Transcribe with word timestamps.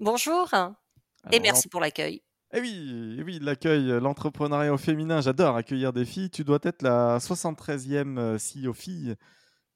Bonjour 0.00 0.50
et 1.30 1.40
merci 1.40 1.68
pour 1.68 1.80
l'accueil. 1.80 2.22
Eh 2.52 2.60
oui, 2.60 3.16
eh 3.18 3.22
oui 3.22 3.38
l'accueil, 3.40 3.86
l'entrepreneuriat 4.00 4.72
au 4.72 4.76
féminin, 4.76 5.20
j'adore 5.20 5.56
accueillir 5.56 5.92
des 5.92 6.04
filles. 6.04 6.30
Tu 6.30 6.44
dois 6.44 6.58
être 6.62 6.82
la 6.82 7.18
73e 7.18 8.18
euh, 8.18 8.38
CEO 8.38 8.72
fille 8.72 9.14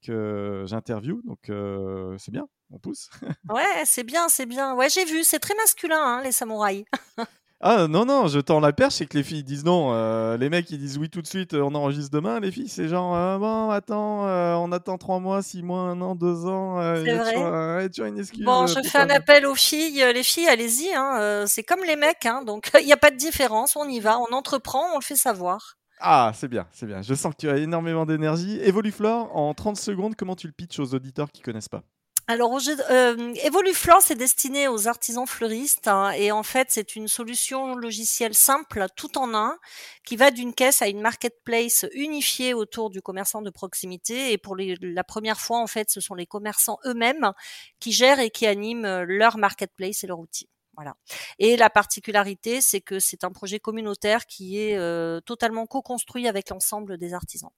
que 0.03 0.65
j'interviewe, 0.67 1.23
donc 1.25 1.51
euh, 1.51 2.17
c'est 2.19 2.31
bien, 2.31 2.49
on 2.71 2.79
pousse. 2.79 3.11
ouais, 3.51 3.85
c'est 3.85 4.05
bien, 4.05 4.29
c'est 4.29 4.47
bien. 4.47 4.75
Ouais, 4.75 4.89
j'ai 4.89 5.05
vu, 5.05 5.25
c'est 5.25 5.39
très 5.41 5.55
masculin, 5.55 6.01
hein, 6.01 6.23
les 6.23 6.33
samouraïs. 6.33 6.85
Ah 7.61 7.89
non, 7.89 8.05
non, 8.05 8.29
je 8.29 8.39
tends 8.39 8.61
la 8.61 8.73
perche, 8.73 8.95
c'est 8.95 9.07
que 9.07 9.17
les 9.17 9.25
filles 9.25 9.43
disent 9.43 9.65
non. 9.65 9.93
Euh, 9.93 10.37
les 10.37 10.49
mecs, 10.49 10.71
ils 10.71 10.79
disent 10.79 10.97
oui 10.97 11.11
tout 11.11 11.23
de 11.23 11.27
suite, 11.27 11.55
on 11.55 11.75
enregistre 11.75 12.11
demain. 12.13 12.39
Les 12.39 12.53
filles, 12.53 12.69
c'est 12.69 12.87
genre, 12.87 13.17
euh, 13.17 13.37
bon, 13.39 13.71
attends, 13.71 14.29
euh, 14.29 14.55
on 14.55 14.71
attend 14.71 14.97
trois 14.97 15.19
mois, 15.19 15.43
six 15.43 15.65
mois, 15.65 15.81
un 15.81 16.01
an, 16.01 16.15
deux 16.15 16.47
ans. 16.47 16.81
c'est 17.05 17.15
vrai. 17.17 17.91
Tu 17.91 18.03
as 18.03 18.07
une 18.07 18.19
excuse, 18.19 18.45
bon, 18.45 18.69
je 18.69 18.81
fais 18.89 18.99
un 18.99 19.11
appel 19.11 19.45
aux 19.45 19.57
filles. 19.57 20.05
Les 20.15 20.23
filles, 20.23 20.47
allez-y, 20.47 20.95
hein, 20.95 21.45
c'est 21.49 21.65
comme 21.65 21.83
les 21.85 21.97
mecs, 21.97 22.27
hein, 22.27 22.43
donc 22.45 22.71
il 22.81 22.87
n'y 22.87 22.93
a 22.93 22.97
pas 22.97 23.11
de 23.11 23.17
différence, 23.17 23.75
on 23.75 23.89
y 23.89 23.99
va, 23.99 24.19
on 24.21 24.33
entreprend, 24.33 24.85
on 24.95 24.99
le 24.99 25.05
fait 25.05 25.17
savoir. 25.17 25.75
Ah, 26.01 26.31
c'est 26.37 26.47
bien, 26.49 26.69
c'est 26.71 26.87
bien. 26.87 27.03
Je 27.03 27.13
sens 27.15 27.33
que 27.33 27.39
tu 27.41 27.51
as 27.51 27.57
énormément 27.57 28.07
d'énergie. 28.07 28.61
Evoluflore, 28.63 29.37
en 29.37 29.53
30 29.53 29.77
secondes, 29.77 30.15
comment 30.15 30.37
tu 30.37 30.47
le 30.47 30.53
pitches 30.53 30.79
aux 30.79 30.95
auditeurs 30.95 31.33
qui 31.33 31.43
connaissent 31.43 31.69
pas? 31.69 31.83
Alors, 32.31 32.59
euh, 32.91 33.35
Evoluflore, 33.43 34.03
c'est 34.03 34.15
destiné 34.15 34.69
aux 34.69 34.87
artisans 34.87 35.27
fleuristes 35.27 35.89
hein, 35.89 36.11
et 36.11 36.31
en 36.31 36.43
fait, 36.43 36.69
c'est 36.71 36.95
une 36.95 37.09
solution 37.09 37.75
logicielle 37.75 38.35
simple, 38.35 38.85
tout 38.97 39.17
en 39.17 39.35
un, 39.35 39.57
qui 40.05 40.17
va 40.17 40.31
d'une 40.31 40.53
caisse 40.53 40.83
à 40.83 40.89
une 40.89 41.01
marketplace 41.01 41.87
unifiée 41.95 42.53
autour 42.53 42.91
du 42.91 43.01
commerçant 43.01 43.41
de 43.41 43.49
proximité. 43.49 44.31
Et 44.33 44.37
pour 44.37 44.57
la 44.59 45.05
première 45.05 45.41
fois, 45.41 45.59
en 45.59 45.67
fait, 45.67 45.91
ce 45.91 46.03
sont 46.03 46.15
les 46.15 46.27
commerçants 46.27 46.79
eux-mêmes 46.85 47.33
qui 47.81 47.93
gèrent 47.93 48.21
et 48.21 48.29
qui 48.29 48.47
animent 48.47 48.85
euh, 48.85 49.07
leur 49.09 49.39
marketplace 49.39 50.05
et 50.05 50.07
leur 50.07 50.19
outil. 50.19 50.51
Voilà. 50.77 50.97
Et 51.39 51.57
la 51.57 51.71
particularité, 51.71 52.61
c'est 52.61 52.83
que 52.83 53.01
c'est 53.01 53.25
un 53.25 53.33
projet 53.33 53.59
communautaire 53.59 54.27
qui 54.27 54.61
est 54.61 54.77
euh, 54.77 55.21
totalement 55.23 55.65
co-construit 55.65 56.29
avec 56.29 56.51
l'ensemble 56.51 56.99
des 56.99 57.15
artisans. 57.15 57.53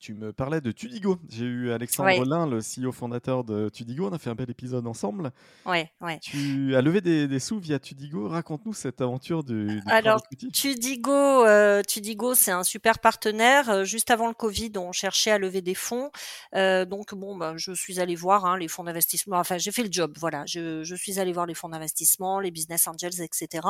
Tu 0.00 0.14
me 0.14 0.32
parlais 0.32 0.60
de 0.60 0.70
Tudigo. 0.70 1.18
J'ai 1.28 1.44
eu 1.44 1.72
Alexandre 1.72 2.24
Lin, 2.24 2.46
le 2.46 2.58
CEO 2.58 2.92
fondateur 2.92 3.42
de 3.42 3.68
Tudigo. 3.68 4.08
On 4.08 4.12
a 4.12 4.18
fait 4.18 4.30
un 4.30 4.34
bel 4.34 4.48
épisode 4.50 4.86
ensemble. 4.86 5.32
Ouais, 5.66 5.90
ouais. 6.00 6.18
Tu 6.20 6.76
as 6.76 6.82
levé 6.82 7.00
des, 7.00 7.38
sous 7.38 7.58
via 7.58 7.78
Tudigo. 7.78 8.28
Raconte-nous 8.28 8.74
cette 8.74 9.00
aventure 9.00 9.42
du. 9.42 9.80
Alors, 9.86 10.22
Tudigo, 10.52 11.10
euh, 11.10 11.82
Tudigo, 11.82 12.34
c'est 12.34 12.52
un 12.52 12.62
super 12.62 13.00
partenaire. 13.00 13.70
Euh, 13.70 13.84
juste 13.84 14.10
avant 14.10 14.28
le 14.28 14.34
Covid, 14.34 14.72
on 14.76 14.92
cherchait 14.92 15.32
à 15.32 15.38
lever 15.38 15.62
des 15.62 15.74
fonds. 15.74 16.10
Euh, 16.54 16.84
donc, 16.84 17.14
bon, 17.14 17.36
bah, 17.36 17.54
je 17.56 17.72
suis 17.72 17.98
allée 17.98 18.16
voir 18.16 18.46
hein, 18.46 18.56
les 18.56 18.68
fonds 18.68 18.84
d'investissement. 18.84 19.38
Enfin, 19.38 19.58
j'ai 19.58 19.72
fait 19.72 19.82
le 19.82 19.92
job. 19.92 20.12
Voilà, 20.18 20.44
je, 20.46 20.84
je 20.84 20.94
suis 20.94 21.18
allée 21.18 21.32
voir 21.32 21.46
les 21.46 21.54
fonds 21.54 21.68
d'investissement, 21.68 22.38
les 22.38 22.50
business 22.50 22.86
angels, 22.86 23.20
etc. 23.20 23.66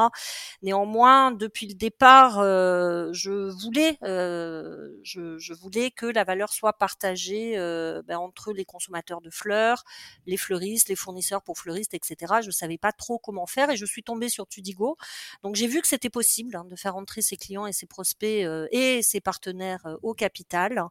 Néanmoins, 0.62 1.32
depuis 1.32 1.66
le 1.66 1.74
départ, 1.74 2.38
euh, 2.38 3.08
je 3.12 3.50
voulais, 3.62 3.96
je, 4.02 5.38
je 5.38 5.54
voulais 5.54 5.90
que 5.90 6.06
la 6.06 6.17
valeur 6.24 6.52
soit 6.52 6.72
partagée 6.72 7.58
euh, 7.58 8.02
ben, 8.06 8.18
entre 8.18 8.52
les 8.52 8.64
consommateurs 8.64 9.20
de 9.20 9.30
fleurs, 9.30 9.84
les 10.26 10.36
fleuristes, 10.36 10.88
les 10.88 10.96
fournisseurs 10.96 11.42
pour 11.42 11.58
fleuristes, 11.58 11.94
etc. 11.94 12.34
Je 12.42 12.46
ne 12.46 12.52
savais 12.52 12.78
pas 12.78 12.92
trop 12.92 13.18
comment 13.18 13.46
faire 13.46 13.70
et 13.70 13.76
je 13.76 13.84
suis 13.84 14.02
tombée 14.02 14.28
sur 14.28 14.46
Tudigo. 14.46 14.96
Donc 15.42 15.56
j'ai 15.56 15.66
vu 15.66 15.80
que 15.80 15.88
c'était 15.88 16.10
possible 16.10 16.56
hein, 16.56 16.64
de 16.64 16.76
faire 16.76 16.96
entrer 16.96 17.22
ses 17.22 17.36
clients 17.36 17.66
et 17.66 17.72
ses 17.72 17.86
prospects 17.86 18.44
euh, 18.44 18.66
et 18.70 19.02
ses 19.02 19.20
partenaires 19.20 19.86
euh, 19.86 19.96
au 20.02 20.14
capital. 20.14 20.82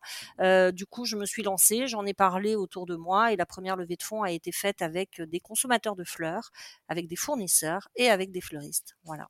du 0.73 0.85
coup, 0.85 1.05
je 1.05 1.15
me 1.15 1.25
suis 1.25 1.43
lancée, 1.43 1.87
j'en 1.87 2.05
ai 2.05 2.13
parlé 2.13 2.55
autour 2.55 2.85
de 2.85 2.95
moi 2.95 3.31
et 3.31 3.35
la 3.35 3.45
première 3.45 3.75
levée 3.75 3.95
de 3.95 4.03
fonds 4.03 4.23
a 4.23 4.31
été 4.31 4.51
faite 4.51 4.81
avec 4.81 5.21
des 5.21 5.39
consommateurs 5.39 5.95
de 5.95 6.03
fleurs, 6.03 6.51
avec 6.87 7.07
des 7.07 7.15
fournisseurs 7.15 7.89
et 7.95 8.09
avec 8.09 8.31
des 8.31 8.41
fleuristes. 8.41 8.95
Voilà. 9.03 9.27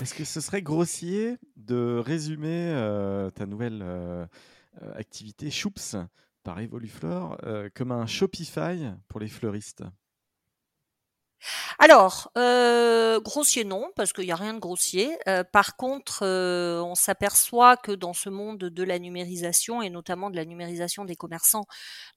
Est-ce 0.00 0.14
que 0.14 0.24
ce 0.24 0.40
serait 0.40 0.62
grossier 0.62 1.36
de 1.56 2.00
résumer 2.04 2.72
ta 3.34 3.46
nouvelle 3.46 3.82
activité 4.94 5.50
Choups 5.50 5.96
par 6.42 6.60
Evoluflore 6.60 7.38
euh, 7.44 7.68
comme 7.74 7.92
un 7.92 8.06
Shopify 8.06 8.90
pour 9.08 9.20
les 9.20 9.28
fleuristes 9.28 9.84
alors, 11.78 12.30
euh, 12.36 13.20
grossier 13.20 13.64
non, 13.64 13.90
parce 13.96 14.12
qu'il 14.12 14.24
n'y 14.24 14.32
a 14.32 14.36
rien 14.36 14.54
de 14.54 14.58
grossier. 14.58 15.16
Euh, 15.28 15.44
par 15.44 15.76
contre, 15.76 16.20
euh, 16.22 16.80
on 16.82 16.94
s'aperçoit 16.94 17.76
que 17.76 17.92
dans 17.92 18.12
ce 18.12 18.28
monde 18.28 18.58
de 18.58 18.82
la 18.82 18.98
numérisation, 18.98 19.82
et 19.82 19.90
notamment 19.90 20.30
de 20.30 20.36
la 20.36 20.44
numérisation 20.44 21.04
des 21.04 21.16
commerçants 21.16 21.66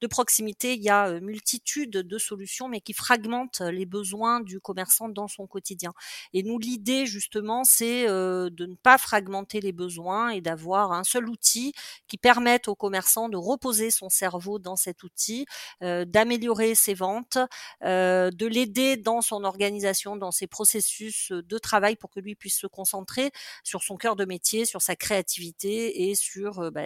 de 0.02 0.08
proximité, 0.08 0.74
il 0.74 0.82
y 0.82 0.90
a 0.90 1.20
multitude 1.20 1.92
de 1.92 2.18
solutions, 2.18 2.68
mais 2.68 2.82
qui 2.82 2.94
fragmentent 2.94 3.62
les 3.62 3.86
besoins 3.86 4.40
du 4.42 4.60
commerçant 4.60 5.10
dans 5.10 5.28
son 5.28 5.48
quotidien. 5.48 5.94
Et 6.34 6.44
nous, 6.44 6.58
l'idée, 6.58 7.06
justement, 7.06 7.64
c'est 7.64 8.06
de 8.08 8.66
ne 8.66 8.76
pas 8.76 8.98
fragmenter 8.98 9.62
les 9.62 9.72
besoins 9.72 10.30
et 10.30 10.42
d'avoir 10.42 10.92
un 10.92 11.04
seul 11.04 11.30
outil 11.30 11.74
qui 12.08 12.18
permette 12.18 12.68
au 12.68 12.76
commerçant 12.76 13.30
de 13.30 13.38
reposer 13.38 13.92
son 13.92 14.10
cerveau 14.10 14.60
dans 14.60 14.76
cet 14.76 15.04
outil, 15.04 15.46
d'améliorer 15.82 16.76
ses 16.76 16.94
ventes, 16.94 17.38
de 17.82 18.46
l'aider 18.48 18.98
dans 18.98 19.11
son 19.20 19.44
organisation, 19.44 20.16
dans 20.16 20.32
ses 20.32 20.48
processus 20.48 21.34
de 21.34 21.58
travail 21.58 21.98
pour 21.98 22.10
que 22.10 22.22
lui 22.22 22.36
puisse 22.36 22.58
se 22.58 22.68
concentrer 22.68 23.32
sur 23.66 23.84
son 23.84 23.98
cœur 23.98 24.16
de 24.16 24.24
métier, 24.24 24.64
sur 24.64 24.82
sa 24.82 24.96
créativité 24.96 26.10
et 26.10 26.16
sur 26.16 26.72
bah, 26.72 26.86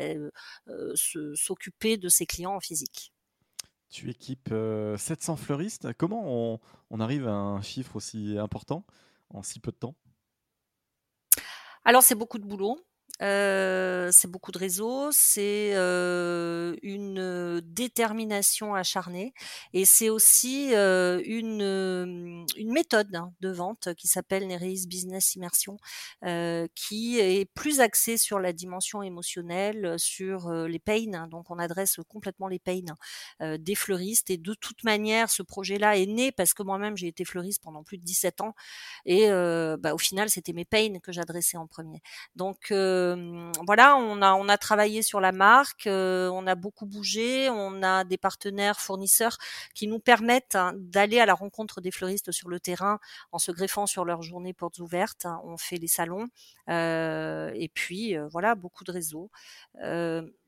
s'occuper 1.36 1.98
de 1.98 2.10
ses 2.10 2.26
clients 2.26 2.56
en 2.56 2.60
physique. 2.60 3.14
Tu 3.90 4.10
équipes 4.10 4.54
700 4.98 5.36
fleuristes. 5.36 5.94
Comment 5.94 6.60
on 6.90 7.00
arrive 7.00 7.28
à 7.28 7.34
un 7.34 7.62
chiffre 7.62 7.96
aussi 7.96 8.38
important 8.40 8.84
en 9.30 9.44
si 9.44 9.60
peu 9.60 9.72
de 9.72 9.78
temps? 9.78 9.96
Alors 11.84 12.02
c'est 12.02 12.16
beaucoup 12.16 12.40
de 12.40 12.46
boulot 12.46 12.80
c'est 13.20 14.28
beaucoup 14.28 14.52
de 14.52 14.58
réseaux, 14.58 15.12
c'est 15.12 15.74
une 16.82 17.62
détermination 17.64 18.76
acharnée 18.76 19.34
et 19.74 19.86
c'est 19.86 20.10
aussi 20.10 20.74
une, 20.74 22.46
une 22.58 22.72
méthode 22.72 23.16
hein, 23.16 23.34
de 23.40 23.50
vente 23.50 23.94
qui 23.96 24.08
s'appelle 24.08 24.48
Nereis 24.48 24.86
Business 24.88 25.36
Immersion, 25.36 25.78
qui 26.76 27.20
est 27.20 27.46
plus 27.54 27.80
axée 27.80 28.18
sur 28.18 28.40
la 28.40 28.54
dimension 28.54 29.02
émotionnelle, 29.02 29.96
sur 29.98 30.52
les 30.52 30.80
pains. 30.80 31.14
Hein. 31.14 31.28
Donc 31.28 31.50
on 31.50 31.60
adresse 31.60 32.00
complètement 32.08 32.48
les 32.48 32.60
pains 32.60 32.82
des 33.42 33.76
fleuristes 33.76 34.30
et 34.30 34.38
de 34.38 34.54
toute 34.54 34.84
manière 34.84 35.30
ce 35.30 35.44
projet-là 35.44 35.98
est 35.98 36.06
né 36.06 36.32
parce 36.32 36.54
que 36.54 36.64
moi-même 36.64 36.98
j'ai 36.98 37.08
été 37.08 37.26
fleuriste 37.26 37.62
pendant 37.64 37.84
plus 37.84 37.98
de 37.98 38.04
17 38.04 38.42
ans 38.42 38.56
et 39.06 39.30
bah, 39.80 39.94
au 39.94 39.98
final 39.98 40.30
c'était 40.30 40.54
mes 40.54 40.66
pains 40.66 41.00
que 41.02 41.12
j'adressais 41.12 41.58
en 41.58 41.68
premier. 41.68 42.02
Donc 42.36 42.72
voilà, 43.66 43.96
on 43.98 44.22
a 44.22 44.34
on 44.34 44.50
a 44.50 44.58
travaillé 44.58 45.02
sur 45.02 45.22
la 45.22 45.32
marque, 45.32 45.88
on 45.88 46.48
a 46.48 46.56
beaucoup 46.56 46.86
bougé, 46.86 47.50
on 47.50 47.82
a 47.84 48.04
des 48.04 48.18
partenaires 48.18 48.80
fournisseurs 48.80 49.38
qui 49.74 49.88
nous 49.88 50.00
permettent 50.00 50.56
hein, 50.56 50.74
d'aller 50.76 51.20
à 51.20 51.26
la 51.26 51.34
rencontre 51.34 51.82
des 51.82 51.92
fleuristes 51.92 52.32
sur 52.32 52.50
le 52.50 52.60
terrain 52.60 53.00
en 53.32 53.40
se 53.40 53.52
greffant 53.52 53.86
sur 53.86 54.06
leurs 54.06 54.22
journées 54.22 54.54
portes 54.54 54.80
ouvertes. 54.80 55.26
Hein. 55.26 55.40
On 55.44 55.58
fait 55.58 55.78
les 55.78 55.88
salons 55.88 56.28
et 56.68 57.72
puis 57.74 58.16
voilà 58.32 58.56
beaucoup 58.56 58.84
de 58.84 58.92
réseaux. 58.92 59.30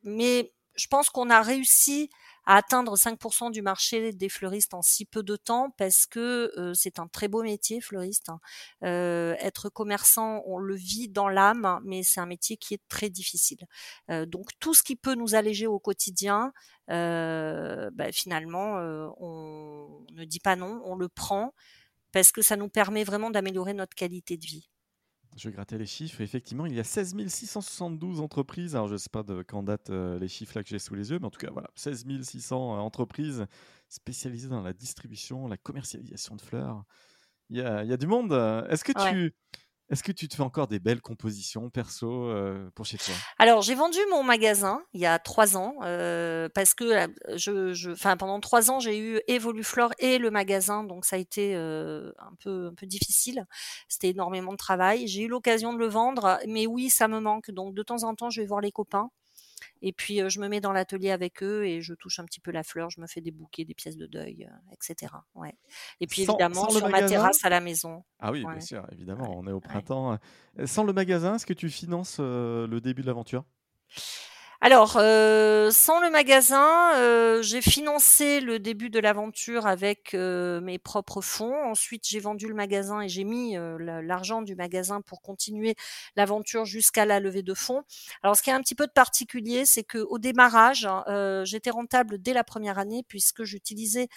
mais 0.03 0.51
je 0.77 0.87
pense 0.87 1.09
qu'on 1.09 1.29
a 1.29 1.41
réussi 1.41 2.09
à 2.45 2.55
atteindre 2.55 2.95
5% 2.95 3.51
du 3.51 3.61
marché 3.61 4.13
des 4.13 4.29
fleuristes 4.29 4.73
en 4.73 4.81
si 4.81 5.05
peu 5.05 5.21
de 5.21 5.35
temps 5.35 5.71
parce 5.77 6.05
que 6.05 6.49
c'est 6.73 6.97
un 6.97 7.07
très 7.07 7.27
beau 7.27 7.43
métier, 7.43 7.81
fleuriste. 7.81 8.29
Hein. 8.29 8.39
être 8.81 9.69
commerçant, 9.69 10.43
on 10.45 10.57
le 10.57 10.75
vit 10.75 11.09
dans 11.09 11.27
l'âme, 11.27 11.81
mais 11.83 12.03
c'est 12.03 12.21
un 12.21 12.25
métier 12.25 12.55
qui 12.55 12.73
est 12.73 12.81
très 12.87 13.09
difficile. 13.09 13.67
donc 14.27 14.51
tout 14.59 14.73
ce 14.73 14.81
qui 14.81 14.95
peut 14.95 15.15
nous 15.15 15.35
alléger 15.35 15.67
au 15.67 15.79
quotidien, 15.79 16.53
bah, 16.87 18.11
finalement, 18.13 18.75
on 19.19 20.05
ne 20.13 20.23
dit 20.23 20.39
pas 20.39 20.55
non, 20.55 20.81
on 20.85 20.95
le 20.95 21.09
prend 21.09 21.53
parce 22.13 22.31
que 22.31 22.41
ça 22.41 22.55
nous 22.55 22.69
permet 22.69 23.03
vraiment 23.03 23.29
d'améliorer 23.29 23.73
notre 23.73 23.93
qualité 23.95 24.37
de 24.37 24.45
vie. 24.45 24.69
Je 25.37 25.47
vais 25.47 25.53
gratter 25.53 25.77
les 25.77 25.85
chiffres. 25.85 26.19
Effectivement, 26.21 26.65
il 26.65 26.73
y 26.73 26.79
a 26.79 26.83
16 26.83 27.15
672 27.27 28.21
entreprises. 28.21 28.75
Alors, 28.75 28.87
je 28.87 28.93
ne 28.93 28.97
sais 28.97 29.09
pas 29.09 29.21
de 29.21 29.43
quand 29.43 29.61
datent 29.61 29.91
euh, 29.91 30.17
les 30.17 30.27
chiffres 30.27 30.53
là 30.55 30.63
que 30.63 30.69
j'ai 30.69 30.79
sous 30.79 30.95
les 30.95 31.11
yeux, 31.11 31.19
mais 31.19 31.27
en 31.27 31.29
tout 31.29 31.39
cas, 31.39 31.51
voilà, 31.51 31.69
16 31.75 32.05
600 32.23 32.75
euh, 32.75 32.79
entreprises 32.79 33.45
spécialisées 33.87 34.49
dans 34.49 34.61
la 34.61 34.73
distribution, 34.73 35.47
la 35.47 35.57
commercialisation 35.57 36.35
de 36.35 36.41
fleurs. 36.41 36.83
Il 37.49 37.57
y 37.57 37.61
a, 37.61 37.83
y 37.83 37.93
a, 37.93 37.97
du 37.97 38.07
monde. 38.07 38.33
Est-ce 38.69 38.83
que 38.83 38.91
tu 38.91 39.33
est-ce 39.89 40.03
que 40.03 40.11
tu 40.11 40.27
te 40.27 40.35
fais 40.35 40.43
encore 40.43 40.67
des 40.67 40.79
belles 40.79 41.01
compositions 41.01 41.69
perso 41.69 42.25
euh, 42.25 42.69
pour 42.75 42.85
chez 42.85 42.97
toi? 42.97 43.15
Alors 43.39 43.61
j'ai 43.61 43.73
vendu 43.73 43.99
mon 44.11 44.21
magasin 44.21 44.81
il 44.93 44.99
y 44.99 45.05
a 45.05 45.17
trois 45.17 45.55
ans 45.55 45.75
euh, 45.83 46.49
parce 46.53 46.73
que 46.73 47.07
je, 47.35 47.73
je, 47.73 48.15
pendant 48.15 48.39
trois 48.41 48.69
ans 48.69 48.79
j'ai 48.79 48.99
eu 48.99 49.21
Evoluflore 49.27 49.93
et 49.99 50.17
le 50.17 50.29
magasin 50.29 50.83
donc 50.83 51.05
ça 51.05 51.15
a 51.15 51.19
été 51.19 51.55
euh, 51.55 52.11
un 52.19 52.33
peu 52.43 52.67
un 52.67 52.73
peu 52.73 52.85
difficile. 52.85 53.45
C'était 53.87 54.09
énormément 54.09 54.51
de 54.51 54.57
travail. 54.57 55.07
J'ai 55.07 55.23
eu 55.23 55.27
l'occasion 55.27 55.73
de 55.73 55.79
le 55.79 55.87
vendre, 55.87 56.37
mais 56.47 56.67
oui 56.67 56.89
ça 56.89 57.07
me 57.07 57.19
manque 57.19 57.51
donc 57.51 57.73
de 57.73 57.83
temps 57.83 58.03
en 58.03 58.13
temps 58.13 58.29
je 58.29 58.41
vais 58.41 58.47
voir 58.47 58.59
les 58.59 58.71
copains. 58.71 59.09
Et 59.81 59.93
puis 59.93 60.21
je 60.29 60.39
me 60.39 60.47
mets 60.47 60.61
dans 60.61 60.71
l'atelier 60.71 61.11
avec 61.11 61.43
eux 61.43 61.65
et 61.65 61.81
je 61.81 61.93
touche 61.93 62.19
un 62.19 62.25
petit 62.25 62.39
peu 62.39 62.51
la 62.51 62.63
fleur, 62.63 62.89
je 62.89 63.01
me 63.01 63.07
fais 63.07 63.21
des 63.21 63.31
bouquets, 63.31 63.65
des 63.65 63.73
pièces 63.73 63.97
de 63.97 64.05
deuil, 64.05 64.49
etc. 64.71 65.13
Ouais. 65.35 65.53
Et 65.99 66.07
puis 66.07 66.23
évidemment 66.23 66.69
sur 66.69 66.89
ma 66.89 67.03
terrasse 67.03 67.43
à 67.43 67.49
la 67.49 67.59
maison. 67.59 68.03
Ah 68.19 68.31
oui, 68.31 68.43
bien 68.43 68.59
sûr, 68.59 68.85
évidemment, 68.91 69.33
on 69.37 69.47
est 69.47 69.51
au 69.51 69.59
printemps. 69.59 70.17
Sans 70.65 70.83
le 70.83 70.93
magasin, 70.93 71.35
est-ce 71.35 71.45
que 71.45 71.53
tu 71.53 71.69
finances 71.69 72.19
le 72.19 72.79
début 72.79 73.01
de 73.01 73.07
l'aventure? 73.07 73.45
Alors, 74.59 74.97
euh, 74.99 75.69
sans 75.69 76.01
le 76.01 76.09
magasin, 76.09 76.95
euh, 76.95 77.43
j'ai 77.43 77.61
financé 77.61 78.39
le 78.39 78.57
début 78.57 78.89
de 78.89 78.99
l'aventure 78.99 79.67
avec 79.67 80.15
euh, 80.15 80.59
mes 80.61 80.79
propres 80.79 81.21
fonds. 81.21 81.55
Ensuite, 81.65 82.07
j'ai 82.07 82.19
vendu 82.19 82.47
le 82.47 82.55
magasin 82.55 83.01
et 83.01 83.07
j'ai 83.07 83.23
mis 83.23 83.55
l'argent 83.79 84.41
du 84.41 84.55
magasin 84.55 85.01
pour 85.01 85.21
continuer 85.21 85.75
l'aventure 86.15 86.65
jusqu'à 86.65 87.05
la 87.05 87.19
levée 87.19 87.43
de 87.43 87.53
fonds. 87.53 87.83
Alors, 88.23 88.35
ce 88.35 88.41
qui 88.41 88.49
est 88.49 88.53
un 88.53 88.61
petit 88.61 88.73
peu 88.73 88.87
de 88.87 88.91
particulier, 88.91 89.65
c'est 89.65 89.83
que 89.83 89.99
au 89.99 90.17
démarrage, 90.17 90.87
j'étais 91.43 91.69
rentable 91.69 92.17
dès 92.19 92.33
la 92.33 92.43
première 92.43 92.79
année 92.79 93.03
puisque 93.07 93.43
j'utilisais, 93.43 94.07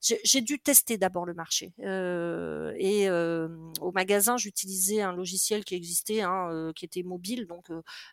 j'ai 0.00 0.40
dû 0.40 0.58
tester 0.58 0.96
d'abord 0.96 1.26
le 1.26 1.34
marché. 1.34 1.72
et 1.78 3.08
au 3.80 3.92
magasin, 3.92 4.36
j'utilisais 4.36 5.02
un 5.02 5.12
logiciel 5.12 5.64
qui 5.64 5.74
existait, 5.74 6.22
hein, 6.22 6.72
qui 6.76 6.84
était 6.84 7.02
mobile, 7.02 7.46
donc 7.46 7.68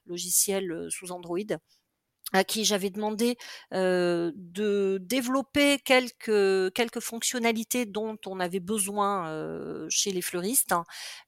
logiciel 0.05 0.87
sous 0.89 1.11
Android 1.11 1.39
à 2.33 2.43
qui 2.43 2.65
j'avais 2.65 2.89
demandé 2.89 3.37
euh, 3.73 4.31
de 4.35 4.97
développer 5.01 5.79
quelques 5.79 6.73
quelques 6.73 6.99
fonctionnalités 6.99 7.85
dont 7.85 8.17
on 8.25 8.41
avait 8.41 8.59
besoin 8.59 9.29
euh, 9.29 9.87
chez 9.89 10.11
les 10.11 10.21
fleuristes. 10.21 10.73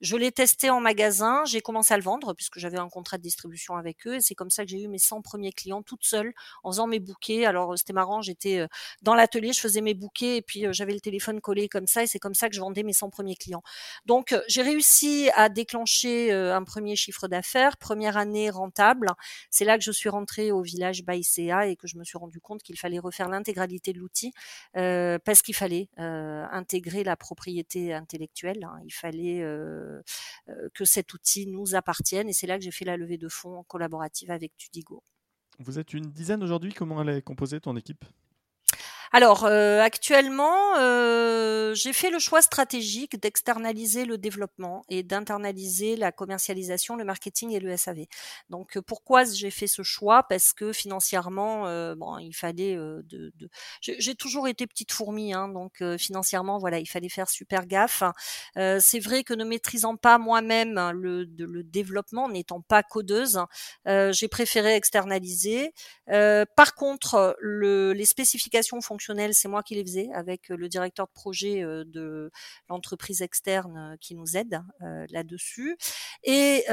Je 0.01 0.17
l'ai 0.17 0.33
testé 0.33 0.69
en 0.69 0.81
magasin, 0.81 1.43
j'ai 1.45 1.61
commencé 1.61 1.93
à 1.93 1.97
le 1.97 2.03
vendre 2.03 2.33
puisque 2.33 2.59
j'avais 2.59 2.79
un 2.79 2.89
contrat 2.89 3.17
de 3.17 3.23
distribution 3.23 3.77
avec 3.77 4.05
eux 4.07 4.15
et 4.15 4.21
c'est 4.21 4.35
comme 4.35 4.49
ça 4.49 4.65
que 4.65 4.71
j'ai 4.71 4.81
eu 4.81 4.89
mes 4.89 4.97
100 4.97 5.21
premiers 5.21 5.53
clients 5.53 5.83
toute 5.83 6.03
seule 6.03 6.33
en 6.63 6.71
faisant 6.71 6.87
mes 6.87 6.99
bouquets. 6.99 7.45
Alors 7.45 7.77
c'était 7.77 7.93
marrant, 7.93 8.21
j'étais 8.21 8.67
dans 9.01 9.15
l'atelier, 9.15 9.53
je 9.53 9.61
faisais 9.61 9.81
mes 9.81 9.93
bouquets 9.93 10.37
et 10.37 10.41
puis 10.41 10.65
j'avais 10.71 10.93
le 10.93 10.99
téléphone 10.99 11.39
collé 11.39 11.69
comme 11.69 11.87
ça 11.87 12.03
et 12.03 12.07
c'est 12.07 12.19
comme 12.19 12.35
ça 12.35 12.49
que 12.49 12.55
je 12.55 12.59
vendais 12.59 12.83
mes 12.83 12.93
100 12.93 13.09
premiers 13.09 13.35
clients. 13.35 13.63
Donc 14.05 14.35
j'ai 14.49 14.63
réussi 14.63 15.29
à 15.35 15.47
déclencher 15.47 16.33
un 16.33 16.63
premier 16.65 16.97
chiffre 16.97 17.29
d'affaires, 17.29 17.77
première 17.77 18.17
année 18.17 18.49
rentable. 18.49 19.07
C'est 19.49 19.63
là 19.63 19.77
que 19.77 19.83
je 19.83 19.91
suis 19.91 20.09
rentrée 20.09 20.51
au 20.51 20.61
village 20.61 20.88
by 21.05 21.21
et 21.65 21.75
que 21.75 21.87
je 21.87 21.97
me 21.97 22.03
suis 22.03 22.17
rendu 22.17 22.39
compte 22.39 22.61
qu'il 22.63 22.77
fallait 22.77 22.99
refaire 22.99 23.29
l'intégralité 23.29 23.93
de 23.93 23.99
l'outil 23.99 24.33
euh, 24.75 25.17
parce 25.23 25.41
qu'il 25.41 25.55
fallait 25.55 25.89
euh, 25.99 26.45
intégrer 26.51 27.03
la 27.03 27.15
propriété 27.15 27.93
intellectuelle. 27.93 28.63
Hein. 28.63 28.79
Il 28.85 28.93
fallait 28.93 29.41
euh, 29.41 30.01
que 30.73 30.85
cet 30.85 31.13
outil 31.13 31.47
nous 31.47 31.75
appartienne 31.75 32.29
et 32.29 32.33
c'est 32.33 32.47
là 32.47 32.57
que 32.57 32.63
j'ai 32.63 32.71
fait 32.71 32.85
la 32.85 32.97
levée 32.97 33.17
de 33.17 33.29
fonds 33.29 33.63
collaborative 33.63 34.31
avec 34.31 34.55
Tudigo. 34.57 35.03
Vous 35.59 35.77
êtes 35.77 35.93
une 35.93 36.11
dizaine 36.11 36.43
aujourd'hui. 36.43 36.73
Comment 36.73 37.01
elle 37.01 37.09
est 37.09 37.21
composée 37.21 37.59
ton 37.59 37.75
équipe? 37.75 38.05
Alors 39.11 39.45
euh, 39.45 39.81
actuellement, 39.81 40.77
euh, 40.77 41.73
j'ai 41.73 41.93
fait 41.93 42.11
le 42.11 42.19
choix 42.19 42.43
stratégique 42.43 43.19
d'externaliser 43.19 44.05
le 44.05 44.19
développement 44.19 44.83
et 44.87 45.01
d'internaliser 45.01 45.95
la 45.95 46.11
commercialisation, 46.11 46.95
le 46.95 47.03
marketing 47.03 47.51
et 47.51 47.59
le 47.59 47.75
SAV. 47.75 48.05
Donc 48.49 48.77
euh, 48.77 48.81
pourquoi 48.83 49.23
j'ai 49.23 49.49
fait 49.49 49.65
ce 49.65 49.81
choix? 49.81 50.23
Parce 50.23 50.53
que 50.53 50.71
financièrement, 50.73 51.63
bon, 51.95 52.19
il 52.19 52.33
fallait 52.33 52.75
de... 52.75 53.33
J'ai 53.81 54.15
toujours 54.15 54.47
été 54.47 54.67
petite 54.67 54.91
fourmi, 54.91 55.33
hein, 55.33 55.47
donc 55.47 55.83
financièrement, 55.97 56.59
voilà, 56.59 56.79
il 56.79 56.85
fallait 56.85 57.09
faire 57.09 57.29
super 57.29 57.65
gaffe. 57.65 58.03
C'est 58.55 58.99
vrai 58.99 59.23
que 59.23 59.33
ne 59.33 59.43
maîtrisant 59.43 59.95
pas 59.95 60.17
moi-même 60.17 60.75
le, 60.93 61.23
le, 61.23 61.63
développement, 61.63 62.29
n'étant 62.29 62.61
pas 62.61 62.83
codeuse, 62.83 63.39
j'ai 63.85 64.27
préféré 64.27 64.75
externaliser. 64.75 65.73
par 66.07 66.75
contre, 66.75 67.35
le, 67.39 67.93
les 67.93 68.05
spécifications 68.05 68.81
c'est 68.99 69.47
moi 69.47 69.63
qui 69.63 69.75
les 69.75 69.83
faisais 69.83 70.09
avec 70.13 70.49
le 70.49 70.69
directeur 70.69 71.07
de 71.07 71.11
projet 71.13 71.61
de 71.61 72.31
l'entreprise 72.69 73.21
externe 73.21 73.97
qui 73.99 74.15
nous 74.15 74.37
aide 74.37 74.61
là-dessus. 75.09 75.77
Et 76.23 76.63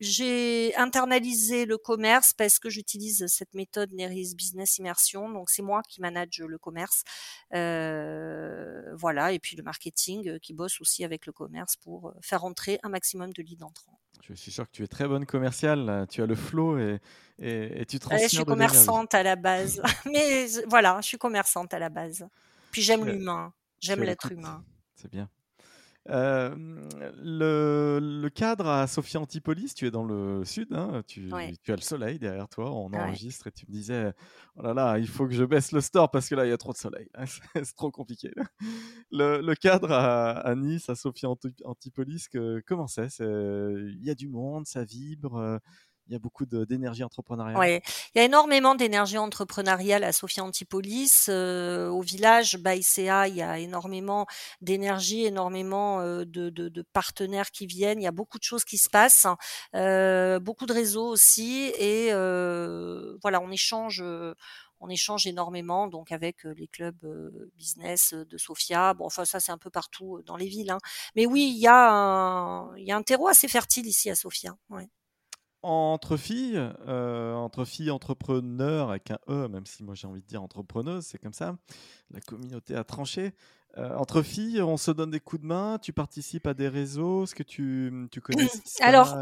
j'ai 0.00 0.74
internalisé 0.76 1.64
le 1.66 1.78
commerce 1.78 2.32
parce 2.32 2.58
que 2.58 2.68
j'utilise 2.70 3.26
cette 3.26 3.54
méthode 3.54 3.92
Neris 3.92 4.34
Business 4.36 4.78
Immersion. 4.78 5.28
Donc 5.30 5.50
c'est 5.50 5.62
moi 5.62 5.82
qui 5.88 6.00
manage 6.00 6.38
le 6.38 6.58
commerce. 6.58 7.02
voilà, 7.50 9.32
et 9.32 9.38
puis 9.38 9.56
le 9.56 9.62
marketing 9.62 10.38
qui 10.40 10.52
bosse 10.54 10.80
aussi 10.80 11.04
avec 11.04 11.26
le 11.26 11.32
commerce 11.32 11.76
pour 11.76 12.14
faire 12.22 12.44
entrer 12.44 12.78
un 12.82 12.88
maximum 12.88 13.32
de 13.32 13.42
leads 13.42 13.64
entrants. 13.64 13.98
Je 14.28 14.34
suis 14.34 14.50
sûr 14.50 14.64
que 14.64 14.72
tu 14.72 14.82
es 14.82 14.86
très 14.86 15.06
bonne 15.06 15.26
commerciale, 15.26 16.06
tu 16.08 16.22
as 16.22 16.26
le 16.26 16.34
flow 16.34 16.78
et, 16.78 17.00
et, 17.38 17.84
tu 17.86 17.98
transmets. 17.98 18.28
je 18.28 18.36
suis 18.36 18.44
commerçante 18.44 19.14
à 19.14 19.22
la 19.22 19.36
base. 19.36 19.82
Mais 20.06 20.46
voilà, 20.66 20.98
je 21.02 21.08
suis 21.08 21.18
commerçante 21.18 21.74
à 21.74 21.78
la 21.78 21.90
base. 21.90 22.26
Puis 22.70 22.82
j'aime 22.82 23.04
l'humain, 23.04 23.52
j'aime 23.80 24.02
l'être 24.02 24.32
humain. 24.32 24.64
C'est 24.94 25.10
bien. 25.10 25.28
Euh, 26.10 26.54
le, 27.22 28.28
cadre 28.28 28.68
à 28.68 28.86
Sophia 28.86 29.20
Antipolis, 29.20 29.74
tu 29.74 29.86
es 29.86 29.90
dans 29.90 30.04
le 30.04 30.44
sud, 30.44 30.68
hein, 30.72 31.02
tu, 31.06 31.30
tu, 31.62 31.72
as 31.72 31.76
le 31.76 31.80
soleil 31.80 32.18
derrière 32.18 32.48
toi, 32.48 32.70
on 32.70 32.92
enregistre 32.92 33.46
et 33.46 33.52
tu 33.52 33.64
me 33.68 33.72
disais, 33.72 34.12
oh 34.56 34.62
là 34.62 34.74
là, 34.74 34.98
il 34.98 35.08
faut 35.08 35.26
que 35.26 35.32
je 35.34 35.44
baisse 35.44 35.72
le 35.72 35.80
store 35.80 36.10
parce 36.10 36.28
que 36.28 36.34
là, 36.34 36.44
il 36.44 36.50
y 36.50 36.52
a 36.52 36.58
trop 36.58 36.72
de 36.72 36.78
soleil, 36.78 37.08
c'est 37.54 37.74
trop 37.74 37.90
compliqué. 37.90 38.30
Le, 39.10 39.40
le 39.40 39.54
cadre 39.54 39.92
à, 39.92 40.54
Nice, 40.54 40.88
à 40.90 40.94
Sophia 40.94 41.28
Antipolis, 41.64 42.28
que, 42.28 42.62
comment 42.66 42.86
c'est? 42.86 43.08
Il 43.20 44.00
y 44.02 44.10
a 44.10 44.14
du 44.14 44.28
monde, 44.28 44.66
ça 44.66 44.84
vibre 44.84 45.60
il 46.06 46.12
y 46.12 46.16
a 46.16 46.18
beaucoup 46.18 46.44
d'énergie 46.44 47.02
entrepreneuriale. 47.02 47.56
Oui, 47.58 47.80
il 48.14 48.18
y 48.18 48.20
a 48.20 48.24
énormément 48.24 48.74
d'énergie 48.74 49.16
entrepreneuriale 49.16 50.04
à 50.04 50.12
Sophia 50.12 50.44
Antipolis. 50.44 51.26
Euh, 51.28 51.88
au 51.88 52.02
village 52.02 52.58
Baïséa, 52.58 53.28
il 53.28 53.36
y 53.36 53.42
a 53.42 53.58
énormément 53.58 54.26
d'énergie, 54.60 55.24
énormément 55.24 56.00
euh, 56.00 56.24
de, 56.26 56.50
de, 56.50 56.68
de, 56.68 56.82
partenaires 56.82 57.50
qui 57.50 57.66
viennent. 57.66 58.00
Il 58.00 58.04
y 58.04 58.08
a 58.08 58.12
beaucoup 58.12 58.38
de 58.38 58.42
choses 58.42 58.64
qui 58.64 58.76
se 58.76 58.90
passent, 58.90 59.26
euh, 59.74 60.38
beaucoup 60.40 60.66
de 60.66 60.74
réseaux 60.74 61.08
aussi. 61.08 61.72
Et 61.78 62.08
euh, 62.12 63.16
voilà, 63.22 63.40
on 63.40 63.50
échange 63.50 64.02
on 64.80 64.90
échange 64.90 65.26
énormément 65.26 65.88
donc 65.88 66.12
avec 66.12 66.44
les 66.44 66.66
clubs 66.66 67.06
business 67.56 68.12
de 68.12 68.36
Sofia. 68.36 68.92
Bon, 68.92 69.06
enfin 69.06 69.24
ça 69.24 69.40
c'est 69.40 69.52
un 69.52 69.56
peu 69.56 69.70
partout 69.70 70.20
dans 70.26 70.36
les 70.36 70.48
villes. 70.48 70.70
Hein. 70.70 70.78
Mais 71.16 71.24
oui, 71.24 71.50
il 71.54 71.58
y 71.58 71.66
a 71.66 71.90
un, 71.90 72.76
il 72.76 72.84
y 72.84 72.92
a 72.92 72.96
un 72.96 73.02
terreau 73.02 73.28
assez 73.28 73.48
fertile 73.48 73.86
ici 73.86 74.10
à 74.10 74.14
Sofia. 74.14 74.54
Ouais 74.68 74.90
entre 75.64 76.16
filles, 76.16 76.60
euh, 76.86 77.34
entre 77.34 77.64
filles 77.64 77.90
entrepreneurs 77.90 78.90
avec 78.90 79.10
un 79.10 79.18
E, 79.28 79.48
même 79.48 79.66
si 79.66 79.82
moi 79.82 79.94
j'ai 79.94 80.06
envie 80.06 80.20
de 80.20 80.26
dire 80.26 80.42
entrepreneuse, 80.42 81.06
c'est 81.06 81.18
comme 81.18 81.32
ça. 81.32 81.56
La 82.10 82.20
communauté 82.20 82.74
a 82.74 82.84
tranché. 82.84 83.32
Euh, 83.76 83.96
entre 83.96 84.22
filles, 84.22 84.62
on 84.62 84.76
se 84.76 84.90
donne 84.90 85.10
des 85.10 85.20
coups 85.20 85.42
de 85.42 85.46
main. 85.46 85.78
Tu 85.80 85.92
participes 85.92 86.46
à 86.46 86.54
des 86.54 86.68
réseaux. 86.68 87.24
Est-ce 87.24 87.34
que 87.34 87.42
tu, 87.42 88.08
tu 88.10 88.20
connais 88.20 88.46
Alors, 88.80 89.16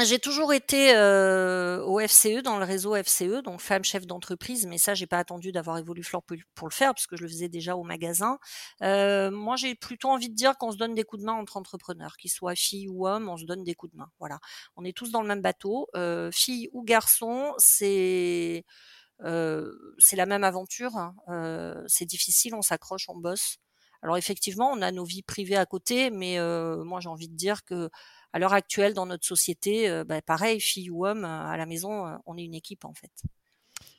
j'ai 0.00 0.18
toujours 0.18 0.54
été 0.54 0.94
euh, 0.94 1.84
au 1.84 2.00
FCE, 2.00 2.42
dans 2.42 2.58
le 2.58 2.64
réseau 2.64 2.94
FCE, 2.94 3.42
donc 3.42 3.60
femme 3.60 3.84
chef 3.84 4.06
d'entreprise, 4.06 4.66
mais 4.66 4.78
ça, 4.78 4.94
j'ai 4.94 5.06
pas 5.06 5.18
attendu 5.18 5.52
d'avoir 5.52 5.76
évolué 5.76 6.02
Flore 6.02 6.22
pour, 6.22 6.68
le 6.68 6.72
faire, 6.72 6.94
puisque 6.94 7.16
je 7.16 7.22
le 7.22 7.28
faisais 7.28 7.48
déjà 7.50 7.76
au 7.76 7.82
magasin. 7.82 8.38
Euh, 8.82 9.30
moi, 9.30 9.56
j'ai 9.56 9.74
plutôt 9.74 10.08
envie 10.08 10.30
de 10.30 10.34
dire 10.34 10.56
qu'on 10.56 10.72
se 10.72 10.78
donne 10.78 10.94
des 10.94 11.04
coups 11.04 11.20
de 11.20 11.26
main 11.26 11.34
entre 11.34 11.58
entrepreneurs, 11.58 12.16
qu'ils 12.16 12.30
soient 12.30 12.54
filles 12.54 12.88
ou 12.88 13.06
hommes, 13.06 13.28
on 13.28 13.36
se 13.36 13.44
donne 13.44 13.64
des 13.64 13.74
coups 13.74 13.92
de 13.92 13.98
main. 13.98 14.08
Voilà, 14.18 14.38
on 14.76 14.84
est 14.84 14.96
tous 14.96 15.10
dans 15.10 15.20
le 15.20 15.28
même 15.28 15.42
bateau, 15.42 15.88
euh, 15.94 16.30
filles 16.32 16.70
ou 16.72 16.82
garçons, 16.82 17.52
c'est 17.58 18.64
euh, 19.24 19.72
c'est 19.98 20.16
la 20.16 20.26
même 20.26 20.44
aventure. 20.44 20.96
Hein. 20.96 21.14
Euh, 21.28 21.82
c'est 21.86 22.06
difficile, 22.06 22.54
on 22.54 22.62
s'accroche, 22.62 23.08
on 23.08 23.16
bosse. 23.16 23.58
Alors 24.02 24.16
effectivement, 24.16 24.70
on 24.72 24.82
a 24.82 24.90
nos 24.90 25.04
vies 25.04 25.22
privées 25.22 25.56
à 25.56 25.66
côté, 25.66 26.10
mais 26.10 26.38
euh, 26.38 26.82
moi, 26.84 27.00
j'ai 27.00 27.08
envie 27.08 27.28
de 27.28 27.36
dire 27.36 27.64
que 27.64 27.88
à 28.32 28.38
l'heure 28.38 28.52
actuelle 28.52 28.94
dans 28.94 29.06
notre 29.06 29.26
société, 29.26 29.88
euh, 29.88 30.04
bah, 30.04 30.22
pareil, 30.22 30.60
fille 30.60 30.90
ou 30.90 31.06
homme, 31.06 31.24
euh, 31.24 31.44
à 31.44 31.56
la 31.56 31.66
maison, 31.66 32.06
euh, 32.06 32.16
on 32.26 32.36
est 32.36 32.44
une 32.44 32.54
équipe 32.54 32.84
en 32.84 32.94
fait. 32.94 33.10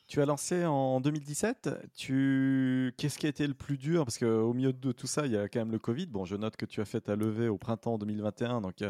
Tu 0.06 0.20
as 0.20 0.26
lancé 0.26 0.66
en 0.66 1.00
2017. 1.00 1.70
Tu... 1.96 2.92
Qu'est-ce 2.98 3.18
qui 3.18 3.26
a 3.26 3.28
été 3.30 3.46
le 3.46 3.54
plus 3.54 3.78
dur? 3.78 4.04
Parce 4.04 4.18
qu'au 4.18 4.52
milieu 4.52 4.72
de 4.72 4.92
tout 4.92 5.06
ça, 5.06 5.24
il 5.24 5.32
y 5.32 5.36
a 5.36 5.48
quand 5.48 5.60
même 5.60 5.72
le 5.72 5.78
Covid. 5.78 6.06
Bon, 6.06 6.26
je 6.26 6.36
note 6.36 6.56
que 6.56 6.66
tu 6.66 6.80
as 6.82 6.84
fait 6.84 7.00
ta 7.00 7.16
levée 7.16 7.48
au 7.48 7.56
printemps 7.56 7.96
2021, 7.96 8.60
donc 8.60 8.84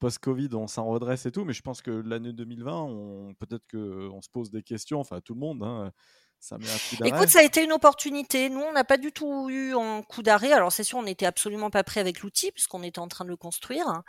post-Covid, 0.00 0.48
on 0.54 0.66
s'en 0.66 0.86
redresse 0.86 1.26
et 1.26 1.30
tout. 1.30 1.44
Mais 1.44 1.52
je 1.52 1.62
pense 1.62 1.80
que 1.80 1.90
l'année 1.90 2.32
2020, 2.32 2.82
on... 2.82 3.34
peut-être 3.34 3.66
qu'on 3.70 4.20
se 4.20 4.28
pose 4.28 4.50
des 4.50 4.64
questions, 4.64 4.98
enfin 4.98 5.20
tout 5.20 5.34
le 5.34 5.40
monde. 5.40 5.62
Hein. 5.62 5.92
Ça 6.40 6.56
met 6.58 6.66
un 6.70 6.76
coup. 6.76 7.04
Écoute, 7.04 7.28
ça 7.28 7.40
a 7.40 7.42
été 7.42 7.62
une 7.62 7.72
opportunité. 7.72 8.48
Nous, 8.48 8.60
on 8.60 8.72
n'a 8.72 8.84
pas 8.84 8.96
du 8.96 9.12
tout 9.12 9.48
eu 9.50 9.74
un 9.74 10.02
coup 10.02 10.22
d'arrêt. 10.22 10.52
Alors, 10.52 10.72
c'est 10.72 10.84
sûr, 10.84 10.98
on 10.98 11.02
n'était 11.02 11.26
absolument 11.26 11.70
pas 11.70 11.82
prêt 11.82 12.00
avec 12.00 12.20
l'outil 12.20 12.52
puisqu'on 12.52 12.82
était 12.82 13.00
en 13.00 13.08
train 13.08 13.24
de 13.24 13.30
le 13.30 13.36
construire. 13.36 14.02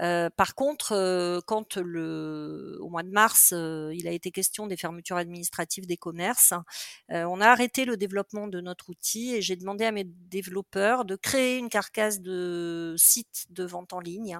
Euh, 0.00 0.30
par 0.30 0.54
contre, 0.54 0.92
euh, 0.92 1.40
quand 1.46 1.76
le, 1.76 2.78
au 2.80 2.88
mois 2.88 3.02
de 3.02 3.10
mars, 3.10 3.52
euh, 3.52 3.92
il 3.94 4.08
a 4.08 4.12
été 4.12 4.30
question 4.30 4.66
des 4.66 4.76
fermetures 4.76 5.16
administratives 5.16 5.86
des 5.86 5.96
commerces, 5.96 6.54
on 7.10 7.40
a 7.40 7.48
arrêté 7.48 7.84
le 7.84 7.96
développement 7.96 8.48
de 8.48 8.60
notre 8.60 8.90
outil 8.90 9.34
et 9.34 9.42
j'ai 9.42 9.56
demandé 9.56 9.84
à 9.84 9.92
mes 9.92 10.04
développeurs 10.04 11.04
de 11.04 11.16
créer 11.16 11.58
une 11.58 11.68
carcasse 11.68 12.20
de 12.20 12.94
site 12.96 13.46
de 13.50 13.64
vente 13.64 13.92
en 13.92 14.00
ligne 14.00 14.38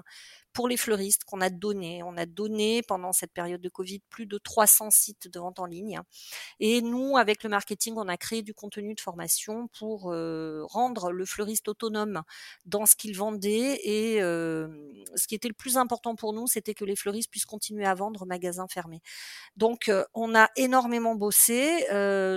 pour 0.55 0.69
les 0.69 0.77
fleuristes 0.77 1.25
qu'on 1.25 1.41
a 1.41 1.49
donné. 1.49 2.01
On 2.01 2.15
a 2.17 2.25
donné 2.25 2.81
pendant 2.81 3.11
cette 3.11 3.33
période 3.33 3.61
de 3.61 3.69
Covid 3.69 3.99
plus 4.09 4.25
de 4.25 4.37
300 4.37 4.89
sites 4.89 5.27
de 5.27 5.37
vente 5.37 5.59
en 5.59 5.65
ligne. 5.65 5.99
Et 6.61 6.81
nous, 6.81 7.17
avec 7.17 7.43
le 7.43 7.49
marketing, 7.49 7.95
on 7.97 8.07
a 8.07 8.15
créé 8.15 8.41
du 8.41 8.53
contenu 8.53 8.95
de 8.95 9.01
formation 9.01 9.67
pour 9.77 10.13
euh, 10.13 10.63
rendre 10.63 11.11
le 11.11 11.25
fleuriste 11.25 11.67
autonome 11.67 12.23
dans 12.65 12.85
ce 12.85 12.95
qu'il 12.95 13.17
vendait. 13.17 13.81
Et 13.83 14.21
euh, 14.21 14.69
ce 15.15 15.27
qui 15.27 15.35
était 15.35 15.49
le 15.49 15.53
plus 15.53 15.75
important 15.75 16.15
pour 16.15 16.31
nous, 16.31 16.47
c'était 16.47 16.73
que 16.73 16.85
les 16.85 16.95
fleuristes 16.95 17.29
puissent 17.29 17.45
continuer 17.45 17.85
à 17.85 17.93
vendre 17.93 18.25
magasin 18.25 18.65
fermé. 18.69 19.01
Donc, 19.57 19.89
euh, 19.89 20.05
on 20.13 20.35
a 20.35 20.49
énormément 20.55 21.15
bossé. 21.15 21.85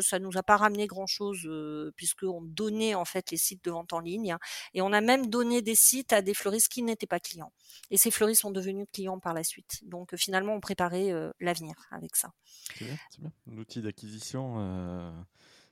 ça 0.02 0.18
nous 0.18 0.36
a 0.36 0.42
pas 0.42 0.56
ramené 0.56 0.88
grand-chose 0.88 1.48
puisqu'on 1.94 2.42
donnait 2.42 2.96
en 2.96 3.04
fait 3.04 3.30
les 3.30 3.36
sites 3.36 3.64
de 3.64 3.70
vente 3.70 3.92
en 3.92 4.00
ligne. 4.00 4.36
Et 4.74 4.82
on 4.82 4.92
a 4.92 5.00
même 5.00 5.28
donné 5.28 5.62
des 5.62 5.76
sites 5.76 6.12
à 6.12 6.20
des 6.20 6.34
fleuristes 6.34 6.68
qui 6.68 6.82
n'étaient 6.82 7.06
pas 7.06 7.20
clients. 7.20 7.52
Ces 8.10 8.16
fleuristes 8.16 8.40
sont 8.40 8.50
devenus 8.50 8.86
clients 8.92 9.18
par 9.18 9.34
la 9.34 9.44
suite. 9.44 9.80
Donc 9.82 10.16
finalement, 10.16 10.54
on 10.54 10.60
préparait 10.60 11.12
l'avenir 11.40 11.74
avec 11.90 12.16
ça. 12.16 12.32
C'est 12.44 12.84
bien, 12.86 12.96
c'est 13.10 13.20
bien. 13.20 13.32
Un 13.52 13.58
outil 13.58 13.82
d'acquisition 13.82 15.14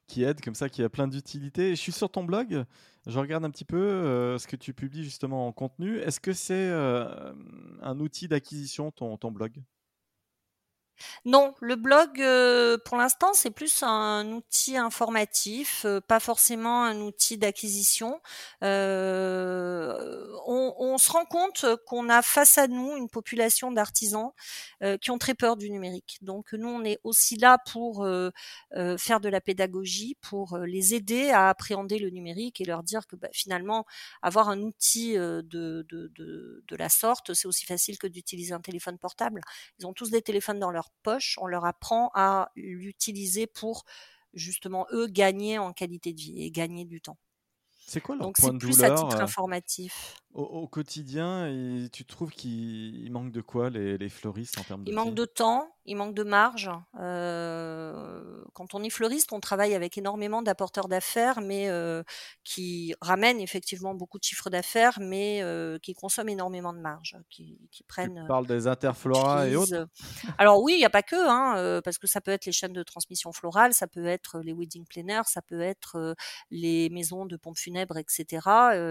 qui 0.07 0.23
aide 0.23 0.41
comme 0.41 0.55
ça, 0.55 0.69
qui 0.69 0.83
a 0.83 0.89
plein 0.89 1.09
d'utilités. 1.09 1.71
Je 1.71 1.81
suis 1.81 1.93
sur 1.93 2.11
ton 2.11 2.25
blog, 2.25 2.65
je 3.07 3.19
regarde 3.19 3.45
un 3.45 3.51
petit 3.51 3.65
peu 3.65 4.37
ce 4.39 4.47
que 4.47 4.57
tu 4.57 4.73
publies 4.75 5.03
justement 5.05 5.47
en 5.47 5.53
contenu. 5.53 5.99
Est-ce 5.99 6.21
que 6.21 6.33
c'est 6.33 6.71
un 6.71 8.01
outil 8.01 8.29
d'acquisition, 8.29 8.91
ton 8.91 9.31
blog? 9.31 9.63
Non, 11.25 11.55
le 11.61 11.77
blog, 11.77 12.21
euh, 12.21 12.79
pour 12.85 12.97
l'instant, 12.97 13.33
c'est 13.35 13.51
plus 13.51 13.83
un 13.83 14.33
outil 14.33 14.77
informatif, 14.77 15.83
euh, 15.85 16.01
pas 16.01 16.21
forcément 16.21 16.85
un 16.85 17.01
outil 17.01 17.39
d'acquisition. 17.39 18.21
Euh, 18.63 20.27
on, 20.47 20.99
se 20.99 21.13
rend 21.13 21.27
compte 21.27 21.67
qu'on 21.87 22.09
a 22.09 22.23
face 22.23 22.57
à 22.57 22.69
nous 22.69 22.97
une 22.97 23.11
population 23.11 23.71
d'artisans 23.71 24.31
qui 25.03 25.11
ont 25.11 25.19
très 25.19 25.35
peur 25.35 25.57
du 25.57 25.71
numérique. 25.71 26.19
Donc 26.23 26.55
nous, 26.55 26.69
on 26.69 26.85
est 26.85 26.99
aussi 27.05 27.37
là 27.37 27.59
pour 27.59 28.07
faire 28.97 29.21
de 29.21 29.29
la 29.29 29.41
pédagogie, 29.43 30.17
pour 30.23 30.57
les 30.59 30.95
aider 30.95 31.31
à 31.31 31.51
appréhender 31.51 31.99
le 31.99 32.09
numérique 32.09 32.61
et 32.63 32.65
leur 32.65 32.83
dire 32.83 33.07
que 33.07 33.17
bah, 33.17 33.29
finalement, 33.33 33.85
avoir 34.23 34.49
un 34.49 34.61
outil 34.63 35.17
de, 35.17 35.87
de, 35.89 36.77
la 36.77 36.89
sorte, 36.89 37.35
c'est 37.35 37.47
aussi 37.47 37.67
facile 37.67 37.99
que 37.99 38.07
d'utiliser 38.07 38.55
un 38.55 38.61
téléphone 38.61 38.99
portable. 38.99 39.43
Ils 39.79 39.87
ont 39.87 39.93
tous 39.93 40.11
des 40.11 40.23
téléphones 40.23 40.59
dans 40.59 40.71
leur 40.71 40.86
poche, 41.03 41.37
on 41.41 41.47
leur 41.47 41.65
apprend 41.65 42.11
à 42.15 42.51
l'utiliser 42.57 43.47
pour 43.47 43.85
justement 44.35 44.87
eux 44.93 45.07
gagner 45.07 45.59
en 45.59 45.73
qualité 45.73 46.13
de 46.13 46.21
vie 46.21 46.43
et 46.43 46.51
gagner 46.51 46.85
du 46.85 47.01
temps. 47.01 47.19
C'est 47.87 48.01
quoi 48.01 48.17
leur 48.17 48.29
Donc 48.29 48.37
point 48.37 48.53
c'est 48.53 48.53
de 48.53 48.59
plus 48.59 48.83
douleur 48.83 48.85
à 48.85 48.91
titre 48.91 49.21
euh, 49.21 49.23
informatif. 49.23 50.17
Au, 50.37 50.43
au 50.43 50.69
quotidien 50.69 51.47
et 51.47 51.89
tu 51.91 52.05
trouves 52.05 52.31
qu'il 52.31 53.11
manque 53.11 53.33
de 53.33 53.41
quoi 53.41 53.71
les, 53.71 53.97
les 53.97 54.09
fleuristes 54.11 54.59
en 54.59 54.63
termes 54.63 54.85
Il 54.87 54.95
manque 54.95 55.15
de 55.15 55.25
temps, 55.25 55.71
il 55.87 55.97
manque 55.97 56.15
de 56.15 56.25
marge. 56.25 56.71
Euh, 57.01 58.45
quand 58.53 58.75
on 58.75 58.83
est 58.83 58.91
fleuriste, 58.91 59.33
on 59.33 59.41
travaille 59.41 59.75
avec 59.75 59.97
énormément 59.97 60.43
d'apporteurs 60.43 60.89
d'affaires, 60.89 61.41
mais 61.41 61.69
euh, 61.71 62.03
qui 62.45 62.95
ramènent 63.01 63.41
effectivement 63.41 63.95
beaucoup 63.95 64.19
de 64.19 64.25
chiffres 64.25 64.51
d'affaires, 64.51 64.99
mais 65.01 65.41
euh, 65.43 65.79
qui 65.79 65.95
consomment 65.95 66.29
énormément 66.29 66.75
de 66.75 66.81
marge, 66.81 67.17
qui, 67.31 67.59
qui 67.71 67.79
Tu 67.79 67.85
prennent, 67.85 68.19
euh, 68.19 68.27
parles 68.27 68.47
des 68.47 68.67
interflora 68.67 69.47
et 69.47 69.57
autres? 69.57 69.89
Alors 70.39 70.63
oui, 70.63 70.75
il 70.75 70.79
n'y 70.79 70.85
a 70.85 70.91
pas 70.91 71.03
que, 71.03 71.17
hein, 71.17 71.81
parce 71.83 71.99
que 71.99 72.07
ça 72.07 72.21
peut 72.21 72.31
être 72.31 72.47
les 72.47 72.53
chaînes 72.53 72.73
de 72.73 72.83
transmission 72.83 73.33
florale, 73.33 73.73
ça 73.73 73.87
peut 73.87 74.07
être 74.07 74.41
les 74.41 74.53
wedding 74.53 74.85
planners, 74.87 75.23
ça 75.27 75.41
peut 75.41 75.61
être 75.61 76.15
les 76.51 76.91
maisons 76.91 77.27
de 77.27 77.37
pompes 77.37 77.59
funèbres, 77.59 77.97
etc. 77.97 78.27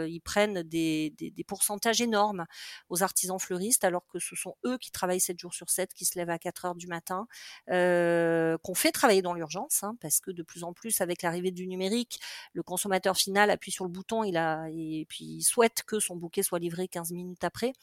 Ils 0.08 0.22
prennent 0.24 0.64
des, 0.64 1.14
des, 1.18 1.35
des 1.36 1.44
pourcentages 1.44 2.02
énormes 2.02 2.46
aux 2.90 3.04
artisans 3.04 3.40
fleuristes, 3.40 3.84
alors 3.84 4.06
que 4.08 4.20
ce 4.20 4.36
sont 4.36 4.56
eux 4.66 4.78
qui 4.78 4.92
travaillent 4.92 5.20
7 5.20 5.40
jours 5.40 5.54
sur 5.54 5.70
7, 5.70 5.94
qui 5.94 6.06
se 6.06 6.18
lèvent 6.18 6.30
à 6.30 6.40
4 6.40 6.66
heures 6.66 6.76
du 6.76 6.88
matin, 6.88 7.28
euh, 7.70 8.58
qu'on 8.64 8.76
fait 8.76 8.92
travailler 8.92 9.22
dans 9.22 9.34
l'urgence, 9.34 9.84
hein, 9.84 9.96
parce 10.02 10.20
que 10.20 10.32
de 10.32 10.44
plus 10.44 10.64
en 10.64 10.74
plus, 10.74 11.02
avec 11.02 11.22
l'arrivée 11.22 11.52
du 11.52 11.68
numérique, 11.68 12.20
le 12.54 12.64
consommateur 12.64 13.18
final 13.18 13.50
appuie 13.50 13.72
sur 13.72 13.86
le 13.86 13.92
bouton, 13.92 14.24
il 14.24 14.38
a 14.38 14.68
et 14.70 15.06
puis 15.10 15.26
il 15.26 15.44
souhaite 15.44 15.84
que 15.84 16.00
son 16.00 16.16
bouquet 16.16 16.44
soit 16.44 16.60
livré 16.60 16.88
15 16.88 17.12
minutes 17.12 17.44
après. 17.44 17.74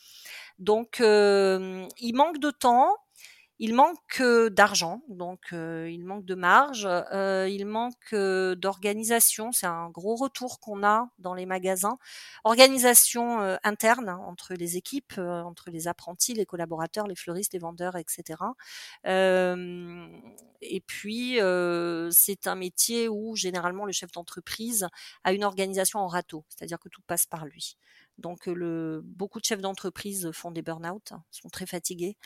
Donc, 0.59 1.01
euh, 1.01 1.87
il 1.99 2.15
manque 2.15 2.39
de 2.39 2.51
temps. 2.51 2.97
Il 3.59 3.75
manque 3.75 4.21
d'argent, 4.51 5.03
donc 5.09 5.51
il 5.53 6.05
manque 6.05 6.25
de 6.25 6.35
marge, 6.35 6.89
il 7.13 7.65
manque 7.67 8.13
d'organisation. 8.13 9.53
C'est 9.53 9.67
un 9.67 9.89
gros 9.91 10.17
retour 10.17 10.59
qu'on 10.59 10.83
a 10.83 11.09
dans 11.19 11.35
les 11.35 11.47
magasins. 11.47 11.97
Organisation 12.43 13.39
interne 13.63 14.09
hein, 14.09 14.21
entre 14.27 14.55
les 14.55 14.77
équipes, 14.77 15.17
entre 15.19 15.71
les 15.71 15.87
apprentis, 15.87 16.35
les 16.35 16.47
collaborateurs, 16.47 17.07
les 17.07 17.15
fleuristes, 17.15 17.53
les 17.53 17.61
vendeurs, 17.61 17.97
etc. 17.97 18.41
Et 19.05 20.81
puis 20.87 21.39
c'est 22.11 22.47
un 22.49 22.57
métier 22.57 23.09
où 23.09 23.37
généralement 23.37 23.85
le 23.85 23.93
chef 23.93 24.11
d'entreprise 24.11 24.89
a 25.23 25.33
une 25.33 25.45
organisation 25.45 26.01
en 26.01 26.09
râteau, 26.09 26.45
c'est-à-dire 26.49 26.81
que 26.81 26.89
tout 26.89 27.03
passe 27.07 27.27
par 27.27 27.47
lui. 27.47 27.77
Donc 28.23 28.47
le, 28.47 29.03
beaucoup 29.05 29.41
de 29.41 29.45
chefs 29.45 29.61
d'entreprise 29.61 30.31
font 30.33 30.51
des 30.53 30.63
burn-out, 30.63 31.13
sont 31.31 31.49
très 31.49 31.67
fatigués. 31.67 32.17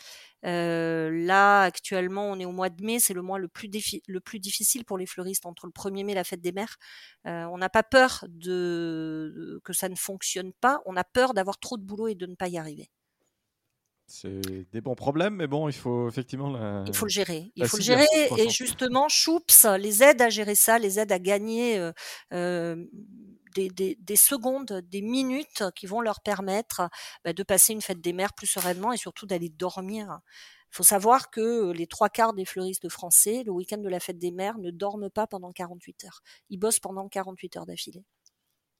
Euh, 0.45 1.09
là, 1.11 1.63
actuellement, 1.63 2.29
on 2.31 2.39
est 2.39 2.45
au 2.45 2.51
mois 2.51 2.69
de 2.69 2.83
mai, 2.85 2.99
c'est 2.99 3.13
le 3.13 3.21
mois 3.23 3.39
le 3.39 3.47
plus, 3.47 3.67
défi- 3.67 4.01
le 4.07 4.19
plus 4.21 4.39
difficile 4.39 4.85
pour 4.85 4.97
les 4.97 5.07
fleuristes 5.07 5.45
entre 5.45 5.65
le 5.65 5.71
1er 5.71 6.03
mai 6.05 6.11
et 6.13 6.15
la 6.15 6.23
fête 6.23 6.41
des 6.41 6.51
mères. 6.51 6.77
Euh, 7.25 7.45
on 7.45 7.57
n'a 7.57 7.69
pas 7.69 7.83
peur 7.83 8.23
de, 8.29 9.59
que 9.63 9.73
ça 9.73 9.89
ne 9.89 9.95
fonctionne 9.95 10.53
pas, 10.53 10.79
on 10.85 10.95
a 10.95 11.03
peur 11.03 11.33
d'avoir 11.33 11.57
trop 11.59 11.77
de 11.77 11.83
boulot 11.83 12.07
et 12.07 12.15
de 12.15 12.27
ne 12.27 12.35
pas 12.35 12.47
y 12.47 12.57
arriver. 12.57 12.89
C'est 14.09 14.39
des 14.71 14.79
bons 14.79 14.95
problèmes, 14.95 15.35
mais 15.35 15.47
bon, 15.47 15.67
il 15.67 15.73
faut 15.73 16.07
effectivement 16.07 16.49
la, 16.49 16.85
Il 16.87 16.95
faut 16.95 17.07
le 17.07 17.11
gérer. 17.11 17.51
Il 17.57 17.67
faut 17.67 17.75
le 17.75 17.83
gérer 17.83 18.05
et 18.13 18.27
360. 18.27 18.51
justement, 18.53 19.09
Choups 19.09 19.65
les 19.77 20.01
aide 20.01 20.21
à 20.21 20.29
gérer 20.29 20.55
ça, 20.55 20.79
les 20.79 20.97
aide 20.97 21.11
à 21.11 21.19
gagner 21.19 21.77
euh, 22.33 22.85
des, 23.55 23.69
des- 23.69 23.95
des 23.99 24.15
secondes, 24.15 24.81
des 24.89 25.01
minutes 25.01 25.63
qui 25.75 25.85
vont 25.87 26.01
leur 26.01 26.21
permettre 26.21 26.89
bah, 27.23 27.33
de 27.33 27.43
passer 27.43 27.73
une 27.73 27.81
fête 27.81 28.01
des 28.01 28.13
mères 28.13 28.33
plus 28.33 28.47
sereinement 28.47 28.93
et 28.93 28.97
surtout 28.97 29.25
d'aller 29.25 29.49
dormir. 29.49 30.19
Il 30.71 30.75
faut 30.75 30.83
savoir 30.83 31.29
que 31.31 31.71
les 31.71 31.87
trois 31.87 32.09
quarts 32.09 32.33
des 32.33 32.45
fleuristes 32.45 32.89
français, 32.89 33.43
le 33.45 33.51
week-end 33.51 33.77
de 33.77 33.89
la 33.89 33.99
fête 34.01 34.19
des 34.19 34.31
mères, 34.31 34.57
ne 34.57 34.69
dorment 34.71 35.09
pas 35.09 35.25
pendant 35.25 35.51
48 35.51 36.05
heures. 36.05 36.19
Ils 36.49 36.57
bossent 36.57 36.79
pendant 36.81 37.07
48 37.07 37.57
heures 37.57 37.65
d'affilée. 37.65 38.03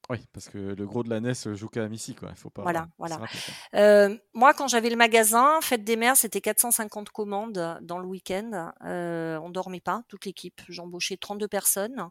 Oui, 0.10 0.20
parce 0.32 0.48
que 0.48 0.58
le 0.58 0.86
gros 0.86 1.04
de 1.04 1.10
la 1.10 1.20
NES 1.20 1.34
joue 1.56 1.68
qu'à 1.68 1.86
Missy, 1.90 2.16
quoi. 2.16 2.30
Il 2.32 2.38
faut 2.38 2.50
pas 2.50 2.62
Voilà, 2.62 2.88
voilà. 2.98 3.20
Euh, 3.74 4.18
moi, 4.34 4.54
quand 4.54 4.70
j'avais 4.70 4.90
le 4.90 4.96
magasin, 4.96 5.60
Fête 5.62 5.84
des 5.84 5.98
Mères, 5.98 6.16
c'était 6.16 6.40
450 6.40 7.10
commandes 7.10 7.78
dans 7.82 8.00
le 8.00 8.06
week-end. 8.08 8.72
Euh, 8.86 9.38
on 9.40 9.50
dormait 9.50 9.82
pas, 9.82 10.04
toute 10.08 10.26
l'équipe. 10.26 10.62
J'embauchais 10.70 11.18
32 11.18 11.50
personnes. 11.50 12.10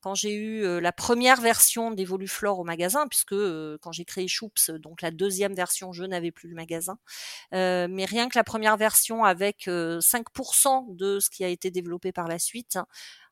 Quand 0.00 0.14
j'ai 0.14 0.32
eu 0.34 0.80
la 0.80 0.92
première 0.92 1.40
version 1.40 1.90
des 1.90 2.04
Voluflore 2.04 2.58
au 2.60 2.64
magasin, 2.64 3.06
puisque 3.08 3.34
quand 3.80 3.92
j'ai 3.92 4.04
créé 4.04 4.28
Choups, 4.28 4.70
donc 4.70 5.02
la 5.02 5.10
deuxième 5.10 5.54
version, 5.54 5.92
je 5.92 6.04
n'avais 6.04 6.30
plus 6.30 6.48
le 6.48 6.54
magasin. 6.54 6.98
Euh, 7.54 7.88
mais 7.90 8.04
rien 8.04 8.28
que 8.28 8.38
la 8.38 8.44
première 8.44 8.76
version 8.76 9.24
avec 9.24 9.68
euh, 9.68 10.00
5% 10.00 10.94
de 10.96 11.20
ce 11.20 11.30
qui 11.30 11.44
a 11.44 11.48
été 11.48 11.70
développé 11.70 12.12
par 12.12 12.28
la 12.28 12.38
suite, 12.38 12.78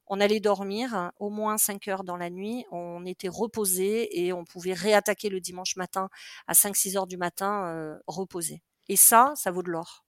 on 0.09 0.21
allait 0.21 0.41
dormir 0.41 0.95
hein, 0.95 1.13
au 1.19 1.31
moins 1.31 1.59
5 1.59 1.89
heures 1.89 2.05
dans 2.05 2.17
la 2.17 2.31
nuit, 2.31 2.65
on 2.71 3.05
était 3.05 3.29
reposé 3.29 4.25
et 4.25 4.33
on 4.33 4.45
pouvait 4.45 4.73
réattaquer 4.75 5.29
le 5.29 5.41
dimanche 5.41 5.77
matin 5.77 6.09
à 6.47 6.53
5-6 6.55 6.97
heures 6.97 7.07
du 7.07 7.17
matin 7.17 7.99
reposé. 8.07 8.63
Et 8.89 8.97
ça, 8.97 9.33
ça 9.37 9.51
vaut 9.51 9.63
de 9.63 9.71
l'or. 9.71 10.06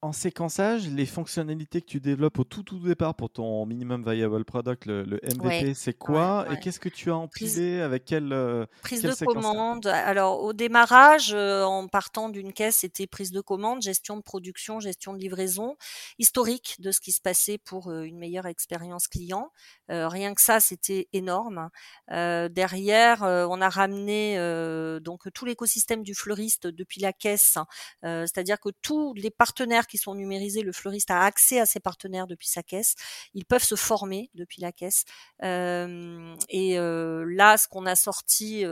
En 0.00 0.12
séquençage, 0.12 0.86
les 0.88 1.06
fonctionnalités 1.06 1.80
que 1.80 1.86
tu 1.86 1.98
développes 1.98 2.38
au 2.38 2.44
tout 2.44 2.62
tout 2.62 2.78
départ 2.78 3.16
pour 3.16 3.30
ton 3.30 3.66
minimum 3.66 4.08
viable 4.08 4.44
product, 4.44 4.86
le, 4.86 5.02
le 5.02 5.18
MVP, 5.24 5.44
Ouais, 5.44 5.74
c'est 5.74 5.90
ouais, 5.90 5.94
quoi 5.94 6.46
Et 6.52 6.60
qu'est-ce 6.60 6.78
que 6.78 6.88
tu 6.88 7.10
as 7.10 7.26
Prise, 7.32 7.54
empilé 7.58 7.80
avec 7.80 8.04
quel, 8.04 8.32
euh, 8.32 8.64
prise 8.82 9.02
de 9.02 9.12
commande. 9.24 9.88
Alors 9.88 10.44
au 10.44 10.52
démarrage, 10.52 11.32
euh, 11.34 11.64
en 11.64 11.88
partant 11.88 12.28
d'une 12.28 12.52
caisse, 12.52 12.76
c'était 12.76 13.08
prise 13.08 13.32
de 13.32 13.40
commande, 13.40 13.82
gestion 13.82 14.16
de 14.16 14.22
production, 14.22 14.78
gestion 14.78 15.14
de 15.14 15.18
livraison, 15.18 15.76
historique 16.20 16.76
de 16.78 16.92
ce 16.92 17.00
qui 17.00 17.10
se 17.10 17.20
passait 17.20 17.58
pour 17.58 17.88
euh, 17.88 18.02
une 18.02 18.18
meilleure 18.18 18.46
expérience 18.46 19.08
client. 19.08 19.50
Rien 19.90 20.34
que 20.34 20.42
ça, 20.42 20.60
c'était 20.60 21.08
énorme. 21.14 21.70
Derrière, 22.10 23.22
on 23.22 23.60
a 23.62 23.68
ramené 23.70 24.36
donc 25.00 25.32
tout 25.32 25.46
l'écosystème 25.46 26.02
du 26.02 26.14
fleuriste 26.14 26.66
depuis 26.66 27.00
la 27.00 27.14
caisse, 27.14 27.56
euh, 28.04 28.26
c'est-à-dire 28.26 28.60
que 28.60 28.68
tous 28.82 29.14
les 29.14 29.30
partenaires 29.30 29.86
qui 29.88 29.98
sont 29.98 30.14
numérisés, 30.14 30.62
le 30.62 30.72
fleuriste 30.72 31.10
a 31.10 31.22
accès 31.22 31.58
à 31.60 31.66
ses 31.66 31.80
partenaires 31.80 32.26
depuis 32.26 32.48
sa 32.48 32.62
caisse. 32.62 32.94
Ils 33.34 33.44
peuvent 33.44 33.64
se 33.64 33.74
former 33.74 34.30
depuis 34.34 34.60
la 34.60 34.72
caisse. 34.72 35.04
et 35.42 36.76
là, 36.76 37.56
ce 37.56 37.68
qu'on 37.68 37.86
a 37.86 37.96
sorti 37.96 38.64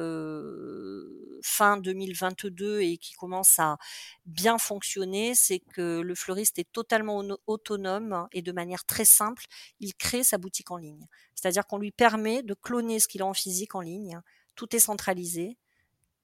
fin 1.43 1.77
2022 1.79 2.81
et 2.83 2.99
qui 2.99 3.15
commence 3.15 3.59
à 3.59 3.79
bien 4.27 4.59
fonctionner, 4.59 5.35
c'est 5.35 5.61
que 5.61 6.01
le 6.01 6.15
fleuriste 6.15 6.59
est 6.59 6.71
totalement 6.73 7.23
autonome 7.47 8.29
et 8.33 8.43
de 8.43 8.53
manière 8.53 8.85
très 8.85 9.05
simple, 9.05 9.45
il 9.81 9.95
crée 9.95 10.25
sa 10.25 10.39
boutique 10.39 10.71
en 10.71 10.77
ligne. 10.77 11.07
C'est-à-dire 11.35 11.67
qu'on 11.67 11.79
lui 11.79 11.93
permet 11.93 12.43
de 12.43 12.55
cloner 12.55 13.01
ce 13.01 13.09
qu'il 13.09 13.23
a 13.23 13.27
en 13.27 13.35
physique 13.35 13.75
en 13.75 13.81
ligne. 13.81 14.21
Tout 14.55 14.75
est 14.75 14.81
centralisé 14.81 15.57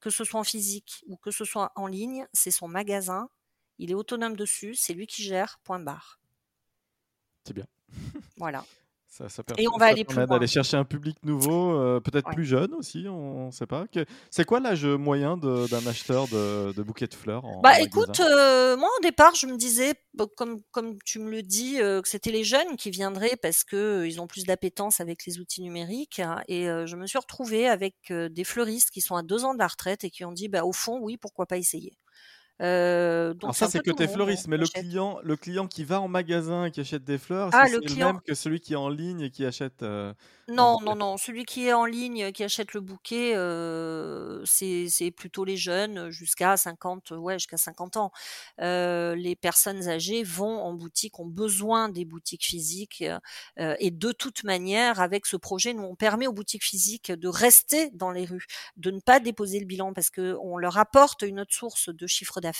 que 0.02 0.10
ce 0.10 0.24
soit 0.24 0.40
en 0.40 0.44
physique 0.44 1.04
ou 1.06 1.16
que 1.16 1.30
ce 1.30 1.44
soit 1.44 1.72
en 1.76 1.86
ligne, 1.86 2.26
c'est 2.32 2.50
son 2.50 2.68
magasin. 2.68 3.30
Il 3.78 3.90
est 3.90 3.94
autonome 3.94 4.36
dessus, 4.36 4.74
c'est 4.74 4.94
lui 4.94 5.06
qui 5.06 5.22
gère, 5.22 5.58
point 5.64 5.80
barre. 5.80 6.20
C'est 7.44 7.54
bien. 7.54 7.66
Voilà. 8.36 8.64
Ça, 9.12 9.26
et 9.58 9.68
on 9.68 9.76
va 9.76 9.88
aller 9.88 10.04
plus 10.04 10.16
loin. 10.16 10.26
d'aller 10.26 10.46
chercher 10.46 10.78
un 10.78 10.86
public 10.86 11.18
nouveau, 11.22 11.78
euh, 11.78 12.00
peut-être 12.00 12.30
plus 12.30 12.46
jeune 12.46 12.72
aussi, 12.72 13.04
on 13.10 13.48
ne 13.48 13.50
sait 13.50 13.66
pas. 13.66 13.84
C'est 14.30 14.46
quoi 14.46 14.58
l'âge 14.58 14.86
moyen 14.86 15.36
d'un 15.36 15.86
acheteur 15.86 16.28
de, 16.28 16.72
de, 16.72 16.82
bouquets 16.82 17.08
de 17.08 17.14
fleurs 17.14 17.42
Bah 17.62 17.78
écoute, 17.82 18.20
euh, 18.20 18.74
moi 18.78 18.88
au 18.98 19.02
départ, 19.02 19.34
je 19.34 19.46
me 19.46 19.58
disais, 19.58 19.92
comme, 20.34 20.62
comme 20.70 20.96
tu 21.04 21.18
me 21.18 21.30
le 21.30 21.42
dis, 21.42 21.78
euh, 21.78 22.00
que 22.00 22.08
c'était 22.08 22.30
les 22.30 22.42
jeunes 22.42 22.76
qui 22.78 22.90
viendraient 22.90 23.36
parce 23.36 23.64
que 23.64 24.06
ils 24.06 24.18
ont 24.18 24.26
plus 24.26 24.44
d'appétence 24.44 24.98
avec 24.98 25.26
les 25.26 25.40
outils 25.40 25.60
numériques. 25.60 26.20
Hein, 26.20 26.40
et 26.48 26.64
je 26.64 26.96
me 26.96 27.06
suis 27.06 27.18
retrouvée 27.18 27.68
avec 27.68 28.10
des 28.10 28.44
fleuristes 28.44 28.90
qui 28.90 29.02
sont 29.02 29.16
à 29.16 29.22
deux 29.22 29.44
ans 29.44 29.52
de 29.52 29.58
la 29.58 29.68
retraite 29.68 30.04
et 30.04 30.10
qui 30.10 30.24
ont 30.24 30.32
dit, 30.32 30.48
bah 30.48 30.64
au 30.64 30.72
fond, 30.72 30.98
oui, 31.02 31.18
pourquoi 31.18 31.44
pas 31.44 31.58
essayer. 31.58 31.98
Euh, 32.62 33.34
donc 33.34 33.44
Alors 33.44 33.54
ça, 33.56 33.68
c'est 33.68 33.80
côté 33.80 34.06
fleuriste, 34.06 34.46
mais 34.46 34.56
le 34.56 34.66
client, 34.66 35.18
le 35.22 35.36
client 35.36 35.66
qui 35.66 35.84
va 35.84 36.00
en 36.00 36.06
magasin 36.06 36.66
et 36.66 36.70
qui 36.70 36.80
achète 36.80 37.02
des 37.02 37.18
fleurs, 37.18 37.50
ah, 37.52 37.66
c'est 37.66 37.72
le, 37.72 37.94
même 37.96 38.20
que 38.20 38.34
celui 38.34 38.60
qui 38.60 38.74
est 38.74 38.76
en 38.76 38.88
ligne 38.88 39.22
et 39.22 39.30
qui 39.30 39.44
achète. 39.44 39.82
Euh, 39.82 40.14
non, 40.48 40.78
non, 40.80 40.94
non. 40.94 41.16
Celui 41.16 41.44
qui 41.44 41.66
est 41.66 41.72
en 41.72 41.84
ligne, 41.84 42.30
qui 42.30 42.44
achète 42.44 42.72
le 42.74 42.80
bouquet, 42.80 43.32
euh, 43.34 44.44
c'est 44.44 45.10
plutôt 45.16 45.44
les 45.44 45.56
jeunes, 45.56 46.10
jusqu'à 46.10 46.56
50, 46.56 47.12
ouais, 47.12 47.34
jusqu'à 47.34 47.56
50 47.56 47.96
ans. 47.96 48.12
les 48.58 49.36
personnes 49.40 49.88
âgées 49.88 50.22
vont 50.22 50.60
en 50.60 50.72
boutique, 50.72 51.18
ont 51.18 51.26
besoin 51.26 51.88
des 51.88 52.04
boutiques 52.04 52.44
physiques, 52.44 53.02
et 53.58 53.90
de 53.90 54.12
toute 54.12 54.44
manière, 54.44 55.00
avec 55.00 55.26
ce 55.26 55.36
projet, 55.36 55.74
nous 55.74 55.82
on 55.82 55.96
permet 55.96 56.26
aux 56.26 56.32
boutiques 56.32 56.64
physiques 56.64 57.10
de 57.10 57.28
rester 57.28 57.90
dans 57.90 58.10
les 58.10 58.24
rues, 58.24 58.46
de 58.76 58.90
ne 58.90 59.00
pas 59.00 59.18
déposer 59.18 59.58
le 59.58 59.66
bilan 59.66 59.92
parce 59.92 60.10
que 60.10 60.36
on 60.42 60.58
leur 60.58 60.78
apporte 60.78 61.22
une 61.22 61.40
autre 61.40 61.54
source 61.54 61.88
de 61.88 62.06
chiffre 62.06 62.40
d'affaires 62.40 62.51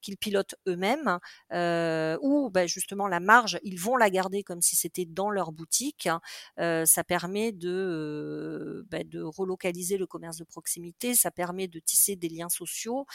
qu'ils 0.00 0.16
pilotent 0.16 0.54
eux-mêmes, 0.66 1.18
euh, 1.52 2.18
ou 2.22 2.50
bah, 2.50 2.66
justement 2.66 3.08
la 3.08 3.20
marge, 3.20 3.58
ils 3.62 3.78
vont 3.78 3.96
la 3.96 4.10
garder 4.10 4.42
comme 4.42 4.62
si 4.62 4.76
c'était 4.76 5.04
dans 5.04 5.30
leur 5.30 5.52
boutique. 5.52 6.08
Euh, 6.58 6.84
ça 6.84 7.04
permet 7.04 7.52
de, 7.52 7.68
euh, 7.70 8.86
bah, 8.90 9.04
de 9.04 9.22
relocaliser 9.22 9.96
le 9.96 10.06
commerce 10.06 10.36
de 10.36 10.44
proximité, 10.44 11.14
ça 11.14 11.30
permet 11.30 11.68
de 11.68 11.78
tisser 11.78 12.16
des 12.16 12.28
liens 12.28 12.48
sociaux, 12.48 13.06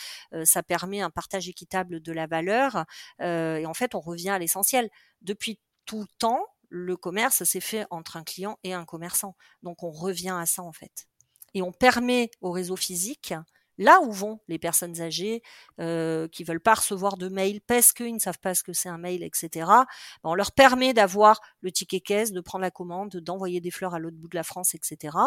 ça 0.44 0.64
permet 0.64 1.02
un 1.02 1.10
partage 1.10 1.50
équitable 1.50 2.02
de 2.02 2.12
la 2.12 2.28
valeur. 2.28 2.86
et 3.20 3.66
en 3.66 3.74
fait, 3.74 3.96
on 3.96 4.00
revient 4.00 4.30
à 4.30 4.40
l'essentiel. 4.40 4.90
Depuis 5.22 5.60
tout 5.86 6.02
le 6.02 6.08
temps, 6.20 6.46
le 6.70 6.98
commerce 6.98 7.44
s'est 7.44 7.60
fait 7.60 7.86
entre 7.90 8.18
un 8.18 8.24
client 8.24 8.58
et 8.64 8.74
un 8.74 8.86
commerçant. 8.86 9.36
Donc 9.64 9.84
on 9.84 9.92
revient 9.92 10.36
à 10.38 10.46
ça 10.46 10.64
en 10.64 10.74
fait. 10.74 11.08
Et 11.54 11.62
on 11.62 11.72
permet 11.72 12.30
au 12.42 12.52
réseau 12.52 12.76
physique 12.76 13.34
là 13.78 14.00
où 14.02 14.12
vont 14.12 14.40
les 14.48 14.60
personnes 14.60 15.02
âgées 15.02 15.42
euh, 15.80 16.28
qui 16.28 16.44
veulent 16.44 16.62
pas 16.62 16.76
recevoir 16.76 17.18
de 17.18 17.30
mail 17.30 17.62
parce 17.62 17.94
qu'ils 17.94 18.14
ne 18.14 18.20
savent 18.20 18.40
pas 18.40 18.56
ce 18.56 18.64
que 18.64 18.74
c'est 18.74 18.90
un 18.90 18.98
mail, 18.98 19.24
etc. 19.24 19.50
Ben, 19.66 19.86
on 20.24 20.36
leur 20.36 20.52
permet 20.52 20.94
d'avoir 20.94 21.42
le 21.62 21.72
ticket 21.72 22.00
caisse, 22.00 22.32
de 22.32 22.42
prendre 22.42 22.64
la 22.64 22.72
commande, 22.72 23.18
d'envoyer 23.18 23.62
des 23.62 23.72
fleurs 23.72 23.94
à 23.94 24.00
l'autre 24.00 24.18
bout 24.18 24.28
de 24.28 24.36
la 24.36 24.44
France, 24.44 24.76
etc. 24.76 25.18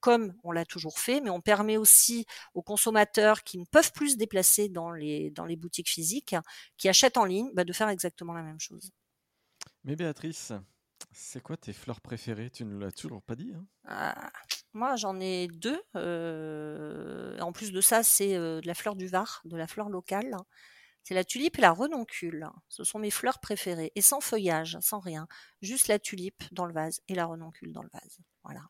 Comme 0.00 0.34
on 0.44 0.52
l'a 0.52 0.64
toujours 0.64 0.98
fait, 1.00 1.20
mais 1.20 1.30
on 1.30 1.40
permet 1.40 1.76
aussi 1.76 2.24
aux 2.54 2.62
consommateurs 2.62 3.42
qui 3.42 3.58
ne 3.58 3.64
peuvent 3.64 3.92
plus 3.92 4.10
se 4.10 4.16
déplacer 4.16 4.68
dans 4.68 4.92
les, 4.92 5.30
dans 5.30 5.44
les 5.44 5.56
boutiques 5.56 5.88
physiques, 5.88 6.36
qui 6.76 6.88
achètent 6.88 7.16
en 7.16 7.24
ligne, 7.24 7.50
ben, 7.54 7.64
de 7.64 7.72
faire 7.72 7.88
exactement 7.88 8.32
la 8.32 8.42
même 8.42 8.60
chose. 8.60 8.92
Mais 9.84 9.96
Béatrice, 9.96 10.52
c'est 11.12 11.42
quoi 11.42 11.56
tes 11.56 11.72
fleurs 11.72 12.00
préférées? 12.00 12.50
Tu 12.50 12.64
ne 12.64 12.78
l'as 12.78 12.92
toujours 12.92 13.22
pas 13.22 13.34
dit. 13.34 13.52
Hein? 13.54 13.66
Ah, 13.86 14.30
moi, 14.72 14.96
j'en 14.96 15.18
ai 15.20 15.48
deux. 15.48 15.80
Euh, 15.96 17.38
en 17.40 17.52
plus 17.52 17.72
de 17.72 17.80
ça, 17.80 18.02
c'est 18.02 18.36
euh, 18.36 18.60
de 18.60 18.66
la 18.66 18.74
fleur 18.74 18.96
du 18.96 19.06
Var, 19.06 19.40
de 19.44 19.56
la 19.56 19.66
fleur 19.66 19.88
locale. 19.88 20.36
C'est 21.02 21.14
la 21.14 21.24
tulipe 21.24 21.58
et 21.58 21.62
la 21.62 21.72
renoncule. 21.72 22.46
Ce 22.68 22.84
sont 22.84 22.98
mes 22.98 23.10
fleurs 23.10 23.38
préférées. 23.40 23.92
Et 23.94 24.02
sans 24.02 24.20
feuillage, 24.20 24.76
sans 24.80 24.98
rien. 24.98 25.26
Juste 25.62 25.88
la 25.88 25.98
tulipe 25.98 26.42
dans 26.52 26.66
le 26.66 26.74
vase 26.74 27.00
et 27.08 27.14
la 27.14 27.24
renoncule 27.24 27.72
dans 27.72 27.82
le 27.82 27.88
vase. 27.92 28.18
Voilà. 28.44 28.60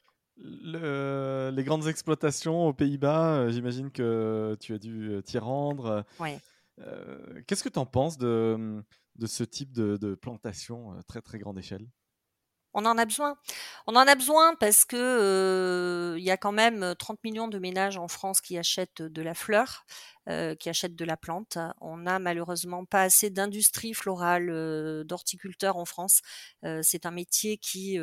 les 1.51 1.65
grandes 1.65 1.89
exploitations 1.89 2.67
aux 2.67 2.75
Pays-Bas, 2.75 3.39
euh, 3.39 3.51
j'imagine 3.51 3.91
que 3.91 4.57
tu 4.61 4.75
as 4.75 4.79
dû 4.79 5.21
t'y 5.25 5.39
rendre. 5.39 6.05
Ouais. 6.21 6.39
Qu'est-ce 7.49 7.65
que 7.65 7.69
tu 7.69 7.81
en 7.81 7.87
penses 7.87 8.19
de, 8.19 8.85
de 9.17 9.27
ce 9.27 9.43
type 9.43 9.73
de, 9.73 9.97
de 9.97 10.15
plantation 10.15 10.97
très 11.09 11.21
très 11.21 11.41
grande 11.41 11.59
échelle? 11.59 11.89
On 12.75 12.85
en 12.85 12.99
a 12.99 13.05
besoin. 13.05 13.37
On 13.87 13.97
en 13.97 14.07
a 14.07 14.15
besoin 14.15 14.55
parce 14.57 14.85
que 14.85 16.15
il 16.19 16.25
y 16.25 16.31
a 16.31 16.37
quand 16.37 16.53
même 16.53 16.95
30 16.99 17.23
millions 17.25 17.49
de 17.49 17.59
ménages 17.59 17.97
en 17.97 18.09
France 18.09 18.41
qui 18.41 18.59
achètent 18.59 19.03
de 19.03 19.23
la 19.23 19.35
fleur, 19.35 19.85
qui 20.59 20.69
achètent 20.69 20.95
de 20.97 21.05
la 21.05 21.17
plante. 21.17 21.59
On 21.81 21.97
n'a 21.97 22.19
malheureusement 22.19 22.85
pas 22.85 23.03
assez 23.03 23.31
d'industrie 23.31 23.95
florale, 23.95 25.05
d'horticulteurs 25.05 25.77
en 25.77 25.85
France. 25.87 26.21
c'est 26.83 27.07
un 27.07 27.11
métier 27.11 27.59
qui 27.59 27.99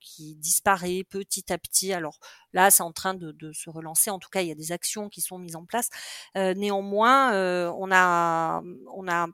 qui 0.00 0.36
disparaît 0.36 1.04
petit 1.08 1.52
à 1.52 1.58
petit. 1.58 1.92
Alors 1.92 2.18
là, 2.52 2.70
c'est 2.70 2.82
en 2.82 2.92
train 2.92 3.14
de, 3.14 3.32
de, 3.32 3.52
se 3.52 3.70
relancer. 3.70 4.10
En 4.10 4.18
tout 4.18 4.30
cas, 4.30 4.42
il 4.42 4.48
y 4.48 4.52
a 4.52 4.54
des 4.54 4.72
actions 4.72 5.08
qui 5.08 5.20
sont 5.22 5.38
mises 5.38 5.56
en 5.56 5.64
place. 5.64 5.88
néanmoins, 6.34 7.32
on 7.72 7.90
a 7.92 8.62
on 8.94 9.08
a 9.08 9.26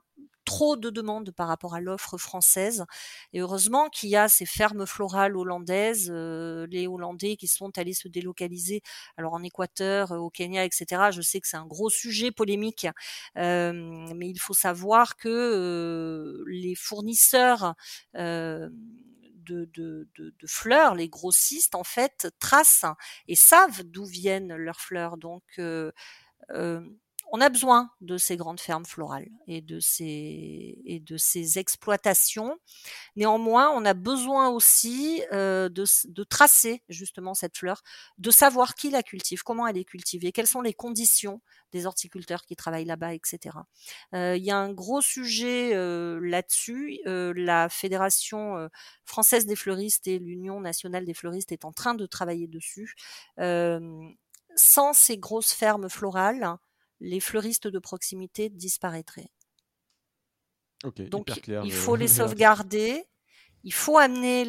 trop 0.45 0.75
de 0.77 0.89
demandes 0.89 1.31
par 1.31 1.47
rapport 1.47 1.75
à 1.75 1.81
l'offre 1.81 2.17
française. 2.17 2.85
Et 3.33 3.39
heureusement 3.41 3.89
qu'il 3.89 4.09
y 4.09 4.15
a 4.15 4.27
ces 4.27 4.45
fermes 4.45 4.85
florales 4.85 5.35
hollandaises, 5.37 6.09
euh, 6.13 6.67
les 6.69 6.87
Hollandais 6.87 7.35
qui 7.35 7.47
sont 7.47 7.77
allés 7.77 7.93
se 7.93 8.07
délocaliser, 8.07 8.81
alors 9.17 9.33
en 9.33 9.43
Équateur, 9.43 10.11
euh, 10.11 10.17
au 10.17 10.29
Kenya, 10.29 10.65
etc. 10.65 11.11
Je 11.11 11.21
sais 11.21 11.39
que 11.41 11.47
c'est 11.47 11.57
un 11.57 11.65
gros 11.65 11.89
sujet 11.89 12.31
polémique, 12.31 12.87
euh, 13.37 13.71
mais 14.15 14.29
il 14.29 14.39
faut 14.39 14.53
savoir 14.53 15.17
que 15.17 16.43
les 16.47 16.75
fournisseurs 16.75 17.75
de, 18.13 19.65
de, 19.73 20.07
de, 20.15 20.47
fleurs, 20.47 20.95
les 20.95 21.09
grossistes, 21.09 21.75
en 21.75 21.83
fait, 21.83 22.29
tracent 22.39 22.85
et 23.27 23.35
savent 23.35 23.83
d'où 23.83 24.05
viennent 24.05 24.55
leurs 24.55 24.79
fleurs. 24.81 25.17
Donc, 25.17 25.43
euh, 25.59 26.81
on 27.33 27.39
a 27.39 27.47
besoin 27.47 27.89
de 28.01 28.17
ces 28.17 28.35
grandes 28.35 28.59
fermes 28.59 28.85
florales 28.85 29.29
et 29.47 29.61
de 29.61 29.79
ces, 29.79 31.57
exploitations. 31.57 32.57
Néanmoins, 33.15 33.69
on 33.69 33.85
a 33.85 33.93
besoin 33.93 34.49
aussi 34.49 35.23
euh, 35.31 35.69
de, 35.69 36.23
tracer 36.25 36.83
justement 36.89 37.33
cette 37.33 37.57
fleur, 37.57 37.83
de 38.17 38.31
savoir 38.31 38.75
qui 38.75 38.89
la 38.89 39.01
cultive, 39.01 39.43
comment 39.43 39.65
elle 39.65 39.77
est 39.77 39.85
cultivée, 39.85 40.33
quelles 40.33 40.47
sont 40.47 40.61
les 40.61 40.73
conditions 40.73 41.41
des 41.71 41.85
horticulteurs 41.85 42.43
qui 42.43 42.57
travaillent 42.57 42.85
là-bas, 42.85 43.13
etc. 43.13 43.57
Euh, 44.13 44.35
il 44.35 44.43
y 44.43 44.51
a 44.51 44.57
un 44.57 44.73
gros 44.73 45.01
sujet 45.01 45.71
euh, 45.73 46.19
là-dessus. 46.21 46.99
la 47.05 47.69
Fédération 47.69 48.69
française 49.05 49.45
des 49.45 49.55
fleuristes 49.55 50.05
et 50.07 50.19
l'Union 50.19 50.59
nationale 50.59 51.05
des 51.05 51.13
fleuristes 51.13 51.53
est 51.53 51.63
en 51.63 51.71
train 51.71 51.93
de 51.93 52.05
travailler 52.05 52.47
dessus. 52.47 52.95
sans 54.55 54.93
ces 54.93 55.17
grosses 55.17 55.53
fermes 55.53 55.89
florales, 55.89 56.57
les 57.01 57.19
fleuristes 57.19 57.67
de 57.67 57.79
proximité 57.79 58.49
disparaîtraient. 58.49 59.31
Donc 61.09 61.29
il 61.47 61.73
faut 61.73 61.95
les 61.95 62.07
sauvegarder, 62.19 63.03
il 63.63 63.73
faut 63.73 63.97
amener 63.97 64.45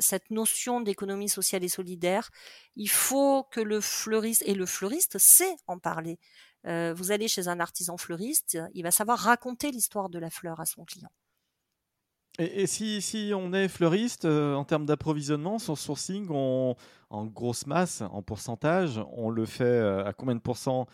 cette 0.00 0.30
notion 0.30 0.80
d'économie 0.80 1.28
sociale 1.28 1.64
et 1.64 1.68
solidaire, 1.68 2.30
il 2.76 2.88
faut 2.88 3.44
que 3.44 3.60
le 3.60 3.80
fleuriste, 3.80 4.42
et 4.46 4.54
le 4.54 4.66
fleuriste 4.66 5.18
sait 5.18 5.56
en 5.66 5.78
parler. 5.78 6.18
Euh, 6.66 6.94
vous 6.94 7.10
allez 7.10 7.26
chez 7.26 7.48
un 7.48 7.58
artisan 7.58 7.96
fleuriste, 7.96 8.58
il 8.72 8.82
va 8.82 8.90
savoir 8.90 9.18
raconter 9.18 9.70
l'histoire 9.70 10.08
de 10.08 10.18
la 10.18 10.30
fleur 10.30 10.60
à 10.60 10.66
son 10.66 10.84
client. 10.84 11.10
Et, 12.38 12.66
si, 12.66 13.32
on 13.36 13.52
est 13.52 13.68
fleuriste, 13.68 14.24
euh, 14.24 14.54
en 14.54 14.64
termes 14.64 14.86
d'approvisionnement, 14.86 15.58
son 15.58 15.76
sourcing, 15.76 16.30
en 16.30 17.26
grosse 17.26 17.66
masse, 17.66 18.00
en 18.00 18.22
pourcentage, 18.22 19.02
on 19.12 19.28
le 19.28 19.44
fait 19.44 19.64
euh, 19.64 20.06
à 20.06 20.14
combien 20.14 20.34
de 20.34 20.40
pourcents 20.40 20.86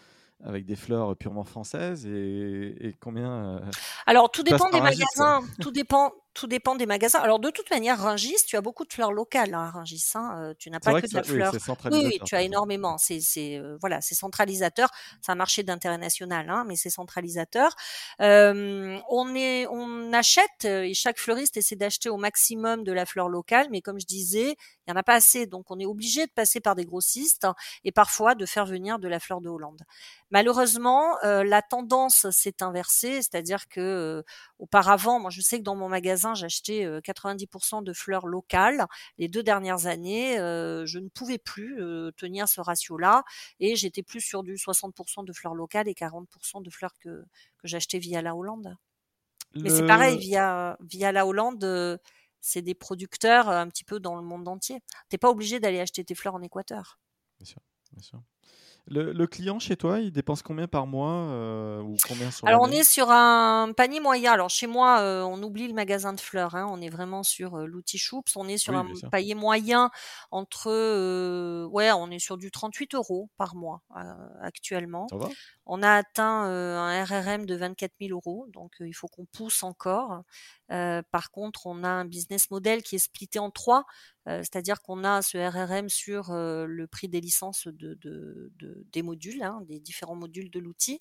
avec 0.44 0.64
des 0.64 0.77
fleurs 0.77 1.16
purement 1.16 1.44
françaises 1.44 2.07
et, 2.07 2.96
combien 3.01 3.61
Alors 4.07 4.31
tout 4.31 4.42
dépend 4.42 4.70
des 4.70 4.81
magasins, 4.81 5.42
tout 5.61 5.70
dépend 5.70 6.12
tout 6.34 6.46
dépend 6.46 6.76
des 6.76 6.86
magasins. 6.86 7.18
Alors 7.18 7.40
de 7.40 7.50
toute 7.50 7.70
manière, 7.70 8.00
Rungis, 8.00 8.36
tu 8.46 8.56
as 8.56 8.60
beaucoup 8.60 8.84
de 8.84 8.92
fleurs 8.92 9.12
locales 9.12 9.54
hein, 9.54 9.64
à 9.64 9.70
Rungis. 9.70 10.12
Hein, 10.14 10.38
euh, 10.38 10.54
tu 10.58 10.70
n'as 10.70 10.78
pas 10.78 11.00
que, 11.00 11.06
de 11.06 11.14
la 11.14 11.22
fleur. 11.22 11.52
Oui, 11.90 12.02
oui, 12.04 12.20
tu 12.24 12.34
as 12.34 12.42
énormément. 12.42 12.96
C'est, 12.98 13.20
c'est 13.20 13.58
euh, 13.58 13.76
voilà, 13.80 14.00
c'est 14.00 14.14
centralisateur. 14.14 14.88
C'est 15.20 15.32
un 15.32 15.36
marché 15.36 15.62
d'intérêt 15.62 15.98
national, 15.98 16.48
hein, 16.48 16.64
mais 16.66 16.76
c'est 16.76 16.90
centralisateur. 16.90 17.74
Euh, 18.20 18.98
on 19.08 19.34
est, 19.34 19.66
on 19.68 20.12
achète 20.12 20.64
et 20.64 20.94
chaque 20.94 21.18
fleuriste 21.18 21.56
essaie 21.56 21.76
d'acheter 21.76 22.08
au 22.08 22.16
maximum 22.16 22.84
de 22.84 22.92
la 22.92 23.06
fleur 23.06 23.28
locale, 23.28 23.68
mais 23.70 23.80
comme 23.80 23.98
je 23.98 24.06
disais, 24.06 24.56
il 24.86 24.90
y 24.90 24.92
en 24.92 24.96
a 24.96 25.02
pas 25.02 25.14
assez, 25.14 25.46
donc 25.46 25.70
on 25.70 25.78
est 25.78 25.86
obligé 25.86 26.26
de 26.26 26.32
passer 26.32 26.60
par 26.60 26.74
des 26.74 26.84
grossistes 26.84 27.46
et 27.84 27.92
parfois 27.92 28.34
de 28.34 28.46
faire 28.46 28.64
venir 28.64 28.98
de 28.98 29.08
la 29.08 29.20
fleur 29.20 29.40
de 29.40 29.48
Hollande. 29.48 29.82
Malheureusement, 30.30 31.16
la 31.22 31.62
tendance 31.62 32.30
s'est 32.30 32.62
inversée, 32.62 33.16
c'est-à-dire 33.22 33.68
que 33.68 34.24
auparavant, 34.58 35.20
moi 35.20 35.30
je 35.30 35.40
sais 35.40 35.58
que 35.58 35.64
dans 35.64 35.76
mon 35.76 35.88
magasin 35.88 36.17
j'achetais 36.35 37.00
90% 37.02 37.83
de 37.83 37.92
fleurs 37.92 38.26
locales. 38.26 38.87
Les 39.18 39.28
deux 39.28 39.42
dernières 39.42 39.87
années, 39.87 40.37
je 40.38 40.98
ne 40.98 41.09
pouvais 41.09 41.38
plus 41.38 41.81
tenir 42.16 42.48
ce 42.48 42.61
ratio-là 42.61 43.24
et 43.61 43.76
j'étais 43.76 44.02
plus 44.02 44.20
sur 44.20 44.42
du 44.42 44.57
60% 44.57 45.24
de 45.24 45.33
fleurs 45.33 45.54
locales 45.54 45.88
et 45.88 45.94
40% 45.94 46.62
de 46.62 46.70
fleurs 46.70 46.94
que, 46.98 47.24
que 47.59 47.68
j'achetais 47.68 47.98
via 47.98 48.22
la 48.22 48.35
Hollande. 48.37 48.76
Mais 49.62 49.70
c'est 49.70 49.87
pareil, 49.87 50.18
via, 50.18 50.76
via 50.81 51.12
la 51.12 51.26
Hollande, 51.26 52.00
c'est 52.40 52.62
des 52.62 52.74
producteurs 52.74 53.48
un 53.48 53.68
petit 53.68 53.85
peu 53.85 54.00
dans 54.00 54.16
le 54.16 54.22
monde 54.22 54.48
entier. 54.48 54.81
T'es 55.09 55.18
pas 55.18 55.31
obligé 55.31 55.61
d'aller 55.61 55.81
acheter 55.81 56.04
tes 56.04 56.14
fleurs 56.14 56.35
en 56.35 56.42
Équateur. 56.42 56.98
Bien 57.38 57.46
sûr, 57.46 57.62
bien 57.92 58.02
sûr. 58.02 58.22
Le, 58.90 59.27
client 59.27 59.59
chez 59.59 59.77
toi, 59.77 60.01
il 60.01 60.12
dépense 60.12 60.42
combien 60.42 60.66
par 60.66 60.87
mois 60.87 61.12
euh, 61.12 61.81
ou 61.81 61.96
combien 62.07 62.31
sur 62.31 62.46
Alors 62.46 62.62
on 62.62 62.70
est 62.70 62.85
sur 62.85 63.11
un 63.11 63.72
panier 63.77 64.01
moyen. 64.01 64.33
Alors 64.33 64.51
chez 64.51 64.66
moi, 64.66 65.01
euh, 65.01 65.22
on 65.22 65.42
oublie 65.42 65.68
le 65.68 65.74
magasin 65.74 66.12
de 66.12 66.20
fleurs. 66.20 66.55
Hein. 66.55 66.66
On 66.70 66.81
est 66.81 66.88
vraiment 66.88 67.22
sur 67.22 67.57
euh, 67.57 67.66
l'outil 67.66 67.98
Choups. 67.98 68.35
On 68.37 68.48
est 68.48 68.57
sur 68.57 68.74
un 68.74 68.87
panier 69.11 69.35
moyen 69.35 69.90
entre, 70.31 71.66
ouais, 71.66 71.92
on 71.92 72.11
est 72.11 72.18
sur 72.18 72.38
du 72.38 72.51
38 72.51 72.94
euros 72.94 73.31
par 73.37 73.55
mois 73.55 73.83
actuellement. 74.40 75.07
Ça 75.09 75.16
va? 75.16 75.29
On 75.68 75.83
a 75.83 75.92
atteint 75.92 76.44
un 76.44 77.04
RRM 77.04 77.46
de 77.46 77.54
24 77.54 77.92
000 78.00 78.12
euros, 78.12 78.46
donc 78.48 78.72
il 78.81 78.94
faut 78.94 79.09
qu'on 79.09 79.26
pousse 79.26 79.62
encore. 79.62 80.22
par 80.68 81.31
contre, 81.31 81.66
on 81.66 81.85
a 81.85 81.88
un 81.88 82.04
business 82.04 82.50
model 82.50 82.83
qui 82.83 82.96
est 82.96 82.98
splitté 82.98 83.38
en 83.38 83.50
trois, 83.50 83.85
c'est-à-dire 84.26 84.81
qu'on 84.83 85.04
a 85.04 85.22
ce 85.22 85.38
RRM 85.38 85.88
sur 85.88 86.33
le 86.33 86.87
prix 86.87 87.09
des 87.09 87.20
licences 87.20 87.68
de, 87.68 87.98
des 88.92 89.02
modules, 89.02 89.42
hein, 89.42 89.61
des 89.68 89.78
différents 89.78 90.16
modules 90.16 90.50
de 90.50 90.59
l'outil. 90.59 90.98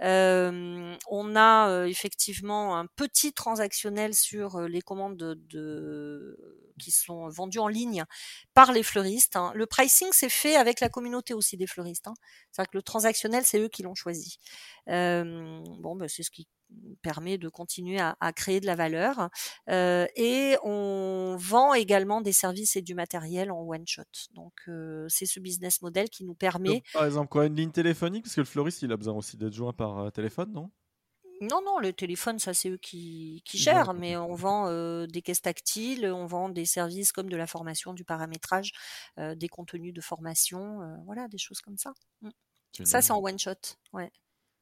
on 0.00 1.36
a 1.36 1.84
effectivement 1.86 2.78
un 2.78 2.86
petit 2.86 3.32
transactionnel 3.32 4.14
sur 4.14 4.60
les 4.62 4.80
commandes 4.80 5.16
de, 5.16 6.36
qui 6.78 6.90
sont 6.90 7.28
vendues 7.28 7.58
en 7.58 7.68
ligne 7.68 8.04
par 8.54 8.72
les 8.72 8.82
fleuristes. 8.82 9.36
Hein. 9.36 9.52
Le 9.54 9.66
pricing 9.66 10.12
s'est 10.12 10.28
fait 10.28 10.56
avec 10.56 10.80
la 10.80 10.88
communauté 10.88 11.34
aussi 11.34 11.56
des 11.56 11.66
fleuristes. 11.66 12.06
Hein. 12.06 12.14
C'est-à-dire 12.50 12.70
que 12.70 12.78
le 12.78 12.82
transactionnel, 12.82 13.44
c'est 13.44 13.58
eux 13.58 13.68
qui 13.68 13.82
l'ont 13.82 13.94
choisi. 13.94 14.05
Bon, 14.86 15.96
ben, 15.96 16.08
c'est 16.08 16.22
ce 16.22 16.30
qui 16.30 16.46
permet 17.02 17.38
de 17.38 17.48
continuer 17.48 18.00
à, 18.00 18.32
créer 18.34 18.60
de 18.60 18.66
la 18.66 18.74
valeur. 18.74 19.30
et 19.68 20.56
on 20.62 21.36
vend 21.38 21.74
également 21.74 22.20
des 22.20 22.32
services 22.32 22.76
et 22.76 22.82
du 22.82 22.94
matériel 22.94 23.50
en 23.50 23.62
one 23.62 23.86
shot. 23.86 24.02
Donc 24.34 24.54
c'est 25.08 25.26
ce 25.26 25.40
business 25.40 25.82
model 25.82 26.10
qui 26.10 26.24
nous 26.24 26.34
permet. 26.34 26.82
par 26.92 27.04
exemple 27.04 27.28
quoi, 27.28 27.46
une 27.46 27.56
ligne 27.56 27.70
téléphonique? 27.70 28.24
Parce 28.24 28.34
que 28.34 28.40
le 28.40 28.46
fleuriste 28.46 28.82
il 28.82 28.92
a 28.92 28.96
besoin 28.96 29.14
aussi 29.14 29.36
d'être 29.36 29.54
joint 29.54 29.72
par 29.72 30.10
téléphone, 30.12 30.52
non? 30.52 30.70
Non, 31.42 31.60
non, 31.62 31.78
le 31.78 31.92
téléphone, 31.92 32.38
ça 32.38 32.54
c'est 32.54 32.70
eux 32.70 32.78
qui, 32.78 33.42
qui 33.44 33.58
gèrent, 33.58 33.92
mais 33.92 34.16
on 34.16 34.34
vend 34.34 34.70
des 35.06 35.22
caisses 35.22 35.42
tactiles, 35.42 36.06
on 36.06 36.26
vend 36.26 36.48
des 36.48 36.64
services 36.64 37.12
comme 37.12 37.28
de 37.28 37.36
la 37.36 37.46
formation, 37.46 37.92
du 37.92 38.04
paramétrage, 38.04 38.72
des 39.18 39.48
contenus 39.48 39.92
de 39.92 40.00
formation, 40.00 40.80
voilà, 41.04 41.28
des 41.28 41.38
choses 41.38 41.60
comme 41.60 41.76
ça. 41.76 41.92
Ça, 42.84 43.02
c'est 43.02 43.12
en 43.12 43.22
one 43.22 43.38
shot. 43.38 43.54
Ouais. 43.92 44.10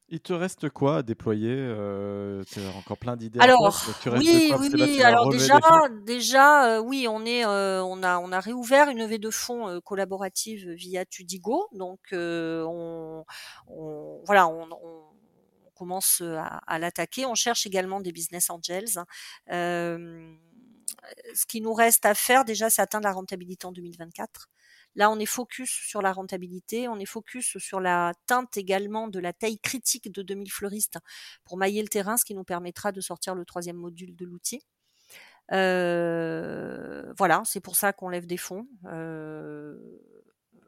Il 0.09 0.19
te 0.19 0.33
reste 0.33 0.69
quoi 0.69 0.97
à 0.97 1.03
déployer 1.03 1.55
euh, 1.57 2.43
Tu 2.51 2.59
as 2.59 2.69
encore 2.77 2.97
plein 2.97 3.15
d'idées. 3.17 3.39
Alors, 3.39 3.75
oui, 4.05 4.53
oui, 4.59 4.69
oui. 4.71 5.01
Alors 5.01 5.29
déjà, 5.29 5.59
déjà, 6.03 6.75
euh, 6.75 6.79
oui, 6.79 7.07
on 7.09 7.25
est, 7.25 7.43
euh, 7.43 7.83
on 7.83 8.03
a, 8.03 8.19
on 8.19 8.31
a 8.31 8.39
réouvert 8.39 8.89
une 8.89 8.99
levée 8.99 9.17
de 9.17 9.31
fonds 9.31 9.81
collaborative 9.83 10.69
via 10.73 11.05
Tudigo. 11.05 11.67
Donc, 11.71 11.99
on, 12.11 13.25
on, 13.67 14.21
voilà, 14.25 14.47
on, 14.47 14.69
on 14.71 15.71
commence 15.73 16.21
à, 16.21 16.61
à 16.67 16.77
l'attaquer. 16.77 17.25
On 17.25 17.33
cherche 17.33 17.65
également 17.65 17.99
des 17.99 18.11
business 18.11 18.51
angels. 18.51 18.99
ce 19.49 20.27
qui 21.47 21.61
nous 21.61 21.73
reste 21.73 22.05
à 22.05 22.13
faire 22.13 22.45
déjà, 22.45 22.69
c'est 22.69 22.83
atteindre 22.83 23.07
la 23.07 23.13
rentabilité 23.13 23.65
en 23.65 23.71
2024. 23.71 24.49
Là, 24.95 25.11
on 25.11 25.19
est 25.19 25.25
focus 25.25 25.69
sur 25.69 26.01
la 26.01 26.13
rentabilité, 26.13 26.87
on 26.87 26.97
est 26.99 27.05
focus 27.05 27.57
sur 27.57 27.79
la 27.79 28.13
teinte 28.27 28.57
également 28.57 29.07
de 29.07 29.19
la 29.19 29.33
taille 29.33 29.59
critique 29.59 30.11
de 30.11 30.21
2000 30.21 30.51
fleuristes 30.51 30.97
pour 31.43 31.57
mailler 31.57 31.81
le 31.81 31.89
terrain, 31.89 32.17
ce 32.17 32.25
qui 32.25 32.35
nous 32.35 32.43
permettra 32.43 32.91
de 32.91 33.01
sortir 33.01 33.35
le 33.35 33.45
troisième 33.45 33.77
module 33.77 34.15
de 34.15 34.25
l'outil. 34.25 34.61
Euh, 35.51 37.13
voilà, 37.17 37.43
c'est 37.45 37.59
pour 37.59 37.75
ça 37.75 37.93
qu'on 37.93 38.09
lève 38.09 38.25
des 38.25 38.37
fonds. 38.37 38.67
Euh, 38.85 39.77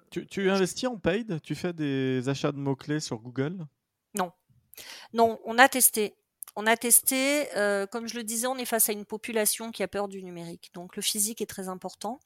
tu, 0.10 0.50
investis 0.50 0.88
en 0.88 0.98
paid? 0.98 1.42
Tu 1.42 1.56
fais 1.56 1.74
des 1.74 2.30
achats 2.30 2.52
de 2.52 2.58
mots-clés 2.58 3.00
sur 3.00 3.20
Google? 3.20 3.66
Non. 4.14 4.32
Non, 5.14 5.40
on 5.46 5.58
a 5.58 5.68
testé. 5.68 6.16
On 6.56 6.66
a 6.66 6.76
testé, 6.76 7.56
euh, 7.56 7.86
comme 7.86 8.08
je 8.08 8.16
le 8.16 8.24
disais, 8.24 8.48
on 8.48 8.58
est 8.58 8.66
face 8.66 8.90
à 8.90 8.92
une 8.92 9.06
population 9.06 9.72
qui 9.72 9.84
a 9.84 9.88
peur 9.88 10.08
du 10.08 10.24
numérique. 10.24 10.72
Donc 10.74 10.96
le 10.96 11.04
physique 11.04 11.40
est 11.40 11.46
très 11.46 11.70
important. 11.70 12.20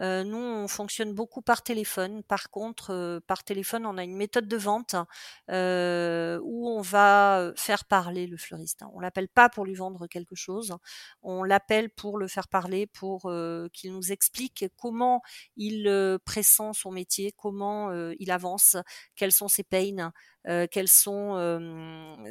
Euh, 0.00 0.24
nous, 0.24 0.38
on 0.38 0.68
fonctionne 0.68 1.12
beaucoup 1.12 1.42
par 1.42 1.62
téléphone. 1.62 2.22
Par 2.22 2.50
contre, 2.50 2.90
euh, 2.90 3.20
par 3.26 3.44
téléphone, 3.44 3.86
on 3.86 3.98
a 3.98 4.04
une 4.04 4.16
méthode 4.16 4.48
de 4.48 4.56
vente 4.56 4.94
où 5.48 6.68
on 6.68 6.80
va 6.80 7.52
faire 7.56 7.84
parler 7.84 8.26
le 8.26 8.36
fleuriste. 8.36 8.80
On 8.94 9.00
l'appelle 9.00 9.28
pas 9.28 9.48
pour 9.48 9.64
lui 9.64 9.74
vendre 9.74 10.06
quelque 10.06 10.34
chose. 10.34 10.74
On 11.22 11.44
l'appelle 11.44 11.90
pour 11.90 12.18
le 12.18 12.26
faire 12.26 12.48
parler, 12.48 12.86
pour 12.86 13.30
qu'il 13.72 13.92
nous 13.92 14.12
explique 14.12 14.64
comment 14.76 15.20
il 15.56 16.18
pressent 16.24 16.72
son 16.72 16.90
métier, 16.90 17.32
comment 17.36 17.92
il 18.18 18.30
avance, 18.30 18.76
quels 19.14 19.32
sont 19.32 19.48
ses 19.48 19.62
pains, 19.64 20.12
euh, 20.48 20.66
quelles 20.70 20.88
sont 20.88 21.36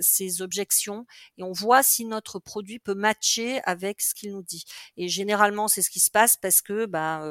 ses 0.01 0.41
objections 0.41 1.05
et 1.37 1.43
on 1.43 1.51
voit 1.53 1.81
si 1.83 2.05
notre 2.05 2.39
produit 2.39 2.79
peut 2.79 2.93
matcher 2.93 3.61
avec 3.63 4.01
ce 4.01 4.13
qu'il 4.13 4.31
nous 4.31 4.43
dit. 4.43 4.65
Et 4.97 5.07
généralement, 5.07 5.67
c'est 5.67 5.81
ce 5.81 5.89
qui 5.89 5.99
se 5.99 6.11
passe 6.11 6.35
parce 6.37 6.61
que 6.61 6.85
bah 6.85 7.21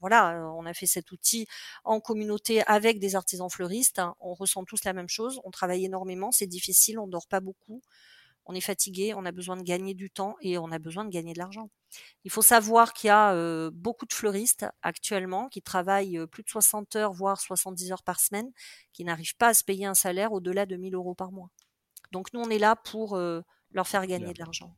voilà, 0.00 0.52
on 0.56 0.66
a 0.66 0.74
fait 0.74 0.86
cet 0.86 1.12
outil 1.12 1.46
en 1.84 2.00
communauté 2.00 2.62
avec 2.66 2.98
des 2.98 3.16
artisans 3.16 3.50
fleuristes, 3.50 3.98
hein. 3.98 4.14
on 4.20 4.34
ressent 4.34 4.64
tous 4.64 4.84
la 4.84 4.92
même 4.92 5.08
chose, 5.08 5.40
on 5.44 5.50
travaille 5.50 5.84
énormément, 5.84 6.32
c'est 6.32 6.46
difficile, 6.46 6.98
on 6.98 7.06
dort 7.06 7.26
pas 7.28 7.40
beaucoup 7.40 7.82
on 8.46 8.54
est 8.54 8.60
fatigué, 8.60 9.14
on 9.14 9.24
a 9.24 9.32
besoin 9.32 9.56
de 9.56 9.62
gagner 9.62 9.94
du 9.94 10.10
temps 10.10 10.36
et 10.40 10.58
on 10.58 10.70
a 10.72 10.78
besoin 10.78 11.04
de 11.04 11.10
gagner 11.10 11.32
de 11.32 11.38
l'argent. 11.38 11.70
Il 12.24 12.30
faut 12.30 12.42
savoir 12.42 12.92
qu'il 12.92 13.08
y 13.08 13.10
a 13.10 13.70
beaucoup 13.70 14.06
de 14.06 14.12
fleuristes 14.12 14.66
actuellement 14.82 15.48
qui 15.48 15.62
travaillent 15.62 16.26
plus 16.26 16.42
de 16.42 16.48
60 16.48 16.96
heures, 16.96 17.12
voire 17.12 17.40
70 17.40 17.92
heures 17.92 18.02
par 18.02 18.20
semaine, 18.20 18.50
qui 18.92 19.04
n'arrivent 19.04 19.36
pas 19.36 19.48
à 19.48 19.54
se 19.54 19.64
payer 19.64 19.86
un 19.86 19.94
salaire 19.94 20.32
au-delà 20.32 20.66
de 20.66 20.76
1000 20.76 20.94
euros 20.94 21.14
par 21.14 21.32
mois. 21.32 21.50
Donc 22.10 22.32
nous, 22.32 22.40
on 22.40 22.50
est 22.50 22.58
là 22.58 22.76
pour 22.76 23.16
leur 23.16 23.88
faire 23.88 24.06
gagner 24.06 24.32
de 24.32 24.38
l'argent. 24.38 24.74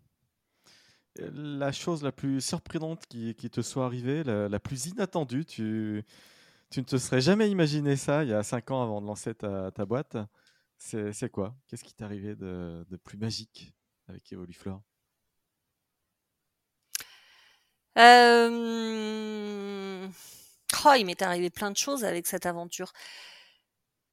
La 1.17 1.71
chose 1.71 2.03
la 2.03 2.11
plus 2.11 2.41
surprenante 2.41 3.07
qui, 3.07 3.35
te 3.35 3.61
soit 3.63 3.85
arrivée, 3.85 4.25
la, 4.25 4.61
plus 4.61 4.87
inattendue, 4.87 5.45
tu, 5.45 6.05
ne 6.77 6.83
te 6.83 6.97
serais 6.97 7.21
jamais 7.21 7.49
imaginé 7.51 7.95
ça 7.95 8.25
il 8.25 8.31
y 8.31 8.33
a 8.33 8.43
5 8.43 8.73
ans 8.73 8.83
avant 8.83 9.01
de 9.01 9.07
lancer 9.07 9.35
ta 9.35 9.85
boîte. 9.87 10.17
C'est 10.79 11.31
quoi? 11.31 11.55
Qu'est-ce 11.67 11.85
qui 11.85 11.95
t'est 11.95 12.05
arrivé 12.05 12.35
de, 12.35 12.85
plus 13.05 13.17
magique 13.19 13.73
avec 14.09 14.33
Evoluflore? 14.33 14.83
Euh... 17.97 18.49
oh, 20.85 20.93
il 20.99 21.07
m'est 21.07 21.23
arrivé 21.23 21.49
plein 21.49 21.71
de 21.71 21.77
choses 21.77 22.05
avec 22.05 22.27
cette 22.27 22.45
aventure. 22.45 22.93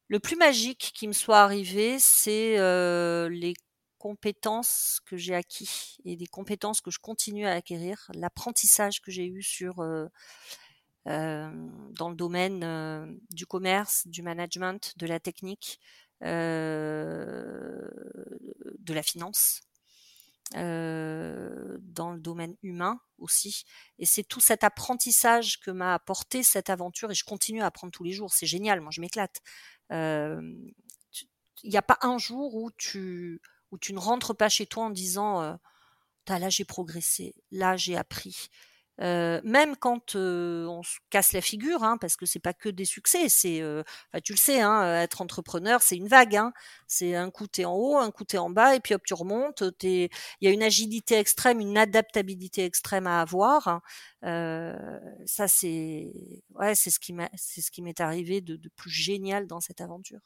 Le 0.07 0.19
plus 0.19 0.35
magique 0.35 0.91
qui 0.93 1.07
me 1.07 1.13
soit 1.13 1.39
arrivé, 1.39 1.97
c'est 1.97 2.59
euh, 2.59 3.27
les 3.29 3.55
compétences 4.01 4.99
que 5.05 5.15
j'ai 5.15 5.35
acquis 5.35 5.97
et 6.05 6.15
des 6.15 6.25
compétences 6.25 6.81
que 6.81 6.89
je 6.89 6.97
continue 6.97 7.45
à 7.45 7.51
acquérir, 7.51 8.09
l'apprentissage 8.15 8.99
que 8.99 9.11
j'ai 9.11 9.27
eu 9.27 9.43
sur 9.43 9.79
euh, 9.79 10.07
euh, 11.07 11.51
dans 11.91 12.09
le 12.09 12.15
domaine 12.15 13.19
du 13.29 13.45
commerce, 13.45 14.07
du 14.07 14.23
management, 14.23 14.97
de 14.97 15.05
la 15.05 15.19
technique, 15.19 15.79
euh, 16.23 17.89
de 18.79 18.93
la 18.93 19.03
finance, 19.03 19.61
euh, 20.55 21.77
dans 21.81 22.11
le 22.11 22.19
domaine 22.19 22.55
humain 22.63 22.99
aussi. 23.19 23.65
Et 23.99 24.07
c'est 24.07 24.23
tout 24.23 24.39
cet 24.39 24.63
apprentissage 24.63 25.59
que 25.59 25.69
m'a 25.69 25.93
apporté 25.93 26.41
cette 26.41 26.71
aventure 26.71 27.11
et 27.11 27.15
je 27.15 27.23
continue 27.23 27.61
à 27.61 27.67
apprendre 27.67 27.91
tous 27.91 28.03
les 28.03 28.13
jours. 28.13 28.33
C'est 28.33 28.47
génial, 28.47 28.81
moi 28.81 28.89
je 28.91 29.01
m'éclate. 29.01 29.41
Euh, 29.91 30.41
il 31.63 31.69
n'y 31.69 31.77
a 31.77 31.83
pas 31.83 31.99
un 32.01 32.17
jour 32.17 32.55
où 32.55 32.71
tu, 32.71 33.41
où 33.71 33.77
tu 33.77 33.93
ne 33.93 33.99
rentres 33.99 34.36
pas 34.36 34.49
chez 34.49 34.65
toi 34.65 34.86
en 34.86 34.89
disant 34.89 35.57
là 36.39 36.49
j'ai 36.49 36.65
progressé, 36.65 37.36
là 37.51 37.77
j'ai 37.77 37.97
appris. 37.97 38.49
Euh, 38.99 39.41
même 39.43 39.75
quand 39.77 40.15
euh, 40.15 40.67
on 40.67 40.84
se 40.84 40.99
casse 41.10 41.34
la 41.34 41.41
figure, 41.41 41.84
hein, 41.84 41.97
parce 41.97 42.15
que 42.15 42.27
c'est 42.27 42.39
pas 42.39 42.53
que 42.53 42.69
des 42.69 42.86
succès, 42.86 43.29
c'est, 43.29 43.60
euh, 43.62 43.81
tu 44.23 44.34
le 44.34 44.38
sais, 44.38 44.62
hein, 44.62 45.01
être 45.01 45.21
entrepreneur, 45.21 45.81
c'est 45.81 45.95
une 45.95 46.07
vague. 46.07 46.36
Hein, 46.36 46.53
c'est 46.88 47.15
un 47.15 47.31
coup 47.31 47.47
t'es 47.47 47.65
en 47.65 47.73
haut, 47.73 47.97
un 47.97 48.12
coup 48.12 48.25
t'es 48.25 48.38
en 48.38 48.51
bas, 48.51 48.75
et 48.75 48.79
puis 48.79 48.93
hop 48.93 49.01
tu 49.03 49.15
remontes. 49.15 49.63
Il 49.81 50.10
y 50.41 50.47
a 50.47 50.51
une 50.51 50.62
agilité 50.62 51.17
extrême, 51.17 51.62
une 51.62 51.77
adaptabilité 51.77 52.63
extrême 52.65 53.07
à 53.07 53.21
avoir. 53.21 53.67
Hein. 53.67 53.81
ça 55.25 55.47
c'est, 55.47 56.12
ouais, 56.55 56.75
c'est 56.75 56.91
ce 56.91 56.99
qui 56.99 57.13
m'est 57.81 57.99
arrivé 58.01 58.41
de, 58.41 58.55
de, 58.55 58.69
plus 58.69 58.91
génial 58.91 59.47
dans 59.47 59.62
cette 59.62 59.81
aventure. 59.81 60.19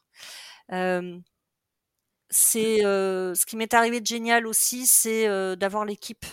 C'est 2.29 2.79
ce 2.79 3.45
qui 3.45 3.57
m'est 3.57 3.73
arrivé 3.73 4.01
de 4.01 4.05
génial 4.05 4.47
aussi, 4.47 4.85
c'est 4.85 5.27
d'avoir 5.57 5.85
l'équipe 5.85 6.25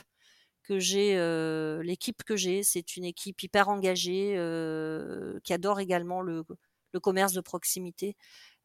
que 0.62 0.78
j'ai, 0.78 1.16
l'équipe 1.82 2.22
que 2.24 2.36
j'ai, 2.36 2.62
c'est 2.62 2.96
une 2.96 3.04
équipe 3.04 3.42
hyper 3.42 3.68
engagée 3.68 4.34
qui 5.44 5.52
adore 5.52 5.80
également 5.80 6.22
le, 6.22 6.44
le, 6.92 7.00
commerce 7.00 7.32
de 7.32 7.40
proximité. 7.40 8.16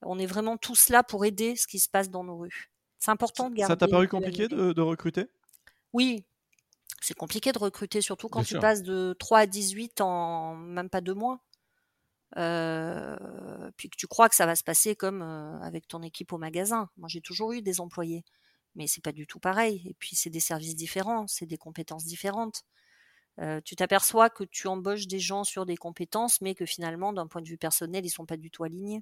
On 0.01 0.19
est 0.19 0.25
vraiment 0.25 0.57
tous 0.57 0.89
là 0.89 1.03
pour 1.03 1.25
aider 1.25 1.55
ce 1.55 1.67
qui 1.67 1.79
se 1.79 1.89
passe 1.89 2.09
dans 2.09 2.23
nos 2.23 2.37
rues. 2.37 2.71
C'est 2.99 3.11
important 3.11 3.49
de 3.49 3.55
garder. 3.55 3.73
Ça 3.73 3.77
t'a 3.77 3.87
paru 3.87 4.07
compliqué 4.07 4.47
de, 4.47 4.73
de, 4.73 4.81
recruter? 4.81 5.27
Oui, 5.93 6.23
c'est 7.01 7.13
compliqué 7.13 7.51
de 7.51 7.59
recruter, 7.59 8.01
surtout 8.01 8.27
quand 8.27 8.43
tu 8.43 8.59
passes 8.59 8.83
de 8.83 9.15
3 9.19 9.39
à 9.39 9.45
18 9.45 10.01
en 10.01 10.55
même 10.55 10.89
pas 10.89 11.01
deux 11.01 11.13
mois. 11.13 11.39
Puis 12.35 13.89
que 13.89 13.95
tu 13.97 14.07
crois 14.07 14.29
que 14.29 14.35
ça 14.35 14.45
va 14.45 14.55
se 14.55 14.63
passer 14.63 14.95
comme 14.95 15.21
avec 15.61 15.87
ton 15.87 16.01
équipe 16.01 16.33
au 16.33 16.37
magasin. 16.37 16.89
Moi, 16.97 17.09
j'ai 17.09 17.21
toujours 17.21 17.53
eu 17.53 17.61
des 17.61 17.81
employés 17.81 18.23
mais 18.77 18.87
c'est 18.87 19.03
pas 19.03 19.11
du 19.11 19.27
tout 19.27 19.39
pareil. 19.39 19.81
Et 19.89 19.95
puis 19.95 20.15
c'est 20.15 20.29
des 20.29 20.39
services 20.39 20.75
différents, 20.75 21.27
c'est 21.27 21.47
des 21.47 21.57
compétences 21.57 22.05
différentes. 22.05 22.63
Tu 23.65 23.75
t'aperçois 23.75 24.29
que 24.29 24.43
tu 24.43 24.67
embauches 24.67 25.07
des 25.07 25.19
gens 25.19 25.43
sur 25.43 25.65
des 25.65 25.77
compétences, 25.77 26.41
mais 26.41 26.55
que 26.55 26.65
finalement, 26.65 27.13
d'un 27.13 27.27
point 27.27 27.41
de 27.41 27.47
vue 27.47 27.57
personnel, 27.57 28.05
ils 28.05 28.09
sont 28.09 28.25
pas 28.25 28.37
du 28.37 28.49
tout 28.51 28.63
alignés. 28.63 29.01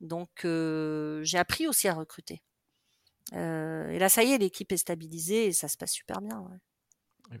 Donc 0.00 0.30
j'ai 0.44 1.38
appris 1.38 1.66
aussi 1.66 1.88
à 1.88 1.94
recruter. 1.94 2.42
Et 3.32 3.98
là, 3.98 4.08
ça 4.08 4.22
y 4.22 4.32
est, 4.32 4.38
l'équipe 4.38 4.70
est 4.72 4.76
stabilisée 4.76 5.46
et 5.46 5.52
ça 5.52 5.68
se 5.68 5.76
passe 5.76 5.92
super 5.92 6.20
bien. 6.20 6.46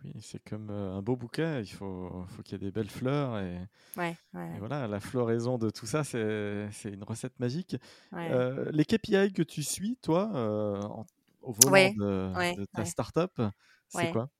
Oui, 0.04 0.14
c'est 0.20 0.42
comme 0.48 0.70
un 0.70 1.02
beau 1.02 1.16
bouquet, 1.16 1.60
il 1.60 1.70
faut, 1.70 2.24
faut 2.28 2.42
qu'il 2.42 2.52
y 2.52 2.56
ait 2.56 2.66
des 2.66 2.70
belles 2.70 2.90
fleurs. 2.90 3.38
Et, 3.38 3.58
ouais, 3.96 4.16
voilà, 4.58 4.86
la 4.86 5.00
floraison 5.00 5.58
de 5.58 5.70
tout 5.70 5.86
ça, 5.86 6.04
c'est 6.04 6.68
une 6.84 7.04
recette 7.04 7.38
magique. 7.40 7.76
les 8.12 8.84
KPI 8.84 9.32
que 9.32 9.42
tu 9.42 9.62
suis, 9.62 9.96
toi, 9.96 11.06
au 11.42 11.52
volant 11.52 11.92
de, 11.94 12.56
de, 12.56 12.64
ta 12.66 12.84
startup, 12.84 13.40
c'est 13.88 14.12
quoi? 14.12 14.30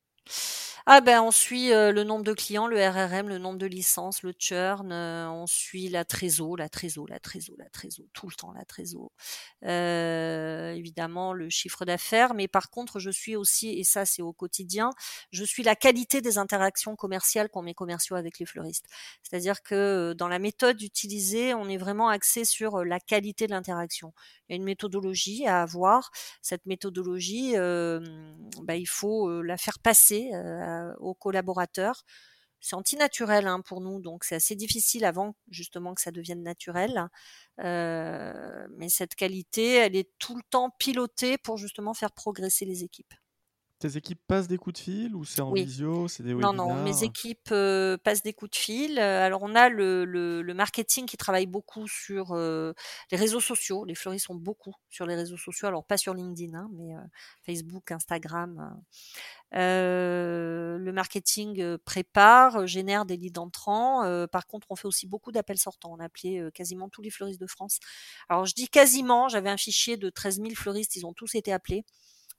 Ah 0.86 1.00
ben 1.00 1.20
on 1.22 1.30
suit 1.30 1.72
euh, 1.72 1.92
le 1.92 2.04
nombre 2.04 2.24
de 2.24 2.32
clients, 2.32 2.66
le 2.66 2.76
RRM, 2.76 3.28
le 3.28 3.38
nombre 3.38 3.58
de 3.58 3.66
licences, 3.66 4.22
le 4.22 4.32
churn, 4.38 4.90
euh, 4.92 5.28
on 5.30 5.46
suit 5.46 5.88
la 5.88 6.04
trésor, 6.04 6.56
la 6.56 6.68
trésor, 6.68 7.06
la 7.08 7.18
trésor, 7.18 7.54
la 7.58 7.68
trésor, 7.68 8.06
tout 8.12 8.28
le 8.28 8.34
temps 8.34 8.52
la 8.52 8.64
trésor. 8.64 9.10
Euh, 9.64 10.72
évidemment 10.72 11.32
le 11.34 11.50
chiffre 11.50 11.84
d'affaires, 11.84 12.34
mais 12.34 12.48
par 12.48 12.70
contre 12.70 12.98
je 12.98 13.10
suis 13.10 13.36
aussi, 13.36 13.68
et 13.78 13.84
ça 13.84 14.04
c'est 14.04 14.22
au 14.22 14.32
quotidien, 14.32 14.90
je 15.32 15.44
suis 15.44 15.62
la 15.62 15.76
qualité 15.76 16.20
des 16.22 16.38
interactions 16.38 16.96
commerciales 16.96 17.48
qu'ont 17.50 17.62
mes 17.62 17.74
commerciaux 17.74 18.16
avec 18.16 18.38
les 18.38 18.46
fleuristes. 18.46 18.86
C'est-à-dire 19.22 19.62
que 19.62 20.14
dans 20.16 20.28
la 20.28 20.38
méthode 20.38 20.80
utilisée, 20.82 21.54
on 21.54 21.68
est 21.68 21.78
vraiment 21.78 22.08
axé 22.08 22.44
sur 22.44 22.84
la 22.84 23.00
qualité 23.00 23.46
de 23.46 23.52
l'interaction. 23.52 24.12
Il 24.48 24.52
y 24.52 24.54
a 24.54 24.56
une 24.56 24.64
méthodologie 24.64 25.46
à 25.46 25.62
avoir. 25.62 26.10
Cette 26.42 26.66
méthodologie, 26.66 27.54
bah, 28.62 28.76
il 28.76 28.88
faut 28.88 29.42
la 29.42 29.56
faire 29.56 29.78
passer 29.78 30.30
aux 31.00 31.14
collaborateurs. 31.14 32.04
C'est 32.60 32.76
antinaturel 32.76 33.46
hein, 33.46 33.60
pour 33.62 33.80
nous, 33.80 34.00
donc 34.00 34.24
c'est 34.24 34.34
assez 34.34 34.54
difficile 34.54 35.04
avant 35.06 35.34
justement 35.50 35.94
que 35.94 36.02
ça 36.02 36.10
devienne 36.12 36.42
naturel. 36.42 37.08
mais 37.58 38.88
cette 38.88 39.14
qualité, 39.14 39.74
elle 39.76 39.96
est 39.96 40.10
tout 40.18 40.36
le 40.36 40.42
temps 40.50 40.70
pilotée 40.78 41.38
pour 41.38 41.56
justement 41.58 41.94
faire 41.94 42.12
progresser 42.12 42.64
les 42.66 42.84
équipes. 42.84 43.14
Tes 43.80 43.96
équipes 43.96 44.20
passent 44.26 44.46
des 44.46 44.58
coups 44.58 44.78
de 44.78 44.84
fil 44.84 45.16
ou 45.16 45.24
c'est 45.24 45.40
en 45.40 45.54
visio 45.54 46.06
c'est 46.06 46.22
des 46.22 46.34
Non, 46.34 46.52
non, 46.52 46.74
mes 46.84 47.02
équipes 47.02 47.48
passent 48.04 48.22
des 48.22 48.34
coups 48.34 48.50
de 48.50 48.56
fil. 48.56 48.98
Alors, 48.98 49.40
on 49.42 49.54
a 49.54 49.70
le, 49.70 50.04
le, 50.04 50.54
marketing 50.54 51.06
qui 51.06 51.16
travaille 51.16 51.46
beaucoup 51.46 51.88
sur 51.88 52.36
les 52.36 53.16
réseaux 53.16 53.40
sociaux. 53.40 53.86
Les 53.86 53.94
fleuristes 53.94 54.26
sont 54.26 54.34
beaucoup 54.34 54.74
sur 54.90 55.06
les 55.06 55.14
réseaux 55.14 55.38
sociaux. 55.38 55.66
Alors, 55.66 55.82
pas 55.86 55.96
sur 55.96 56.12
LinkedIn, 56.12 56.58
hein, 56.58 56.68
mais 56.74 56.92
Facebook, 57.46 57.90
Instagram. 57.90 58.78
le 59.50 60.90
marketing 60.92 61.78
prépare, 61.78 62.66
génère 62.66 63.06
des 63.06 63.16
leads 63.16 63.40
entrants. 63.40 64.26
par 64.28 64.46
contre, 64.46 64.66
on 64.68 64.76
fait 64.76 64.88
aussi 64.88 65.06
beaucoup 65.06 65.32
d'appels 65.32 65.56
sortants. 65.56 65.94
On 65.94 66.00
a 66.00 66.04
appelé 66.04 66.50
quasiment 66.52 66.90
tous 66.90 67.00
les 67.00 67.10
fleuristes 67.10 67.40
de 67.40 67.46
France. 67.46 67.78
Alors, 68.28 68.44
je 68.44 68.52
dis 68.52 68.68
quasiment, 68.68 69.28
j'avais 69.28 69.48
un 69.48 69.56
fichier 69.56 69.96
de 69.96 70.10
13 70.10 70.36
000 70.36 70.50
fleuristes, 70.54 70.96
ils 70.96 71.06
ont 71.06 71.14
tous 71.14 71.34
été 71.34 71.50
appelés 71.50 71.86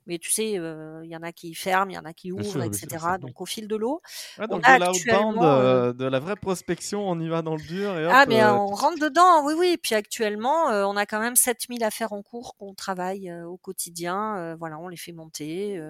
mais 0.06 0.18
tu 0.18 0.30
sais, 0.30 0.52
il 0.52 1.08
y 1.10 1.16
en 1.16 1.22
a 1.22 1.32
qui 1.32 1.54
ferment, 1.54 1.90
il 1.90 1.94
y 1.94 1.98
en 1.98 2.04
a 2.04 2.12
qui 2.12 2.32
ouvrent, 2.32 2.62
etc. 2.62 2.88
donc 3.20 3.40
au 3.40 3.46
fil 3.46 3.68
de 3.68 3.76
l'eau. 3.76 4.00
donc 4.38 4.62
de 4.62 4.84
l'outbound, 4.84 5.96
de 5.96 6.04
la 6.04 6.18
vraie 6.18 6.36
prospection, 6.36 7.08
on 7.08 7.18
y 7.20 7.28
va 7.28 7.42
dans 7.42 7.56
le 7.56 7.62
dur. 7.62 7.96
Et 7.98 8.06
ah, 8.06 8.26
mais 8.26 8.44
on 8.44 8.66
rentre 8.66 8.98
dedans, 8.98 9.44
oui, 9.44 9.54
oui. 9.56 9.76
Puis 9.80 9.94
actuellement, 9.94 10.66
on 10.66 10.96
a 10.96 11.06
quand 11.06 11.20
même 11.20 11.36
7000 11.36 11.84
affaires 11.84 12.12
en 12.12 12.22
cours 12.22 12.56
qu'on 12.56 12.74
travaille 12.74 13.32
au 13.44 13.56
quotidien. 13.56 14.56
voilà, 14.56 14.78
on 14.78 14.88
les 14.88 14.96
fait 14.96 15.12
monter, 15.12 15.80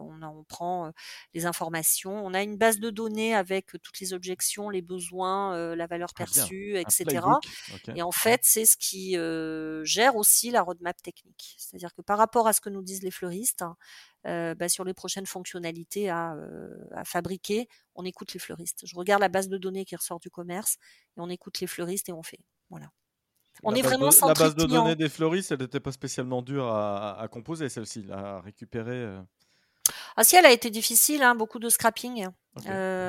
on, 0.00 0.22
on 0.22 0.44
prend 0.44 0.92
les 1.32 1.46
informations. 1.46 2.24
On 2.24 2.34
a 2.34 2.42
une 2.42 2.56
base 2.56 2.78
de 2.78 2.90
données 2.90 3.34
avec 3.34 3.66
toutes 3.82 4.00
les 4.00 4.12
objections, 4.12 4.70
les 4.70 4.82
besoins, 4.82 5.74
la 5.74 5.86
valeur 5.86 6.10
ah, 6.14 6.18
perçue, 6.18 6.76
etc. 6.76 7.22
Et 7.94 8.02
en 8.02 8.12
fait, 8.12 8.40
c'est 8.42 8.64
ce 8.66 8.76
qui 8.76 9.16
gère 9.84 10.16
aussi 10.16 10.50
la 10.50 10.62
roadmap 10.62 11.00
technique. 11.02 11.54
C'est-à-dire 11.58 11.94
que 11.94 12.02
par 12.02 12.18
rapport 12.18 12.46
à 12.46 12.52
ce 12.52 12.60
que 12.60 12.70
nous 12.70 12.82
disent 12.82 13.02
les 13.02 13.10
fleuristes, 13.10 13.53
Hein, 13.62 13.76
euh, 14.26 14.54
bah, 14.54 14.68
sur 14.68 14.84
les 14.84 14.94
prochaines 14.94 15.26
fonctionnalités 15.26 16.10
euh, 16.10 16.68
à, 16.92 17.04
fabriquer, 17.04 17.68
on 17.94 18.04
écoute 18.04 18.32
les 18.32 18.40
fleuristes. 18.40 18.86
Je 18.86 18.96
regarde 18.96 19.20
la 19.20 19.28
base 19.28 19.48
de 19.48 19.58
données 19.58 19.84
qui 19.84 19.94
ressort 19.96 20.18
du 20.18 20.30
commerce 20.30 20.78
et 21.16 21.20
on 21.20 21.28
écoute 21.28 21.60
les 21.60 21.66
fleuristes 21.66 22.08
et 22.08 22.12
on 22.12 22.22
fait. 22.22 22.40
Voilà. 22.70 22.86
On 23.62 23.74
est 23.74 23.82
vraiment 23.82 24.08
de, 24.08 24.26
La 24.26 24.34
base 24.34 24.56
de 24.56 24.64
données 24.64 24.96
des 24.96 25.08
fleuristes, 25.08 25.52
elle 25.52 25.60
n'était 25.60 25.78
pas 25.78 25.92
spécialement 25.92 26.42
dure 26.42 26.66
à, 26.66 27.28
composer, 27.30 27.68
celle-ci, 27.68 28.06
à 28.10 28.40
récupérer. 28.40 28.96
Euh. 28.96 29.20
Ah 30.16 30.24
si, 30.24 30.36
elle 30.36 30.46
a 30.46 30.52
été 30.52 30.70
difficile, 30.70 31.22
hein, 31.22 31.34
beaucoup 31.34 31.58
de 31.58 31.68
scrapping. 31.68 32.26
oui, 32.56 32.64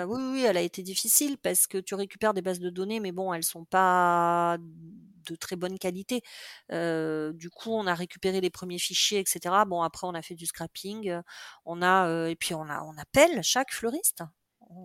oui, 0.08 0.44
elle 0.46 0.58
a 0.58 0.62
été 0.62 0.84
difficile 0.84 1.38
parce 1.38 1.66
que 1.66 1.78
tu 1.78 1.96
récupères 1.96 2.34
des 2.34 2.42
bases 2.42 2.60
de 2.60 2.70
données, 2.70 3.00
mais 3.00 3.12
bon, 3.12 3.34
elles 3.34 3.44
sont 3.44 3.66
pas 3.66 4.58
de 5.26 5.36
très 5.36 5.56
bonne 5.56 5.78
qualité. 5.80 6.22
du 6.70 7.50
coup, 7.50 7.72
on 7.72 7.88
a 7.88 7.94
récupéré 7.94 8.42
les 8.42 8.50
premiers 8.50 8.80
fichiers, 8.80 9.20
etc. 9.20 9.56
Bon, 9.68 9.82
après, 9.82 10.08
on 10.08 10.14
a 10.14 10.22
fait 10.22 10.36
du 10.36 10.46
scrapping. 10.46 11.20
On 11.66 11.82
a 11.82 12.30
et 12.30 12.36
puis 12.36 12.54
on 12.54 12.70
a 12.70 12.84
on 12.84 12.98
appelle 12.98 13.42
chaque 13.44 13.72
fleuriste. 13.72 14.24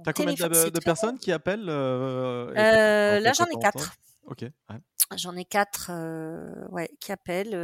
T'as 0.05 0.12
combien 0.12 0.35
de, 0.35 0.81
personnes 0.81 1.18
qui 1.18 1.33
appellent 1.33 1.64
Là, 1.64 3.33
j'en 3.33 3.46
ai 3.46 3.59
quatre. 3.61 3.94
Ok. 4.24 4.44
J'en 5.16 5.37
ai 5.37 5.44
quatre, 5.44 5.90
ouais, 6.70 6.90
qui 7.00 7.12
appellent 7.12 7.55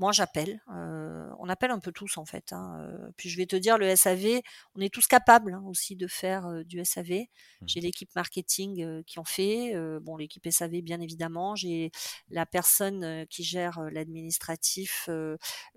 moi 0.00 0.12
j'appelle. 0.12 0.62
Euh, 0.74 1.28
on 1.38 1.48
appelle 1.50 1.70
un 1.70 1.78
peu 1.78 1.92
tous 1.92 2.16
en 2.16 2.24
fait. 2.24 2.54
Hein, 2.54 2.90
puis 3.18 3.28
je 3.28 3.36
vais 3.36 3.44
te 3.44 3.54
dire, 3.54 3.76
le 3.76 3.94
SAV, 3.94 4.40
on 4.74 4.80
est 4.80 4.92
tous 4.92 5.06
capables 5.06 5.52
hein, 5.52 5.62
aussi 5.66 5.94
de 5.94 6.06
faire 6.06 6.46
euh, 6.46 6.64
du 6.64 6.82
SAV. 6.82 7.10
Mmh. 7.10 7.66
J'ai 7.66 7.80
l'équipe 7.80 8.08
marketing 8.16 9.04
qui 9.04 9.18
en 9.18 9.24
fait. 9.24 9.74
bon, 10.00 10.16
l'équipe 10.16 10.50
SAV 10.50 10.80
bien 10.80 11.00
évidemment. 11.02 11.54
J'ai 11.54 11.92
la 12.30 12.46
personne 12.46 13.26
qui 13.28 13.44
gère 13.44 13.78
l'administratif 13.92 15.10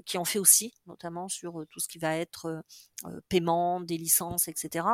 qui 0.06 0.18
en 0.18 0.24
fait 0.24 0.40
aussi, 0.40 0.74
notamment 0.88 1.28
sur 1.28 1.66
tout 1.70 1.82
ce 1.82 1.90
qui 1.90 2.00
va 2.00 2.16
être 2.16 2.64
paiement, 3.28 3.82
des 3.82 3.98
licences, 3.98 4.48
etc. 4.48 4.88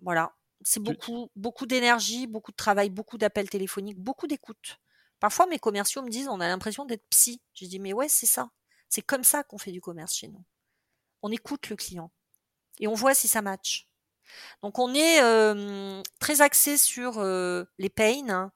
voilà. 0.00 0.32
C'est 0.66 0.80
beaucoup, 0.80 1.30
beaucoup 1.36 1.66
d'énergie, 1.66 2.26
beaucoup 2.26 2.50
de 2.50 2.56
travail, 2.56 2.88
beaucoup 2.88 3.18
d'appels 3.18 3.50
téléphoniques, 3.50 3.98
beaucoup 3.98 4.26
d'écoute. 4.26 4.78
Parfois, 5.20 5.46
mes 5.46 5.58
commerciaux 5.58 6.02
me 6.02 6.10
disent, 6.10 6.28
on 6.28 6.40
a 6.40 6.48
l'impression 6.48 6.84
d'être 6.84 7.06
psy. 7.08 7.40
Je 7.54 7.66
dis, 7.66 7.80
mais 7.80 7.92
ouais, 7.92 8.08
c'est 8.08 8.26
ça. 8.26 8.50
C'est 8.88 9.02
comme 9.02 9.24
ça 9.24 9.42
qu'on 9.42 9.58
fait 9.58 9.72
du 9.72 9.80
commerce 9.80 10.14
chez 10.14 10.28
nous. 10.28 10.44
On 11.22 11.30
écoute 11.30 11.70
le 11.70 11.76
client 11.76 12.10
et 12.78 12.86
on 12.86 12.94
voit 12.94 13.14
si 13.14 13.28
ça 13.28 13.42
match. 13.42 13.88
Donc, 14.62 14.78
on 14.78 14.94
est 14.94 15.20
très 16.18 16.40
axé 16.40 16.76
sur 16.76 17.22
les 17.78 17.88
pains, 17.88 18.28
hein, 18.28 18.52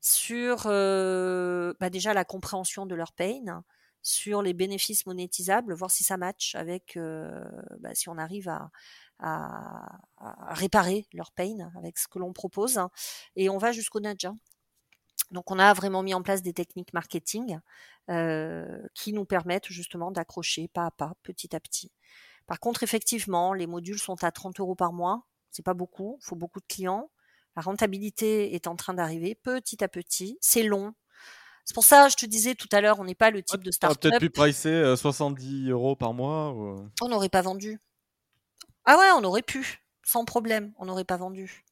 sur 0.00 0.64
bah, 0.64 1.90
déjà 1.90 2.14
la 2.14 2.24
compréhension 2.24 2.86
de 2.86 2.94
leurs 2.94 3.12
pains, 3.12 3.64
sur 4.02 4.42
les 4.42 4.54
bénéfices 4.54 5.06
monétisables, 5.06 5.74
voir 5.74 5.90
si 5.90 6.04
ça 6.04 6.16
match 6.16 6.54
avec, 6.54 6.98
bah, 7.80 7.94
si 7.94 8.08
on 8.08 8.18
arrive 8.18 8.48
à, 8.48 8.70
réparer 10.50 11.06
leurs 11.12 11.32
pains 11.32 11.70
avec 11.76 11.98
ce 11.98 12.08
que 12.08 12.18
l'on 12.18 12.32
propose. 12.32 12.78
Hein. 12.78 12.90
et 13.34 13.48
on 13.48 13.58
va 13.58 13.72
jusqu'au 13.72 14.00
nudge. 14.00 14.26
Donc 15.30 15.50
on 15.50 15.58
a 15.58 15.72
vraiment 15.74 16.02
mis 16.02 16.14
en 16.14 16.22
place 16.22 16.42
des 16.42 16.52
techniques 16.52 16.92
marketing 16.92 17.58
qui 18.94 19.12
nous 19.12 19.24
permettent 19.24 19.68
justement 19.68 20.10
d'accrocher 20.10 20.68
pas 20.68 20.86
à 20.86 20.90
pas, 20.90 21.14
petit 21.22 21.54
à 21.56 21.60
petit. 21.60 21.90
Par 22.46 22.60
contre, 22.60 22.84
effectivement, 22.84 23.52
les 23.52 23.66
modules 23.66 23.98
sont 23.98 24.22
à 24.22 24.30
30 24.30 24.60
euros 24.60 24.76
par 24.76 24.92
mois. 24.92 25.26
C'est 25.50 25.64
pas 25.64 25.74
beaucoup, 25.74 26.18
il 26.22 26.24
faut 26.24 26.36
beaucoup 26.36 26.60
de 26.60 26.66
clients. 26.66 27.10
La 27.56 27.62
rentabilité 27.62 28.54
est 28.54 28.68
en 28.68 28.76
train 28.76 28.94
d'arriver 28.94 29.34
petit 29.34 29.82
à 29.82 29.88
petit. 29.88 30.38
C'est 30.40 30.62
long. 30.62 30.94
C'est 31.64 31.74
pour 31.74 31.82
ça, 31.82 32.08
je 32.08 32.14
te 32.14 32.26
disais 32.26 32.54
tout 32.54 32.68
à 32.70 32.80
l'heure, 32.80 33.00
on 33.00 33.04
n'est 33.04 33.16
pas 33.16 33.32
le 33.32 33.42
type 33.42 33.64
de 33.64 33.72
start-up. 33.72 34.00
peut-être 34.00 34.20
pu 34.20 34.30
pricer 34.30 34.94
70 34.96 35.70
euros 35.70 35.96
par 35.96 36.14
mois. 36.14 36.52
On 37.02 37.08
n'aurait 37.08 37.28
pas 37.28 37.42
vendu. 37.42 37.80
Ah 38.84 38.96
ouais, 38.96 39.10
on 39.16 39.24
aurait 39.24 39.42
pu, 39.42 39.84
sans 40.04 40.24
problème, 40.24 40.72
on 40.78 40.84
n'aurait 40.84 41.04
pas 41.04 41.16
vendu. 41.16 41.64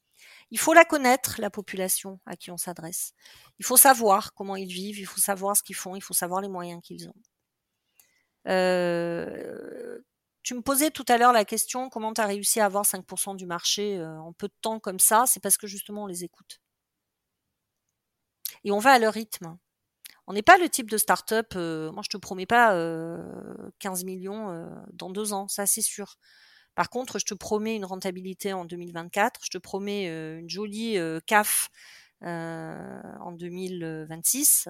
Il 0.51 0.59
faut 0.59 0.75
la 0.75 0.85
connaître, 0.85 1.37
la 1.41 1.51
population 1.51 2.21
à 2.27 2.37
qui 2.37 2.51
on 2.51 2.57
s'adresse. 2.57 3.13
Il 3.59 3.65
faut 3.65 3.77
savoir 3.77 4.35
comment 4.35 4.57
ils 4.57 4.73
vivent, 4.73 4.99
il 4.99 5.07
faut 5.07 5.21
savoir 5.21 5.57
ce 5.57 5.63
qu'ils 5.63 5.77
font, 5.77 5.97
il 5.97 6.03
faut 6.03 6.15
savoir 6.15 6.41
les 6.41 6.49
moyens 6.49 6.81
qu'ils 6.83 7.09
ont. 7.09 7.15
Euh, 8.49 9.99
tu 10.43 10.55
me 10.55 10.61
posais 10.61 10.91
tout 10.91 11.05
à 11.09 11.17
l'heure 11.17 11.33
la 11.33 11.45
question 11.45 11.89
comment 11.89 12.13
tu 12.13 12.21
as 12.21 12.27
réussi 12.27 12.61
à 12.61 12.67
avoir 12.67 12.85
5% 12.85 13.37
du 13.37 13.47
marché 13.47 13.99
euh, 13.99 14.19
en 14.21 14.33
peu 14.33 14.49
de 14.49 14.55
temps 14.61 14.81
comme 14.81 15.01
ça? 15.01 15.25
C'est 15.27 15.41
parce 15.41 15.57
que 15.57 15.67
justement 15.67 16.05
on 16.05 16.07
les 16.07 16.25
écoute. 16.25 16.61
Et 18.65 18.71
on 18.71 18.79
va 18.79 18.93
à 18.93 18.99
leur 18.99 19.15
rythme. 19.15 19.57
On 20.27 20.33
n'est 20.33 20.43
pas 20.43 20.57
le 20.59 20.69
type 20.69 20.91
de 20.91 20.97
start-up, 20.97 21.53
euh, 21.57 21.93
moi 21.93 22.03
je 22.03 22.09
te 22.09 22.17
promets 22.17 22.47
pas 22.47 22.71
15 23.79 24.05
millions 24.05 24.71
dans 24.93 25.11
deux 25.11 25.33
ans, 25.33 25.49
ça 25.49 25.67
c'est 25.67 25.83
sûr. 25.83 26.17
Par 26.75 26.91
contre, 26.91 27.19
je 27.19 27.25
te 27.25 27.35
promets 27.35 27.77
une 27.77 27.85
rentabilité 27.85 28.53
en 28.53 28.65
2024, 28.65 29.41
je 29.45 29.51
te 29.51 29.59
promets 29.59 30.07
une 30.39 30.49
jolie 30.49 30.99
CAF 31.27 31.71
en 32.23 33.33
2026, 33.33 34.69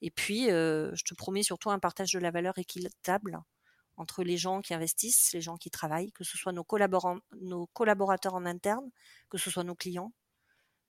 et 0.00 0.10
puis 0.10 0.46
je 0.46 1.04
te 1.04 1.14
promets 1.14 1.42
surtout 1.42 1.70
un 1.70 1.78
partage 1.78 2.12
de 2.12 2.18
la 2.18 2.30
valeur 2.30 2.58
équitable 2.58 3.38
entre 3.96 4.24
les 4.24 4.36
gens 4.36 4.62
qui 4.62 4.74
investissent, 4.74 5.32
les 5.32 5.40
gens 5.40 5.56
qui 5.56 5.70
travaillent, 5.70 6.12
que 6.12 6.24
ce 6.24 6.36
soit 6.36 6.52
nos, 6.52 6.66
nos 7.40 7.66
collaborateurs 7.68 8.34
en 8.34 8.46
interne, 8.46 8.90
que 9.28 9.38
ce 9.38 9.50
soit 9.50 9.64
nos 9.64 9.74
clients, 9.74 10.12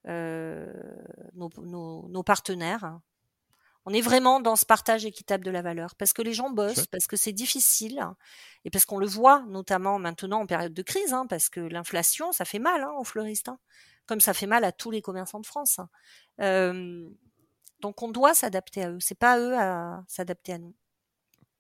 nos, 0.06 2.24
partenaires, 2.26 3.00
on 3.86 3.94
est 3.94 4.02
vraiment 4.02 4.40
dans 4.40 4.56
ce 4.56 4.66
partage 4.66 5.06
équitable 5.06 5.44
de 5.44 5.52
la 5.52 5.62
valeur 5.62 5.96
parce 5.96 6.14
que 6.14 6.22
les 6.22 6.34
gens 6.34 6.50
bossent, 6.50 6.88
parce 6.88 7.08
que 7.08 7.18
c'est 7.18 7.34
difficile 7.34 8.06
et 8.66 8.70
parce 8.70 8.86
qu'on 8.86 8.98
le 8.98 9.08
voit 9.08 9.44
notamment 9.48 10.00
maintenant 10.00 10.42
en 10.42 10.46
période 10.46 10.74
de 10.74 10.82
crise, 10.82 11.14
hein, 11.14 11.26
parce 11.28 11.50
que 11.50 11.60
l'inflation, 11.60 12.32
ça 12.32 12.46
fait 12.46 12.60
mal 12.60 12.82
hein, 12.82 12.92
aux 12.98 13.04
fleuristes, 13.04 13.50
hein, 13.50 13.60
comme 14.06 14.22
ça 14.22 14.34
fait 14.34 14.48
mal 14.48 14.64
à 14.64 14.72
tous 14.72 14.92
les 14.92 15.02
commerçants 15.02 15.40
de 15.42 15.46
France. 15.46 15.80
donc 16.40 18.02
on 18.02 18.08
doit 18.10 18.34
s'adapter 18.34 18.84
à 18.84 18.92
eux, 18.92 19.00
c'est 19.00 19.20
pas 19.20 19.34
à 19.34 19.40
eux 19.40 19.58
à 19.58 20.04
s'adapter 20.08 20.54
à 20.54 20.58
nous. 20.60 20.74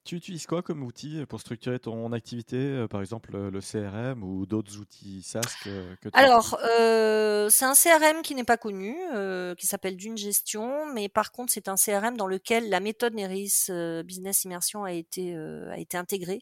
Tu 0.05 0.17
utilises 0.17 0.47
quoi 0.47 0.61
comme 0.61 0.83
outil 0.83 1.25
pour 1.27 1.39
structurer 1.39 1.79
ton 1.79 2.11
activité, 2.11 2.57
euh, 2.57 2.87
par 2.89 2.99
exemple 2.99 3.37
le 3.37 3.59
CRM 3.61 4.21
ou 4.21 4.45
d'autres 4.45 4.77
outils 4.77 5.23
SaaS 5.23 5.55
que, 5.63 5.95
tu 6.01 6.09
Alors, 6.11 6.59
euh, 6.77 7.47
c'est 7.49 7.63
un 7.63 7.73
CRM 7.73 8.21
qui 8.21 8.35
n'est 8.35 8.43
pas 8.43 8.57
connu, 8.57 8.97
euh, 9.13 9.55
qui 9.55 9.65
s'appelle 9.65 9.95
Dune 9.95 10.17
Gestion, 10.17 10.85
mais 10.93 11.07
par 11.07 11.31
contre, 11.31 11.53
c'est 11.53 11.69
un 11.69 11.75
CRM 11.75 12.17
dans 12.17 12.27
lequel 12.27 12.69
la 12.69 12.81
méthode 12.81 13.13
Neris 13.13 13.67
Business 14.03 14.43
Immersion 14.43 14.83
a 14.83 14.91
été, 14.91 15.35
a 15.35 15.77
été 15.77 15.95
intégrée. 15.95 16.41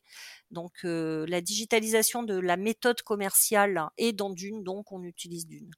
Donc, 0.50 0.74
la 0.84 1.42
digitalisation 1.42 2.24
de 2.24 2.40
la 2.40 2.58
méthode 2.58 3.04
commerciale 3.04 3.90
est 4.00 4.12
dans 4.12 4.32
Dune, 4.32 4.64
donc 4.64 4.92
on 4.92 5.04
utilise 5.04 5.46
Dune. 5.46 5.72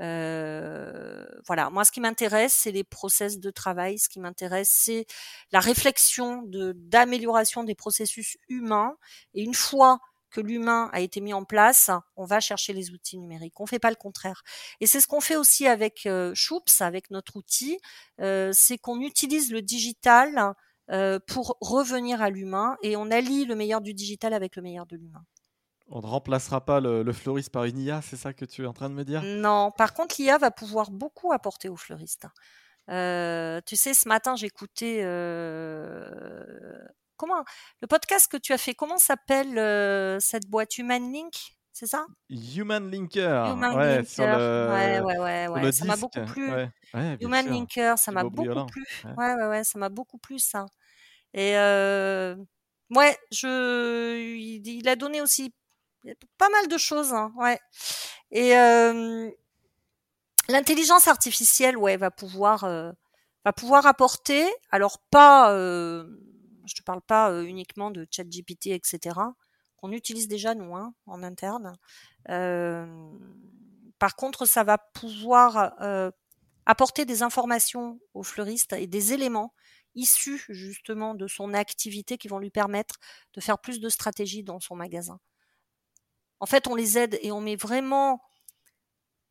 Euh, 0.00 1.24
voilà, 1.46 1.70
moi 1.70 1.84
ce 1.84 1.92
qui 1.92 2.00
m'intéresse, 2.00 2.52
c'est 2.52 2.72
les 2.72 2.84
process 2.84 3.38
de 3.38 3.50
travail. 3.50 3.98
Ce 3.98 4.08
qui 4.08 4.20
m'intéresse, 4.20 4.70
c'est 4.70 5.06
la 5.52 5.60
réflexion 5.60 6.42
de 6.42 6.72
d'amélioration 6.76 7.64
des 7.64 7.74
processus 7.74 8.36
humains. 8.48 8.96
Et 9.34 9.42
une 9.42 9.54
fois 9.54 10.00
que 10.34 10.40
l'humain 10.40 10.90
a 10.92 11.00
été 11.00 11.20
mis 11.20 11.32
en 11.32 11.44
place, 11.44 11.90
on 12.16 12.24
va 12.24 12.40
chercher 12.40 12.72
les 12.72 12.90
outils 12.90 13.18
numériques. 13.18 13.60
On 13.60 13.66
fait 13.66 13.78
pas 13.78 13.90
le 13.90 13.96
contraire. 13.96 14.42
Et 14.80 14.86
c'est 14.86 15.00
ce 15.00 15.06
qu'on 15.06 15.20
fait 15.20 15.36
aussi 15.36 15.66
avec 15.68 16.06
euh, 16.06 16.32
Choups, 16.34 16.80
avec 16.80 17.10
notre 17.10 17.36
outil, 17.36 17.78
euh, 18.20 18.50
c'est 18.52 18.76
qu'on 18.76 19.00
utilise 19.00 19.52
le 19.52 19.62
digital 19.62 20.54
euh, 20.90 21.20
pour 21.26 21.56
revenir 21.60 22.20
à 22.20 22.30
l'humain 22.30 22.76
et 22.82 22.96
on 22.96 23.10
allie 23.10 23.44
le 23.44 23.54
meilleur 23.54 23.80
du 23.80 23.94
digital 23.94 24.34
avec 24.34 24.56
le 24.56 24.62
meilleur 24.62 24.86
de 24.86 24.96
l'humain. 24.96 25.24
On 25.88 26.00
ne 26.00 26.06
remplacera 26.06 26.64
pas 26.64 26.80
le, 26.80 27.12
fleuriste 27.12 27.50
par 27.50 27.64
une 27.64 27.78
IA, 27.78 28.00
c'est 28.00 28.16
ça 28.16 28.32
que 28.32 28.44
tu 28.44 28.62
es 28.62 28.66
en 28.66 28.72
train 28.72 28.88
de 28.88 28.94
me 28.94 29.04
dire? 29.04 29.22
Non, 29.22 29.70
par 29.70 29.92
contre, 29.92 30.16
l'IA 30.18 30.38
va 30.38 30.50
pouvoir 30.50 30.90
beaucoup 30.90 31.32
apporter 31.32 31.68
aux 31.68 31.76
fleuristes. 31.76 32.26
Euh, 32.90 33.60
tu 33.66 33.76
sais, 33.76 33.94
ce 33.94 34.08
matin, 34.08 34.36
j'écoutais 34.36 35.00
euh, 35.02 36.84
comment 37.16 37.44
le 37.80 37.86
podcast 37.86 38.30
que 38.30 38.36
tu 38.36 38.52
as 38.52 38.58
fait. 38.58 38.74
Comment 38.74 38.98
s'appelle 38.98 39.58
euh, 39.58 40.18
cette 40.20 40.46
boîte? 40.48 40.76
Human 40.78 41.12
Link 41.12 41.34
C'est 41.72 41.86
ça? 41.86 42.06
Human 42.30 42.90
Linker. 42.90 43.52
Human 43.52 43.76
ouais, 43.76 43.96
Linker. 43.96 45.04
ouais, 45.04 45.18
ouais, 45.18 45.48
ouais, 45.48 45.72
Ça 45.72 45.84
m'a 45.84 45.96
beaucoup 45.96 46.24
plu. 46.24 46.50
Human 47.20 47.46
Linker, 47.46 47.98
ça 47.98 48.10
m'a 48.10 48.24
beaucoup 48.24 48.66
plu. 48.66 48.84
Ouais, 49.16 49.34
ouais, 49.34 49.46
ouais, 49.48 49.64
ça 49.64 49.78
m'a 49.78 49.90
beaucoup 49.90 50.18
plu 50.18 50.38
ça. 50.38 50.64
Et 51.34 51.54
ouais, 51.54 53.18
je, 53.32 54.16
il 54.66 54.88
a 54.88 54.96
donné 54.96 55.20
aussi 55.20 55.54
pas 56.38 56.48
mal 56.50 56.68
de 56.68 56.78
choses, 56.78 57.12
hein, 57.12 57.32
ouais. 57.36 57.58
Et 58.30 58.50
l'intelligence 60.48 61.08
artificielle, 61.08 61.76
ouais, 61.76 61.96
va 61.96 62.10
pouvoir 62.10 62.64
va 63.44 63.52
pouvoir 63.52 63.86
apporter, 63.86 64.46
alors 64.70 64.98
pas, 65.10 65.50
je 65.54 66.74
te 66.74 66.82
parle 66.82 67.02
pas 67.02 67.42
uniquement 67.42 67.90
de 67.90 68.06
ChatGPT, 68.10 68.68
etc. 68.68 69.34
qu'on 69.76 69.92
utilise 69.92 70.28
déjà 70.28 70.54
nous 70.54 70.74
hein, 70.74 70.94
en 71.06 71.22
interne. 71.22 71.76
par 73.98 74.16
contre, 74.16 74.46
ça 74.46 74.64
va 74.64 74.78
pouvoir 74.78 75.74
apporter 76.66 77.04
des 77.04 77.22
informations 77.22 78.00
aux 78.14 78.22
fleuristes 78.22 78.72
et 78.72 78.86
des 78.86 79.12
éléments 79.12 79.52
issus 79.94 80.44
justement 80.48 81.14
de 81.14 81.26
son 81.26 81.54
activité 81.54 82.18
qui 82.18 82.28
vont 82.28 82.38
lui 82.38 82.50
permettre 82.50 82.96
de 83.34 83.40
faire 83.40 83.58
plus 83.58 83.80
de 83.80 83.88
stratégie 83.88 84.42
dans 84.42 84.60
son 84.60 84.74
magasin. 84.74 85.18
En 86.44 86.46
fait, 86.46 86.66
on 86.66 86.74
les 86.74 86.98
aide 86.98 87.18
et 87.22 87.32
on 87.32 87.40
met 87.40 87.56
vraiment 87.56 88.20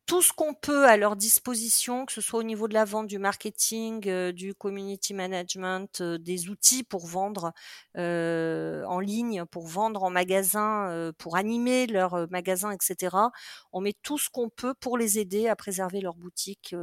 tout 0.04 0.20
ce 0.20 0.32
qu'on 0.32 0.52
peut 0.52 0.84
à 0.88 0.96
leur 0.96 1.14
disposition, 1.14 2.06
que 2.06 2.12
ce 2.12 2.20
soit 2.20 2.40
au 2.40 2.42
niveau 2.42 2.66
de 2.66 2.74
la 2.74 2.84
vente, 2.84 3.06
du 3.06 3.20
marketing, 3.20 4.08
euh, 4.08 4.32
du 4.32 4.52
community 4.52 5.14
management, 5.14 6.00
euh, 6.00 6.18
des 6.18 6.48
outils 6.48 6.82
pour 6.82 7.06
vendre 7.06 7.52
euh, 7.96 8.82
en 8.86 8.98
ligne, 8.98 9.44
pour 9.44 9.68
vendre 9.68 10.02
en 10.02 10.10
magasin, 10.10 11.12
pour 11.16 11.36
animer 11.36 11.86
leur 11.86 12.28
magasin, 12.32 12.72
etc. 12.72 13.16
On 13.70 13.80
met 13.80 13.94
tout 14.02 14.18
ce 14.18 14.28
qu'on 14.28 14.48
peut 14.48 14.74
pour 14.74 14.98
les 14.98 15.20
aider 15.20 15.46
à 15.46 15.54
préserver 15.54 16.00
leur 16.00 16.16
boutique 16.16 16.74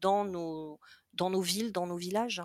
dans 0.00 0.24
nos 0.24 0.78
dans 1.14 1.30
nos 1.30 1.40
villes, 1.40 1.72
dans 1.72 1.88
nos 1.88 1.96
villages. 1.96 2.44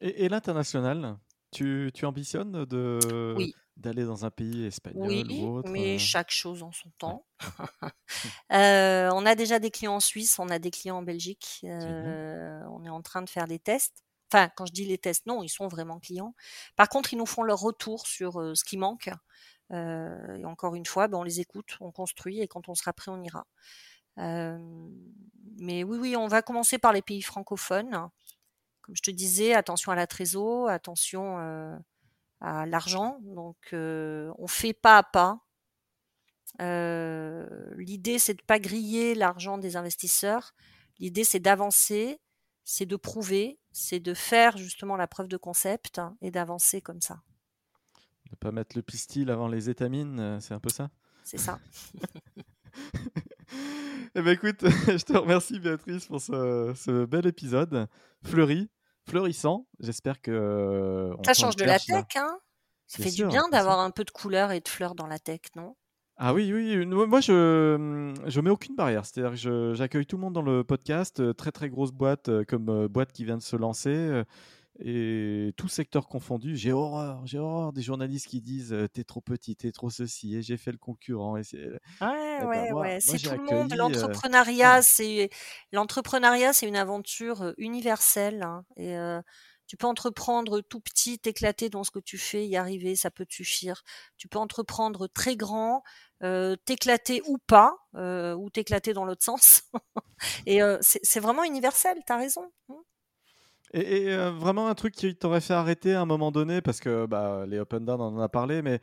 Et, 0.00 0.28
l'international, 0.28 1.18
tu, 1.50 1.90
tu 1.92 2.06
ambitionnes 2.06 2.64
de 2.64 3.34
oui 3.36 3.56
d'aller 3.78 4.04
dans 4.04 4.24
un 4.24 4.30
pays 4.30 4.66
espagnol 4.66 5.08
oui, 5.08 5.40
ou 5.40 5.58
autre 5.58 5.70
mais 5.70 5.98
chaque 5.98 6.30
chose 6.30 6.62
en 6.62 6.72
son 6.72 6.90
temps. 6.98 7.24
euh, 8.52 9.10
on 9.12 9.24
a 9.24 9.34
déjà 9.34 9.58
des 9.58 9.70
clients 9.70 9.94
en 9.94 10.00
Suisse, 10.00 10.38
on 10.38 10.48
a 10.48 10.58
des 10.58 10.70
clients 10.70 10.98
en 10.98 11.02
Belgique. 11.02 11.60
Euh, 11.64 12.60
on 12.70 12.84
est 12.84 12.90
en 12.90 13.02
train 13.02 13.22
de 13.22 13.30
faire 13.30 13.46
des 13.46 13.58
tests. 13.58 14.02
Enfin, 14.30 14.50
quand 14.56 14.66
je 14.66 14.72
dis 14.72 14.84
les 14.84 14.98
tests, 14.98 15.26
non, 15.26 15.42
ils 15.42 15.48
sont 15.48 15.68
vraiment 15.68 16.00
clients. 16.00 16.34
Par 16.76 16.88
contre, 16.88 17.14
ils 17.14 17.16
nous 17.16 17.26
font 17.26 17.42
leur 17.42 17.60
retour 17.60 18.06
sur 18.06 18.40
euh, 18.40 18.54
ce 18.54 18.64
qui 18.64 18.76
manque. 18.76 19.10
Euh, 19.72 20.36
et 20.36 20.44
encore 20.44 20.74
une 20.74 20.84
fois, 20.84 21.08
ben, 21.08 21.18
on 21.18 21.22
les 21.22 21.40
écoute, 21.40 21.76
on 21.80 21.92
construit, 21.92 22.40
et 22.40 22.48
quand 22.48 22.68
on 22.68 22.74
sera 22.74 22.92
prêt, 22.92 23.10
on 23.10 23.22
ira. 23.22 23.46
mais 24.16 25.84
oui, 25.84 25.98
oui, 25.98 26.16
on 26.16 26.26
va 26.26 26.42
commencer 26.42 26.78
par 26.78 26.92
les 26.92 27.02
pays 27.02 27.22
francophones. 27.22 28.10
Comme 28.82 28.96
je 28.96 29.02
te 29.02 29.10
disais, 29.10 29.54
attention 29.54 29.92
à 29.92 29.94
la 29.94 30.06
trésor, 30.06 30.68
attention 30.68 31.78
à 32.40 32.66
l'argent. 32.66 33.18
Donc, 33.22 33.56
on 33.72 34.46
fait 34.46 34.72
pas 34.72 34.98
à 34.98 35.02
pas. 35.02 35.40
L'idée, 37.76 38.18
c'est 38.18 38.34
de 38.34 38.42
pas 38.42 38.58
griller 38.58 39.14
l'argent 39.14 39.58
des 39.58 39.76
investisseurs. 39.76 40.52
L'idée, 40.98 41.24
c'est 41.24 41.40
d'avancer, 41.40 42.20
c'est 42.64 42.86
de 42.86 42.96
prouver, 42.96 43.58
c'est 43.72 44.00
de 44.00 44.14
faire 44.14 44.56
justement 44.56 44.96
la 44.96 45.06
preuve 45.06 45.28
de 45.28 45.36
concept 45.36 46.00
et 46.20 46.30
d'avancer 46.30 46.80
comme 46.80 47.00
ça. 47.00 47.22
Ne 48.30 48.36
pas 48.36 48.52
mettre 48.52 48.76
le 48.76 48.82
pistil 48.82 49.30
avant 49.30 49.48
les 49.48 49.70
étamines, 49.70 50.38
c'est 50.40 50.54
un 50.54 50.60
peu 50.60 50.68
ça? 50.68 50.90
C'est 51.24 51.38
ça. 51.38 51.58
eh 54.14 54.22
ben 54.22 54.28
écoute, 54.28 54.60
je 54.62 55.04
te 55.04 55.16
remercie 55.16 55.58
Béatrice 55.58 56.06
pour 56.06 56.20
ce, 56.20 56.72
ce 56.76 57.04
bel 57.04 57.26
épisode. 57.26 57.88
Fleuri, 58.24 58.68
fleurissant. 59.08 59.66
J'espère 59.80 60.20
que. 60.20 60.30
Euh, 60.30 61.14
ça 61.24 61.34
change 61.34 61.56
de 61.56 61.64
la 61.64 61.78
tech, 61.78 62.04
hein 62.16 62.38
Ça 62.86 63.02
fait 63.02 63.10
du 63.10 63.26
bien 63.26 63.48
d'avoir 63.48 63.80
un 63.80 63.90
peu 63.90 64.04
de 64.04 64.10
couleur 64.10 64.52
et 64.52 64.60
de 64.60 64.68
fleurs 64.68 64.94
dans 64.94 65.06
la 65.06 65.18
tech, 65.18 65.40
non? 65.56 65.76
Ah 66.20 66.34
oui, 66.34 66.52
oui, 66.52 66.84
moi 66.84 67.20
je 67.20 68.12
je 68.26 68.40
mets 68.40 68.50
aucune 68.50 68.74
barrière. 68.74 69.06
C'est-à-dire 69.06 69.40
que 69.40 69.74
j'accueille 69.74 70.04
tout 70.04 70.16
le 70.16 70.22
monde 70.22 70.34
dans 70.34 70.42
le 70.42 70.64
podcast, 70.64 71.22
très 71.36 71.52
très 71.52 71.68
grosse 71.68 71.92
boîte 71.92 72.28
comme 72.46 72.88
boîte 72.88 73.12
qui 73.12 73.24
vient 73.24 73.36
de 73.36 73.42
se 73.42 73.54
lancer 73.54 74.24
et 74.80 75.52
tout 75.56 75.68
secteur 75.68 76.08
confondu. 76.08 76.56
J'ai 76.56 76.72
horreur, 76.72 77.26
j'ai 77.26 77.38
horreur 77.38 77.72
des 77.72 77.82
journalistes 77.82 78.26
qui 78.28 78.40
disent 78.40 78.74
t'es 78.92 79.04
trop 79.04 79.20
petit, 79.20 79.56
t'es 79.56 79.72
trop 79.72 79.90
ceci 79.90 80.36
et 80.36 80.42
j'ai 80.42 80.56
fait 80.56 80.72
le 80.72 80.78
concurrent. 80.78 81.36
Et 81.36 81.42
ouais, 81.42 81.78
eh 82.00 82.00
ben, 82.00 82.48
ouais, 82.48 82.72
ouais. 82.72 82.98
C'est 83.00 83.18
tout 83.18 83.30
le 83.30 83.44
monde. 83.44 83.74
L'entrepreneuriat, 83.74 84.82
c'est 84.82 85.30
l'entrepreneuriat, 85.72 86.52
c'est 86.52 86.68
une 86.68 86.76
aventure 86.76 87.54
universelle 87.58 88.42
hein, 88.42 88.64
et 88.76 88.96
tu 89.68 89.76
peux 89.76 89.86
entreprendre 89.86 90.62
tout 90.62 90.80
petit, 90.80 91.18
t'éclater 91.18 91.68
dans 91.68 91.84
ce 91.84 91.90
que 91.90 91.98
tu 91.98 92.16
fais, 92.16 92.46
y 92.46 92.56
arriver, 92.56 92.96
ça 92.96 93.10
peut 93.10 93.26
te 93.26 93.34
suffire. 93.34 93.82
Tu 94.16 94.26
peux 94.26 94.38
entreprendre 94.38 95.06
très 95.06 95.36
grand, 95.36 95.84
euh, 96.22 96.56
t'éclater 96.64 97.20
ou 97.26 97.36
pas, 97.36 97.76
euh, 97.94 98.34
ou 98.34 98.48
t'éclater 98.48 98.94
dans 98.94 99.04
l'autre 99.04 99.22
sens. 99.24 99.64
et 100.46 100.62
euh, 100.62 100.78
c'est 100.80 101.20
vraiment 101.20 101.44
universel, 101.44 101.98
t'as 102.06 102.16
raison. 102.16 102.50
Mmh. 102.68 102.74
Et, 103.72 104.14
vraiment 104.30 104.68
un 104.68 104.74
truc 104.74 104.94
qui 104.94 105.14
t'aurait 105.14 105.40
fait 105.40 105.54
arrêter 105.54 105.94
à 105.94 106.00
un 106.00 106.06
moment 106.06 106.32
donné, 106.32 106.60
parce 106.62 106.80
que 106.80 107.06
bah, 107.06 107.44
les 107.46 107.58
Open 107.58 107.84
Down, 107.84 108.00
on 108.00 108.16
en 108.16 108.20
a 108.20 108.28
parlé, 108.28 108.62
mais 108.62 108.80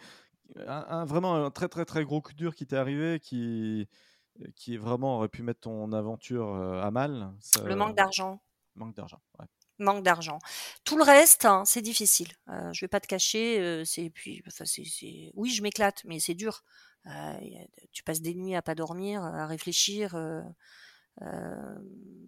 un, 0.68 1.06
vraiment 1.06 1.36
un 1.36 1.52
très 1.52 1.68
très 1.68 1.86
très 1.86 2.04
gros 2.04 2.22
coup 2.22 2.34
dur 2.34 2.56
qui 2.56 2.68
t'est 2.68 2.78
arrivé, 2.78 3.20
qui, 3.20 3.88
qui 4.56 4.78
vraiment 4.78 5.18
aurait 5.18 5.30
pu 5.30 5.44
mettre 5.44 5.62
ton 5.62 5.92
aventure 5.92 6.56
à 6.56 6.92
mal. 6.92 7.34
Le 7.66 7.76
manque 7.76 7.96
d'argent. 7.96 8.42
Manque 8.76 8.96
d'argent, 8.96 9.22
ouais 9.40 9.46
manque 9.80 10.04
d'argent. 10.04 10.40
Tout 10.84 10.98
le 10.98 11.04
reste, 11.04 11.46
hein, 11.46 11.64
c'est 11.66 11.82
difficile. 11.82 12.30
Euh, 12.50 12.72
je 12.74 12.82
vais 12.82 12.88
pas 12.88 13.00
te 13.00 13.08
cacher. 13.08 13.60
Euh, 13.60 13.84
c'est 13.86 14.10
puis, 14.10 14.44
enfin, 14.48 14.66
c'est, 14.66 15.32
oui, 15.34 15.50
je 15.50 15.62
m'éclate, 15.62 16.04
mais 16.06 16.20
c'est 16.20 16.34
dur. 16.34 16.64
Euh, 17.08 17.34
tu 17.92 18.04
passes 18.04 18.22
des 18.22 18.34
nuits 18.34 18.56
à 18.56 18.62
pas 18.62 18.76
dormir, 18.76 19.24
à 19.24 19.46
réfléchir. 19.48 20.16
Euh, 21.22 21.76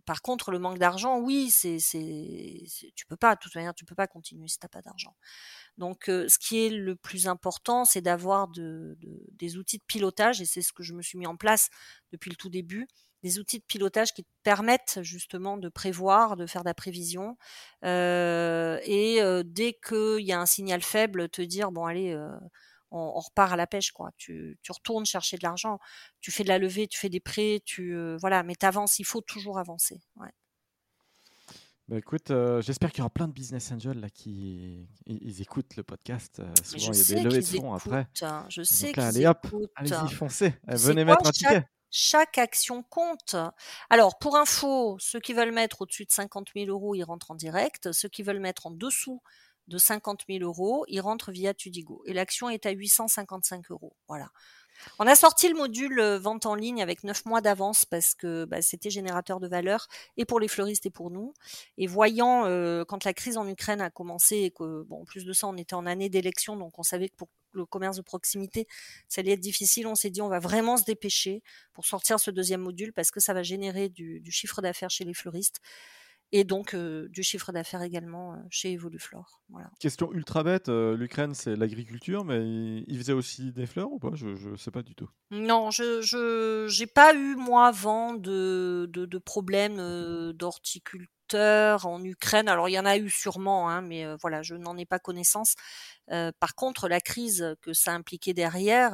par 0.05 0.21
contre, 0.21 0.51
le 0.51 0.59
manque 0.59 0.79
d'argent, 0.79 1.19
oui, 1.19 1.49
c'est, 1.49 1.79
c'est, 1.79 2.63
tu 2.95 3.05
peux 3.05 3.17
pas. 3.17 3.35
De 3.35 3.39
toute 3.41 3.55
manière, 3.55 3.73
tu 3.73 3.85
peux 3.85 3.95
pas 3.95 4.07
continuer 4.07 4.47
si 4.47 4.59
t'as 4.59 4.69
pas 4.69 4.81
d'argent. 4.81 5.15
Donc, 5.77 6.05
ce 6.05 6.39
qui 6.39 6.65
est 6.65 6.69
le 6.69 6.95
plus 6.95 7.27
important, 7.27 7.85
c'est 7.85 8.01
d'avoir 8.01 8.47
de, 8.47 8.97
de, 8.99 9.25
des 9.33 9.57
outils 9.57 9.79
de 9.79 9.83
pilotage, 9.85 10.41
et 10.41 10.45
c'est 10.45 10.61
ce 10.61 10.73
que 10.73 10.83
je 10.83 10.93
me 10.93 11.01
suis 11.01 11.17
mis 11.17 11.27
en 11.27 11.35
place 11.37 11.69
depuis 12.11 12.29
le 12.29 12.35
tout 12.37 12.49
début 12.49 12.87
des 13.23 13.39
outils 13.39 13.59
de 13.59 13.63
pilotage 13.63 14.13
qui 14.13 14.23
te 14.23 14.29
permettent 14.43 14.99
justement 15.01 15.57
de 15.57 15.69
prévoir, 15.69 16.35
de 16.37 16.45
faire 16.45 16.61
de 16.61 16.69
la 16.69 16.73
prévision, 16.73 17.37
euh, 17.83 18.79
et 18.83 19.21
euh, 19.21 19.43
dès 19.45 19.73
qu'il 19.73 20.19
y 20.25 20.31
a 20.31 20.39
un 20.39 20.45
signal 20.45 20.81
faible, 20.81 21.29
te 21.29 21.41
dire 21.41 21.71
bon 21.71 21.85
allez, 21.85 22.15
euh, 22.93 22.95
on, 22.95 23.19
repart 23.19 23.53
à 23.53 23.55
la 23.55 23.67
pêche 23.67 23.91
quoi. 23.91 24.11
Tu, 24.17 24.57
tu 24.61 24.71
retournes 24.71 25.05
chercher 25.05 25.37
de 25.37 25.43
l'argent, 25.43 25.79
tu 26.21 26.31
fais 26.31 26.43
de 26.43 26.49
la 26.49 26.59
levée, 26.59 26.87
tu 26.87 26.97
fais 26.97 27.09
des 27.09 27.19
prêts, 27.19 27.61
tu 27.65 27.95
voilà, 28.17 28.43
mais 28.43 28.55
t'avances. 28.55 28.99
Il 28.99 29.05
faut 29.05 29.21
toujours 29.21 29.59
avancer. 29.59 30.01
Ouais. 30.15 30.31
Bah 31.87 31.97
écoute, 31.97 32.33
j'espère 32.59 32.91
qu'il 32.91 32.99
y 32.99 33.01
aura 33.01 33.09
plein 33.09 33.29
de 33.29 33.33
business 33.33 33.71
angels 33.71 33.99
là 33.99 34.09
qui 34.09 34.89
ils, 35.05 35.41
écoutent 35.41 35.77
le 35.77 35.83
podcast. 35.83 36.41
souvent 36.63 36.91
il 36.91 36.97
y 36.97 37.13
a 37.13 37.15
des 37.15 37.23
levées 37.23 37.39
de 37.39 37.45
fonds 37.45 37.73
après. 37.73 38.07
Hein. 38.21 38.45
Je 38.49 38.61
sais 38.63 38.91
qu'ils 38.91 39.03
allez 39.03 39.25
hop, 39.25 39.47
allez-y 39.75 40.13
foncez, 40.13 40.53
venez 40.67 41.05
mettre 41.05 41.27
un 41.27 41.31
ticket 41.31 41.63
chaque 41.89 42.37
action 42.37 42.83
compte? 42.83 43.35
Alors, 43.89 44.19
pour 44.19 44.35
info, 44.37 44.97
ceux 44.99 45.19
qui 45.19 45.33
veulent 45.33 45.53
mettre 45.53 45.81
au-dessus 45.81 46.05
de 46.05 46.11
50 46.11 46.49
000 46.55 46.69
euros, 46.69 46.95
ils 46.95 47.03
rentrent 47.03 47.31
en 47.31 47.35
direct. 47.35 47.91
Ceux 47.91 48.09
qui 48.09 48.23
veulent 48.23 48.39
mettre 48.39 48.67
en 48.67 48.71
dessous 48.71 49.21
de 49.67 49.77
50 49.77 50.23
000 50.29 50.43
euros, 50.43 50.85
ils 50.87 51.01
rentrent 51.01 51.31
via 51.31 51.53
Tudigo. 51.53 52.03
Et 52.05 52.13
l'action 52.13 52.49
est 52.49 52.65
à 52.65 52.71
855 52.71 53.71
euros. 53.71 53.95
Voilà. 54.07 54.29
On 54.99 55.07
a 55.07 55.15
sorti 55.15 55.49
le 55.49 55.55
module 55.55 55.99
euh, 55.99 56.19
vente 56.19 56.45
en 56.45 56.55
ligne 56.55 56.81
avec 56.81 57.03
9 57.03 57.25
mois 57.25 57.41
d'avance 57.41 57.85
parce 57.85 58.13
que 58.13 58.45
bah, 58.45 58.61
c'était 58.61 58.89
générateur 58.89 59.39
de 59.39 59.47
valeur 59.47 59.87
et 60.17 60.25
pour 60.25 60.39
les 60.39 60.47
fleuristes 60.47 60.85
et 60.85 60.91
pour 60.91 61.09
nous. 61.09 61.33
Et 61.77 61.87
voyant 61.87 62.45
euh, 62.45 62.83
quand 62.85 63.03
la 63.03 63.13
crise 63.13 63.37
en 63.37 63.47
Ukraine 63.47 63.81
a 63.81 63.89
commencé 63.89 64.37
et 64.37 64.51
que 64.51 64.83
bon 64.83 65.01
en 65.01 65.05
plus 65.05 65.25
de 65.25 65.33
ça 65.33 65.47
on 65.47 65.57
était 65.57 65.73
en 65.73 65.85
année 65.87 66.09
d'élection 66.09 66.55
donc 66.55 66.77
on 66.77 66.83
savait 66.83 67.09
que 67.09 67.15
pour 67.15 67.29
le 67.53 67.65
commerce 67.65 67.97
de 67.97 68.01
proximité, 68.01 68.67
ça 69.09 69.21
allait 69.21 69.33
être 69.33 69.39
difficile. 69.39 69.87
On 69.87 69.95
s'est 69.95 70.09
dit, 70.09 70.21
on 70.21 70.29
va 70.29 70.39
vraiment 70.39 70.77
se 70.77 70.83
dépêcher 70.83 71.41
pour 71.73 71.85
sortir 71.85 72.19
ce 72.19 72.31
deuxième 72.31 72.61
module 72.61 72.93
parce 72.93 73.11
que 73.11 73.19
ça 73.19 73.33
va 73.33 73.43
générer 73.43 73.89
du, 73.89 74.23
chiffre 74.29 74.61
d'affaires 74.61 74.89
chez 74.89 75.03
les 75.03 75.13
fleuristes 75.13 75.59
et 76.31 76.43
donc 76.43 76.73
euh, 76.73 77.07
du 77.09 77.23
chiffre 77.23 77.51
d'affaires 77.51 77.81
également 77.81 78.33
euh, 78.33 78.37
chez 78.49 78.73
Evoluflore. 78.73 79.41
Voilà. 79.49 79.69
Question 79.79 80.11
ultra 80.13 80.43
bête, 80.43 80.67
euh, 80.67 80.97
l'Ukraine 80.97 81.33
c'est 81.33 81.55
l'agriculture, 81.55 82.25
mais 82.25 82.83
il, 82.87 82.97
faisait 82.97 83.13
aussi 83.13 83.53
des 83.53 83.65
fleurs 83.65 83.91
ou 83.91 83.99
pas? 83.99 84.11
Je 84.13 84.49
ne 84.49 84.57
sais 84.57 84.71
pas 84.71 84.83
du 84.83 84.93
tout. 84.93 85.09
Non, 85.31 85.71
je 85.71 86.79
n'ai 86.79 86.87
pas 86.87 87.15
eu 87.15 87.35
moi 87.35 87.71
vent 87.71 88.13
de, 88.13 88.89
de, 88.91 89.05
de 89.05 89.17
problèmes 89.17 89.77
d'horticulture 90.33 91.07
en 91.33 92.03
Ukraine. 92.03 92.47
Alors 92.47 92.69
il 92.69 92.73
y 92.73 92.79
en 92.79 92.85
a 92.85 92.97
eu 92.97 93.09
sûrement, 93.09 93.69
hein, 93.69 93.81
mais 93.81 94.05
voilà, 94.21 94.41
je 94.43 94.55
n'en 94.55 94.77
ai 94.77 94.85
pas 94.85 94.99
connaissance. 94.99 95.55
par 96.07 96.55
contre, 96.55 96.89
la 96.89 96.99
crise 96.99 97.55
que 97.61 97.73
ça 97.73 97.93
impliquait 97.93 98.33
derrière, 98.33 98.91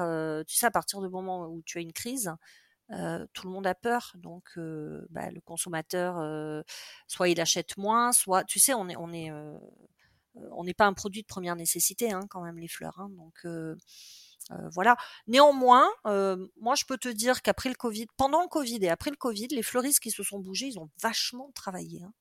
tu 0.47 0.55
sais, 0.55 0.65
à 0.65 0.71
partir 0.71 1.01
du 1.01 1.09
moment 1.09 1.47
où 1.47 1.61
tu 1.65 1.77
as 1.79 1.81
une 1.81 1.93
crise, 1.93 2.31
tout 2.89 3.47
le 3.47 3.49
monde 3.49 3.67
a 3.67 3.75
peur. 3.75 4.11
Donc, 4.15 4.51
bah, 5.09 5.31
le 5.31 5.41
consommateur, 5.41 6.63
soit 7.07 7.29
il 7.29 7.39
achète 7.41 7.77
moins, 7.77 8.11
soit, 8.11 8.43
tu 8.43 8.59
sais, 8.59 8.73
on 8.73 8.89
est, 8.89 8.95
on 8.95 9.11
est, 9.11 9.31
on 10.51 10.63
n'est 10.63 10.73
pas 10.73 10.86
un 10.86 10.93
produit 10.93 11.21
de 11.21 11.27
première 11.27 11.55
nécessité, 11.55 12.11
hein, 12.11 12.21
quand 12.29 12.41
même 12.41 12.59
les 12.59 12.67
fleurs. 12.67 12.99
Hein, 12.99 13.09
donc 13.09 13.45
voilà. 14.71 14.97
Néanmoins, 15.27 15.88
moi 16.05 16.75
je 16.75 16.86
peux 16.86 16.97
te 16.97 17.09
dire 17.09 17.41
qu'après 17.41 17.69
le 17.69 17.75
Covid, 17.75 18.07
pendant 18.17 18.41
le 18.41 18.47
Covid 18.47 18.79
et 18.81 18.89
après 18.89 19.09
le 19.09 19.15
Covid, 19.15 19.47
les 19.47 19.63
fleuristes 19.63 19.99
qui 19.99 20.11
se 20.11 20.23
sont 20.23 20.39
bougés, 20.39 20.67
ils 20.67 20.79
ont 20.79 20.89
vachement 21.01 21.51
travaillé. 21.55 22.03
Hein. 22.03 22.13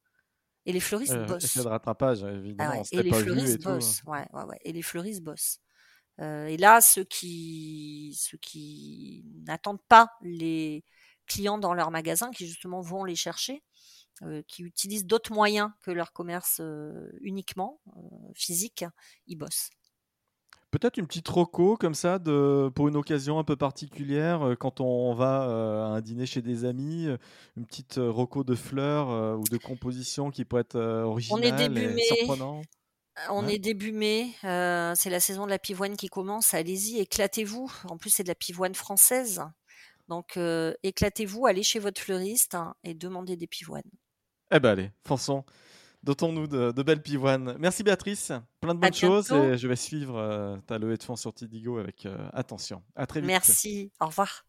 Et 0.64 0.72
les 0.72 0.78
fleuristes 0.78 1.18
bossent. 1.26 1.56
de 1.56 1.66
rattrapage, 1.66 2.22
évidemment. 2.22 2.82
Ah 2.84 2.88
et 2.92 3.02
les 3.02 3.12
fleuristes 3.12 3.60
et 3.60 3.64
bossent. 3.64 4.02
Ouais, 4.06 4.24
ouais, 4.32 4.44
ouais. 4.44 4.58
Et 4.62 4.72
les 4.72 4.82
fleuristes 4.82 5.22
bossent. 5.22 5.58
Euh, 6.20 6.46
et 6.46 6.56
là, 6.56 6.80
ceux 6.80 7.04
qui, 7.04 8.16
ceux 8.20 8.38
qui 8.38 9.24
n'attendent 9.46 9.82
pas 9.88 10.10
les 10.22 10.84
clients 11.26 11.58
dans 11.58 11.74
leur 11.74 11.90
magasin, 11.90 12.30
qui 12.30 12.46
justement 12.46 12.80
vont 12.80 13.04
les 13.04 13.16
chercher, 13.16 13.62
euh, 14.22 14.42
qui 14.46 14.62
utilisent 14.62 15.06
d'autres 15.06 15.32
moyens 15.32 15.70
que 15.82 15.90
leur 15.90 16.12
commerce 16.12 16.58
euh, 16.60 17.10
uniquement 17.22 17.80
euh, 17.88 18.00
physique, 18.34 18.84
ils 19.26 19.36
bossent. 19.36 19.70
Peut-être 20.70 20.96
une 20.96 21.06
petite 21.06 21.28
roco 21.28 21.76
comme 21.76 21.94
ça 21.94 22.18
de, 22.18 22.70
pour 22.74 22.88
une 22.88 22.96
occasion 22.96 23.38
un 23.38 23.44
peu 23.44 23.56
particulière 23.56 24.54
quand 24.60 24.80
on 24.80 25.12
va 25.14 25.42
à 25.42 25.96
un 25.96 26.00
dîner 26.00 26.24
chez 26.24 26.40
des 26.40 26.64
amis, 26.64 27.08
une 27.56 27.66
petite 27.66 27.96
roco 27.98 28.42
de 28.42 28.54
fleurs 28.54 29.38
ou 29.38 29.44
de 29.44 29.58
composition 29.58 30.30
qui 30.30 30.46
peut 30.46 30.58
être 30.58 30.78
originale 30.78 31.40
on 31.40 31.42
est 31.42 31.68
début 31.68 31.98
et 31.98 32.04
surprenant. 32.04 32.62
On 33.28 33.46
est 33.46 33.58
début 33.58 33.92
mai, 33.92 34.32
c'est 34.42 35.10
la 35.10 35.20
saison 35.20 35.44
de 35.44 35.50
la 35.50 35.58
pivoine 35.58 35.96
qui 35.96 36.08
commence. 36.08 36.54
Allez-y, 36.54 36.98
éclatez-vous. 36.98 37.70
En 37.88 37.98
plus, 37.98 38.10
c'est 38.10 38.22
de 38.22 38.28
la 38.28 38.34
pivoine 38.34 38.74
française. 38.74 39.42
Donc, 40.08 40.38
éclatez-vous, 40.82 41.46
allez 41.46 41.62
chez 41.62 41.78
votre 41.78 42.00
fleuriste 42.00 42.54
hein, 42.54 42.74
et 42.84 42.94
demandez 42.94 43.36
des 43.36 43.46
pivoines. 43.46 43.82
Eh 44.54 44.60
ben 44.60 44.70
allez, 44.70 44.90
fonçons. 45.06 45.44
Dotons-nous 46.02 46.48
de, 46.48 46.82
belles 46.82 47.02
pivoines. 47.02 47.56
Merci 47.58 47.84
Béatrice, 47.84 48.32
plein 48.60 48.74
de 48.74 48.80
bonnes 48.80 48.92
choses 48.92 49.30
et 49.30 49.56
je 49.56 49.68
vais 49.68 49.76
suivre 49.76 50.18
euh, 50.18 50.56
ta 50.66 50.78
levée 50.78 50.96
de 50.96 51.02
fonds 51.02 51.16
sur 51.16 51.32
Tidigo 51.32 51.78
avec 51.78 52.06
euh, 52.06 52.28
attention. 52.32 52.82
À 52.96 53.06
très 53.06 53.20
vite. 53.20 53.28
Merci, 53.28 53.92
au 54.00 54.06
revoir. 54.06 54.44